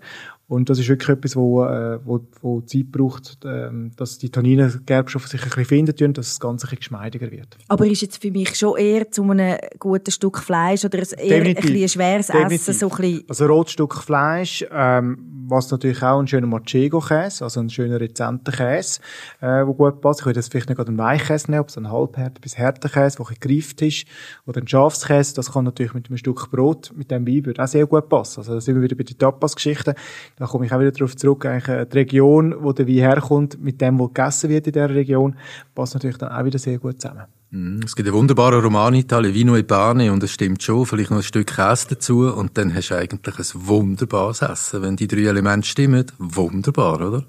Und 0.49 0.69
das 0.69 0.79
ist 0.79 0.87
wirklich 0.87 1.09
etwas, 1.09 1.35
wo, 1.35 1.65
äh, 1.65 1.99
wo, 2.05 2.21
wo 2.41 2.61
Zeit 2.61 2.89
braucht, 2.89 3.39
ähm, 3.43 3.91
dass 3.97 4.17
die 4.17 4.29
Tanninen, 4.29 4.81
Gerbstoffe 4.85 5.27
sich 5.27 5.41
ein 5.41 5.49
bisschen 5.49 5.65
finden 5.65 6.13
dass 6.13 6.27
das 6.27 6.39
Ganze 6.39 6.65
ein 6.65 6.69
bisschen 6.69 6.77
geschmeidiger 6.77 7.29
wird. 7.31 7.57
Aber 7.67 7.85
ist 7.85 8.01
jetzt 8.01 8.21
für 8.21 8.31
mich 8.31 8.55
schon 8.55 8.77
eher 8.77 9.11
zu 9.11 9.23
einem 9.23 9.57
guten 9.77 10.09
Stück 10.09 10.39
Fleisch 10.39 10.85
oder 10.85 10.99
eher 10.99 11.05
Definitiv. 11.05 11.65
ein 11.65 11.73
bisschen 11.73 11.89
schweres 11.89 12.27
Definitiv. 12.27 12.67
Essen? 12.69 12.73
So 12.73 12.89
ein 12.89 12.97
bisschen 12.97 13.23
also 13.27 13.43
ein 13.43 13.49
rotes 13.49 13.73
Stück 13.73 13.95
Fleisch, 13.95 14.65
ähm, 14.71 15.17
was 15.49 15.69
natürlich 15.69 16.01
auch 16.01 16.19
ein 16.19 16.27
schöner 16.27 16.47
Manchego-Käse, 16.47 17.43
also 17.43 17.59
ein 17.59 17.69
schöner 17.69 17.99
rezenter 17.99 18.53
Käse, 18.53 19.01
äh, 19.41 19.65
wo 19.65 19.73
gut 19.73 19.99
passt. 19.99 20.21
Ich 20.21 20.25
würde 20.25 20.39
jetzt 20.39 20.51
vielleicht 20.51 20.69
nicht 20.69 20.77
gerade 20.77 20.89
einen 20.89 20.97
Weichkäse 20.97 21.51
nehmen, 21.51 21.59
aber 21.59 21.69
so 21.69 21.81
einen 21.81 21.91
halbhärten 21.91 22.39
bis 22.39 22.57
härten 22.57 22.89
Käse, 22.89 23.17
der 23.17 23.27
ein 23.27 23.35
gereift 23.39 23.81
ist, 23.81 24.05
oder 24.45 24.61
ein 24.61 24.67
Schafskäse, 24.67 25.35
das 25.35 25.51
kann 25.51 25.65
natürlich 25.65 25.93
mit 25.93 26.07
einem 26.07 26.17
Stück 26.17 26.49
Brot, 26.51 26.93
mit 26.95 27.11
dem 27.11 27.27
Wein, 27.27 27.45
würde 27.45 27.61
auch 27.61 27.67
sehr 27.67 27.85
gut 27.85 28.07
passen. 28.07 28.39
Also 28.39 28.53
da 28.53 28.61
sind 28.61 28.75
wir 28.75 28.81
wieder 28.81 28.95
bei 28.95 29.03
den 29.03 29.17
Tapas-Geschichten. 29.17 29.93
Da 30.37 30.45
komme 30.45 30.67
ich 30.67 30.71
auch 30.71 30.79
wieder 30.79 30.91
darauf 30.91 31.15
zurück, 31.15 31.45
eigentlich 31.47 31.67
äh, 31.67 31.85
die 31.87 31.97
Region, 31.97 32.55
wo 32.59 32.71
der 32.71 32.87
Wein 32.87 32.95
herkommt, 32.95 33.59
mit 33.59 33.81
dem, 33.81 33.99
was 33.99 34.13
gegessen 34.13 34.49
wird 34.51 34.67
in 34.67 34.73
dieser 34.73 34.89
Region, 34.89 35.35
passt 35.73 35.95
natürlich 35.95 36.17
dann 36.17 36.31
auch 36.31 36.45
wieder 36.45 36.59
sehr 36.59 36.77
gut 36.77 37.01
zusammen. 37.01 37.23
Mhm. 37.49 37.79
Es 37.83 37.95
gibt 37.95 38.07
einen 38.07 38.15
wunderbaren 38.15 38.61
Roman 38.61 38.93
in 38.93 38.99
Italien, 38.99 39.33
Vino 39.33 39.55
e 39.55 39.63
Pane, 39.63 40.11
und 40.13 40.21
es 40.21 40.31
stimmt 40.31 40.61
schon, 40.61 40.85
vielleicht 40.85 41.09
noch 41.09 41.17
ein 41.17 41.23
Stück 41.23 41.47
Käse 41.47 41.87
dazu, 41.89 42.31
und 42.31 42.55
dann 42.55 42.73
hast 42.75 42.89
du 42.89 42.95
eigentlich 42.95 43.39
ein 43.39 43.67
wunderbares 43.67 44.43
Essen. 44.43 44.83
Wenn 44.83 44.95
die 44.95 45.07
drei 45.07 45.23
Elemente 45.23 45.67
stimmen, 45.67 46.05
wunderbar, 46.19 47.01
oder? 47.01 47.23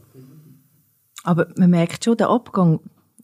Aber 1.25 1.47
man 1.57 1.71
merkt 1.71 2.05
schon, 2.05 2.17
der 2.19 2.29
Abgang, 2.29 2.81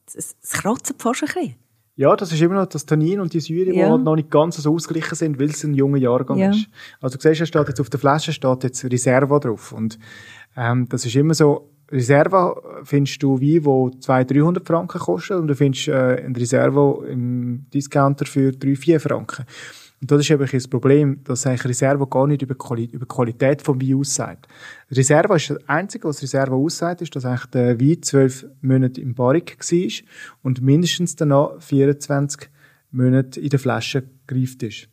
es, 0.07 0.35
es 0.43 0.51
kratzt 0.51 0.95
fast 0.99 1.25
ein 1.25 1.27
bisschen. 1.27 1.55
Ja, 1.97 2.17
das 2.17 2.33
ist 2.33 2.43
immer 2.43 2.55
noch 2.55 2.67
das 2.67 2.87
Tannin 2.87 3.21
und 3.21 3.33
die 3.35 3.41
Säure, 3.41 3.67
die 3.67 3.77
Ja. 3.79 3.91
halt 3.91 4.03
noch 4.03 4.17
nicht 4.17 4.31
ganz 4.31 4.57
so 4.57 4.75
ausgeglichen 4.75 5.15
sind, 5.15 5.39
weil 5.39 5.51
es 5.51 5.63
ein 5.63 5.75
junger 5.75 5.99
Jahrgang 5.99 6.39
Ja. 6.39 6.51
ist. 6.51 6.67
Also 7.01 7.17
du 7.19 7.23
siehst, 7.23 7.41
es 7.41 7.49
steht 7.49 7.69
jetzt 7.69 7.81
auf 7.81 7.89
der 7.91 8.01
Flasche 8.01 8.33
steht 8.33 8.65
jetzt 8.65 8.85
Reserva 8.85 9.39
drauf. 9.39 9.73
Und 9.73 9.99
ähm, 10.57 10.89
das 10.89 11.07
ist 11.07 11.15
immer 11.15 11.35
so, 11.35 11.71
Reserva 11.93 12.57
findest 12.83 13.23
du 13.23 13.41
Wein, 13.41 13.65
wo 13.65 13.91
200, 13.91 14.31
300 14.37 14.67
Franken 14.67 14.99
kostet 14.99 15.37
und 15.39 15.47
du 15.47 15.55
findest 15.55 15.87
äh, 15.87 16.25
ein 16.25 16.35
Reserva 16.35 17.05
im 17.09 17.67
Discounter 17.73 18.27
für 18.27 18.51
3, 18.51 18.75
4 18.75 18.99
Franken. 19.01 19.45
Und 20.05 20.11
das 20.11 20.21
ist 20.21 20.31
eben 20.33 20.47
das 20.47 20.69
Problem, 20.69 21.25
dass 21.25 21.47
eigentlich 21.47 21.65
Reserva 21.65 22.05
gar 22.05 22.27
nicht 22.27 22.43
über, 22.43 22.55
Quali 22.55 22.85
über 22.93 23.07
die 23.07 23.09
Qualität 23.09 23.63
vom 23.63 23.81
Wein 23.81 23.95
aussagt. 23.95 24.47
Reserva 24.91 25.37
ist 25.37 25.49
das 25.49 25.67
Einzige, 25.67 26.07
was 26.07 26.23
Reserva 26.23 26.55
aussagt, 26.55 27.01
ist, 27.01 27.17
dass 27.17 27.25
eigentlich 27.25 27.47
der 27.47 27.81
Wein 27.81 28.03
zwölf 28.03 28.45
Monate 28.61 29.01
im 29.01 29.15
Barrik 29.15 29.57
war 29.59 30.07
und 30.43 30.61
mindestens 30.61 31.17
danach 31.17 31.59
24 31.59 32.51
Monate 32.91 33.41
in 33.41 33.49
der 33.49 33.59
Flasche 33.59 34.05
gereift 34.27 34.63
ist. 34.63 34.89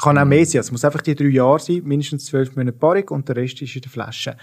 Kann 0.00 0.16
auch 0.16 0.24
mehr 0.24 0.46
sein. 0.46 0.60
Also 0.60 0.68
Es 0.68 0.70
muss 0.70 0.84
einfach 0.84 1.02
die 1.02 1.16
drei 1.16 1.24
Jahre 1.24 1.58
sein, 1.58 1.82
mindestens 1.82 2.26
zwölf 2.26 2.54
Monate 2.54 2.78
Barrik 2.78 3.10
und 3.10 3.28
der 3.28 3.34
Rest 3.34 3.60
ist 3.62 3.74
in 3.74 3.82
der 3.82 3.90
Flasche. 3.90 4.36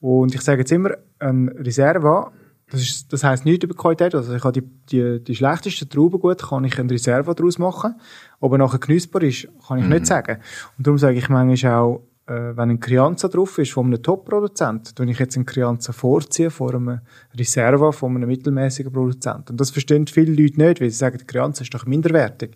Und 0.00 0.34
ich 0.34 0.40
sage 0.40 0.62
jetzt 0.62 0.72
immer, 0.72 0.96
ein 1.20 1.50
Reserva, 1.50 2.32
das, 2.70 2.80
ist, 2.82 3.12
das 3.12 3.24
heisst 3.24 3.44
nichts 3.44 3.64
über 3.64 3.74
die 3.74 3.78
Qualität. 3.78 4.14
Also 4.14 4.34
ich 4.34 4.44
habe 4.44 4.60
die, 4.60 4.68
die, 4.90 5.22
die 5.22 5.34
schlechtesten 5.34 5.88
Trauben 5.88 6.20
gut, 6.20 6.42
kann 6.42 6.64
ich 6.64 6.78
ein 6.78 6.88
Reserva 6.88 7.34
daraus 7.34 7.58
machen. 7.58 7.96
Ob 8.38 8.52
er 8.52 8.58
nachher 8.58 8.78
genießbar 8.78 9.22
ist, 9.22 9.48
kann 9.66 9.78
ich 9.78 9.86
nicht 9.86 10.06
sagen. 10.06 10.38
Und 10.78 10.86
darum 10.86 10.98
sage 10.98 11.18
ich 11.18 11.28
manchmal 11.28 11.74
auch, 11.74 12.06
äh, 12.26 12.56
wenn 12.56 12.70
ein 12.70 12.80
Crianza 12.80 13.28
drauf 13.28 13.58
ist 13.58 13.72
von 13.72 13.86
einem 13.86 14.02
Top-Produzent, 14.02 14.94
tue 14.94 15.10
ich 15.10 15.18
jetzt 15.18 15.36
einen 15.36 15.46
Crianza 15.46 15.92
vorziehen 15.92 16.50
vor 16.50 16.74
einem 16.74 17.00
Reserva 17.36 17.90
von 17.90 18.14
einem 18.14 18.28
mittelmäßigen 18.28 18.92
Produzent. 18.92 19.50
Und 19.50 19.60
das 19.60 19.70
verstehen 19.70 20.06
viele 20.06 20.32
Leute 20.32 20.60
nicht, 20.60 20.80
weil 20.80 20.90
sie 20.90 20.96
sagen, 20.96 21.18
der 21.18 21.26
Crianza 21.26 21.62
ist 21.62 21.74
doch 21.74 21.86
minderwertig. 21.86 22.54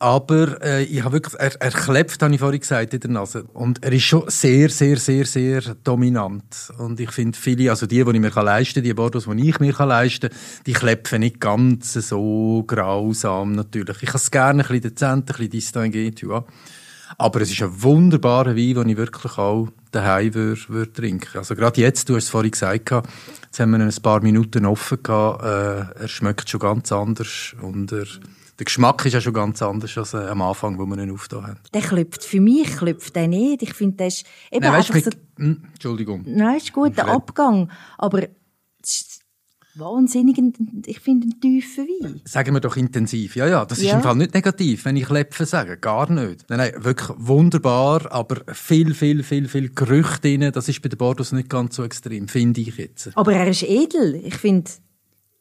Aber 0.03 0.61
äh, 0.61 0.83
ich 0.83 1.01
habe 1.01 1.13
wirklich, 1.13 1.33
er, 1.39 1.55
er 1.61 1.71
klebt, 1.71 2.21
habe 2.21 2.33
ich 2.33 2.39
vorhin 2.41 2.59
gesagt, 2.59 2.93
in 2.93 2.99
der 2.99 3.09
Nase. 3.09 3.45
Und 3.53 3.81
er 3.85 3.93
ist 3.93 4.03
schon 4.03 4.25
sehr, 4.27 4.67
sehr, 4.67 4.97
sehr, 4.97 5.25
sehr 5.25 5.61
dominant. 5.81 6.73
Und 6.77 6.99
ich 6.99 7.11
finde 7.11 7.37
viele, 7.37 7.69
also 7.69 7.85
die, 7.85 8.03
die 8.03 8.11
ich 8.11 8.19
mir 8.19 8.29
kann 8.29 8.43
leisten 8.43 8.73
kann, 8.73 8.83
die 8.83 8.93
Bordeaux, 8.93 9.33
die 9.33 9.49
ich 9.49 9.61
mir 9.61 9.71
kann 9.71 9.87
leisten 9.87 10.29
kann, 10.29 10.39
die 10.65 10.73
klepfen 10.73 11.21
nicht 11.21 11.39
ganz 11.39 11.93
so 11.93 12.65
grausam 12.67 13.53
natürlich. 13.53 14.03
Ich 14.03 14.09
habe 14.09 14.17
es 14.17 14.29
gerne 14.29 14.63
ein 14.63 14.67
bisschen 14.67 14.81
dezent, 14.81 15.21
ein 15.21 15.25
bisschen 15.25 15.49
distinguiert, 15.51 16.21
ja. 16.21 16.43
Aber 17.17 17.39
es 17.39 17.51
ist 17.51 17.61
ein 17.61 17.81
wunderbarer 17.81 18.57
Wein, 18.57 18.73
den 18.73 18.89
ich 18.89 18.97
wirklich 18.97 19.37
auch 19.37 19.69
daheim 19.93 20.33
würde, 20.33 20.61
würde 20.67 20.93
trinken. 20.93 21.37
Also 21.37 21.55
gerade 21.55 21.79
jetzt, 21.81 22.09
du 22.09 22.15
hast 22.15 22.25
es 22.25 22.29
vorhin 22.29 22.51
gesagt, 22.51 22.89
jetzt 22.91 23.59
haben 23.59 23.71
wir 23.71 23.79
ein 23.79 23.93
paar 24.01 24.21
Minuten 24.21 24.65
offen 24.65 25.01
gehabt, 25.03 25.43
äh, 25.43 26.01
er 26.01 26.07
schmeckt 26.07 26.49
schon 26.49 26.59
ganz 26.59 26.91
anders 26.91 27.55
und 27.61 27.91
er, 27.91 28.05
der 28.59 28.65
Geschmack 28.65 29.05
ist 29.05 29.13
ja 29.13 29.21
schon 29.21 29.33
ganz 29.33 29.61
anders 29.61 29.97
als 29.97 30.13
äh, 30.13 30.17
am 30.27 30.41
Anfang, 30.41 30.77
wo 30.77 30.85
wir 30.85 30.97
ihn 30.97 31.11
aufgetan 31.11 31.47
haben. 31.47 31.59
der 31.73 31.81
klopft. 31.81 32.23
Für 32.23 32.39
mich 32.41 32.75
klopft 32.77 33.15
der 33.15 33.27
nicht. 33.27 33.63
Ich 33.63 33.73
finde, 33.73 33.97
der 33.97 34.07
ist 34.07 34.25
eben 34.51 34.63
Nein, 34.63 34.73
weißt, 34.73 34.91
einfach 34.91 35.05
mit, 35.05 35.13
so, 35.13 35.43
Hm, 35.43 35.63
Entschuldigung. 35.73 36.23
nein, 36.27 36.57
ist 36.57 36.71
gut, 36.73 36.95
der. 36.97 37.07
Abgang. 37.07 37.71
Aber 37.97 38.27
es 39.73 39.75
ist 39.75 39.81
wahnsinnig, 39.81 40.37
ein- 40.37 40.83
ich 40.85 40.99
finde, 40.99 41.27
ein 41.27 41.39
tiefer 41.39 41.81
Wein. 41.83 42.21
Sagen 42.25 42.53
wir 42.53 42.59
doch 42.59 42.77
intensiv. 42.77 43.35
Ja, 43.35 43.47
ja, 43.47 43.65
das 43.65 43.79
ist 43.79 43.85
Ja. 43.85 43.95
im 43.95 44.03
Fall 44.03 44.15
nicht 44.15 44.33
negativ, 44.33 44.85
wenn 44.85 44.95
ich 44.97 45.05
Klepfen 45.05 45.45
sage. 45.45 45.77
Gar 45.77 46.11
nicht. 46.11 46.45
Nein, 46.49 46.59
nein, 46.59 46.73
wirklich 46.83 47.09
wunderbar, 47.17 48.11
aber 48.11 48.41
viel, 48.53 48.93
viel, 48.93 49.23
viel, 49.23 49.47
viel 49.47 49.69
Gerüchte 49.69 50.21
drin. 50.37 50.51
Das 50.53 50.69
ist 50.69 50.81
bei 50.81 50.89
den 50.89 50.97
Bordeaux 50.97 51.31
nicht 51.31 51.49
ganz 51.49 51.75
so 51.75 51.83
extrem, 51.83 52.27
finde 52.27 52.61
ich 52.61 52.77
jetzt. 52.77 53.09
Aber 53.15 53.33
er 53.33 53.47
ist 53.47 53.63
edel. 53.63 54.15
Ich 54.23 54.35
finde, 54.35 54.69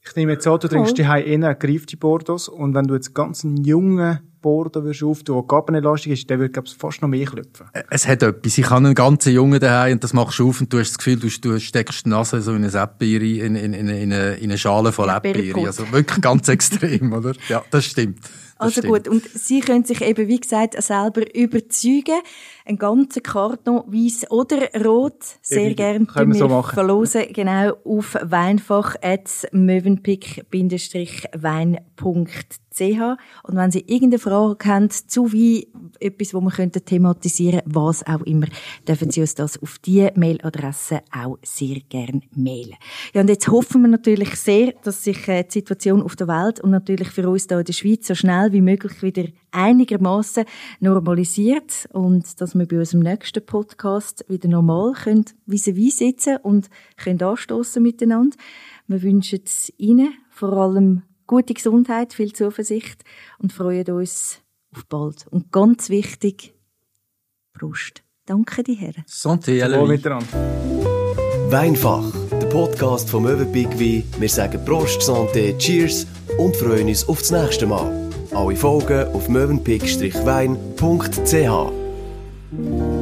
Ich 0.04 0.16
nehme 0.16 0.32
jetzt 0.32 0.46
an, 0.46 0.58
du 0.58 0.68
trinkst 0.68 0.98
die 0.98 1.02
eher 1.02 1.14
eine 1.14 1.54
gereifte 1.54 1.96
Bordeaux 1.96 2.48
und 2.48 2.74
wenn 2.74 2.86
du 2.86 2.94
jetzt 2.94 3.14
ganz 3.14 3.44
einen 3.44 3.64
jungen 3.64 4.20
Bordeaux 4.42 4.82
würdest 4.82 5.04
auftun, 5.04 5.36
der 5.36 5.44
gabenlastig 5.46 6.12
ist, 6.12 6.28
der 6.28 6.38
würde, 6.38 6.50
glaube 6.50 6.68
ich, 6.68 6.74
fast 6.74 7.00
noch 7.00 7.08
mehr 7.08 7.24
klopfen. 7.24 7.66
Es 7.88 8.06
hat 8.06 8.22
etwas. 8.24 8.58
Ich 8.58 8.68
habe 8.68 8.84
einen 8.84 8.94
ganzen 8.94 9.32
Jungen 9.32 9.60
daheim 9.60 9.92
und 9.92 10.04
das 10.04 10.12
machst 10.12 10.40
du 10.40 10.48
auf 10.48 10.60
und 10.60 10.72
du 10.72 10.80
hast 10.80 10.90
das 10.90 10.98
Gefühl, 10.98 11.16
du, 11.16 11.28
du 11.28 11.60
steckst 11.60 12.04
die 12.04 12.10
Nase 12.10 12.42
so 12.42 12.50
in 12.52 12.64
eine 12.64 12.74
Erdbeere, 12.74 13.46
in, 13.46 13.54
in, 13.54 13.72
in, 13.72 13.88
in, 13.88 14.12
eine, 14.12 14.34
in 14.34 14.44
eine 14.50 14.58
Schale 14.58 14.88
Erdbeere. 14.88 15.38
Erdbeerpott. 15.38 15.66
Also 15.66 15.92
wirklich 15.92 16.20
ganz 16.20 16.48
extrem, 16.48 17.12
oder? 17.12 17.34
Ja, 17.48 17.64
das 17.70 17.84
stimmt. 17.84 18.18
Das 18.22 18.30
Also 18.58 18.80
stimmt. 18.80 19.04
gut, 19.04 19.08
und 19.08 19.24
Sie 19.24 19.60
können 19.60 19.84
sich 19.84 20.02
eben, 20.02 20.28
wie 20.28 20.40
gesagt, 20.40 20.80
selber 20.82 21.22
überzeugen. 21.34 22.20
Ein 22.64 22.78
ganzer 22.78 23.20
Karton, 23.20 23.82
weiß 23.86 24.30
oder 24.30 24.68
rot, 24.84 25.22
sehr 25.42 25.70
Definitiv. 25.70 25.76
gerne 25.76 26.06
Können 26.06 26.32
wir 26.32 26.38
so 26.38 26.62
verlosen, 26.62 27.24
genau, 27.32 27.72
auf 27.84 28.16
weinfach 28.22 28.96
wein.ch 31.34 33.00
Und 33.42 33.56
wenn 33.56 33.70
Sie 33.70 33.80
irgendeine 33.80 34.18
Frage 34.18 34.68
haben 34.68 34.90
zu 34.90 35.32
Wein, 35.32 35.64
etwas, 36.00 36.34
wo 36.34 36.40
wir 36.40 36.50
könnten 36.50 36.84
thematisieren 36.84 37.62
was 37.64 38.06
auch 38.06 38.22
immer, 38.22 38.46
dürfen 38.86 39.10
Sie 39.10 39.20
uns 39.20 39.34
das 39.34 39.60
auf 39.62 39.78
diese 39.78 40.12
Mailadresse 40.16 41.00
auch 41.10 41.38
sehr 41.42 41.80
gerne 41.88 42.20
mailen. 42.34 42.76
Ja, 43.14 43.20
und 43.20 43.28
jetzt 43.28 43.48
hoffen 43.48 43.82
wir 43.82 43.88
natürlich 43.88 44.34
sehr, 44.36 44.72
dass 44.82 45.04
sich 45.04 45.28
äh, 45.28 45.44
die 45.44 45.52
Situation 45.52 46.02
auf 46.02 46.16
der 46.16 46.28
Welt 46.28 46.60
und 46.60 46.70
natürlich 46.70 47.08
für 47.08 47.28
uns 47.28 47.46
hier 47.48 47.58
in 47.58 47.64
der 47.64 47.72
Schweiz 47.72 48.06
so 48.06 48.14
schnell 48.14 48.52
wie 48.52 48.60
möglich 48.60 49.02
wieder 49.02 49.24
einigermaßen 49.52 50.44
normalisiert 50.80 51.88
und 51.92 52.40
dass 52.40 52.51
wir 52.54 52.66
bei 52.66 52.78
unserem 52.78 53.02
nächsten 53.02 53.44
Podcast 53.44 54.24
wieder 54.28 54.48
normal 54.48 54.92
können 54.92 55.24
vis-à-vis 55.46 55.98
sitzen 55.98 56.38
und 56.38 56.70
können 56.96 57.22
anstoßen 57.22 57.82
miteinander. 57.82 58.36
Wir 58.86 59.02
wünschen 59.02 59.42
Ihnen 59.76 60.14
vor 60.30 60.52
allem 60.52 61.02
gute 61.26 61.54
Gesundheit, 61.54 62.14
viel 62.14 62.32
Zuversicht 62.32 63.04
und 63.38 63.52
freuen 63.52 63.88
uns 63.90 64.40
auf 64.74 64.86
bald. 64.86 65.26
Und 65.28 65.52
ganz 65.52 65.88
wichtig, 65.88 66.54
Prost. 67.52 68.02
Danke 68.26 68.62
dir, 68.62 68.76
Herren. 68.76 69.04
Santé, 69.08 69.62
Hallo 69.62 69.86
miteinander. 69.86 70.26
Weinfach, 71.50 72.12
der 72.30 72.46
Podcast 72.46 73.10
vom 73.10 73.24
Möwenpick 73.24 73.68
Wein. 73.78 74.04
Wir 74.18 74.28
sagen 74.28 74.64
Prost, 74.64 75.02
Santé, 75.02 75.56
Cheers 75.58 76.06
und 76.38 76.56
freuen 76.56 76.88
uns 76.88 77.06
auf 77.08 77.18
das 77.18 77.30
nächste 77.30 77.66
Mal. 77.66 78.10
Alle 78.32 78.56
Folgen 78.56 79.12
auf 79.12 79.28
mövenpick-wein.ch. 79.28 81.81
Thank 82.54 82.66
you. 82.66 83.01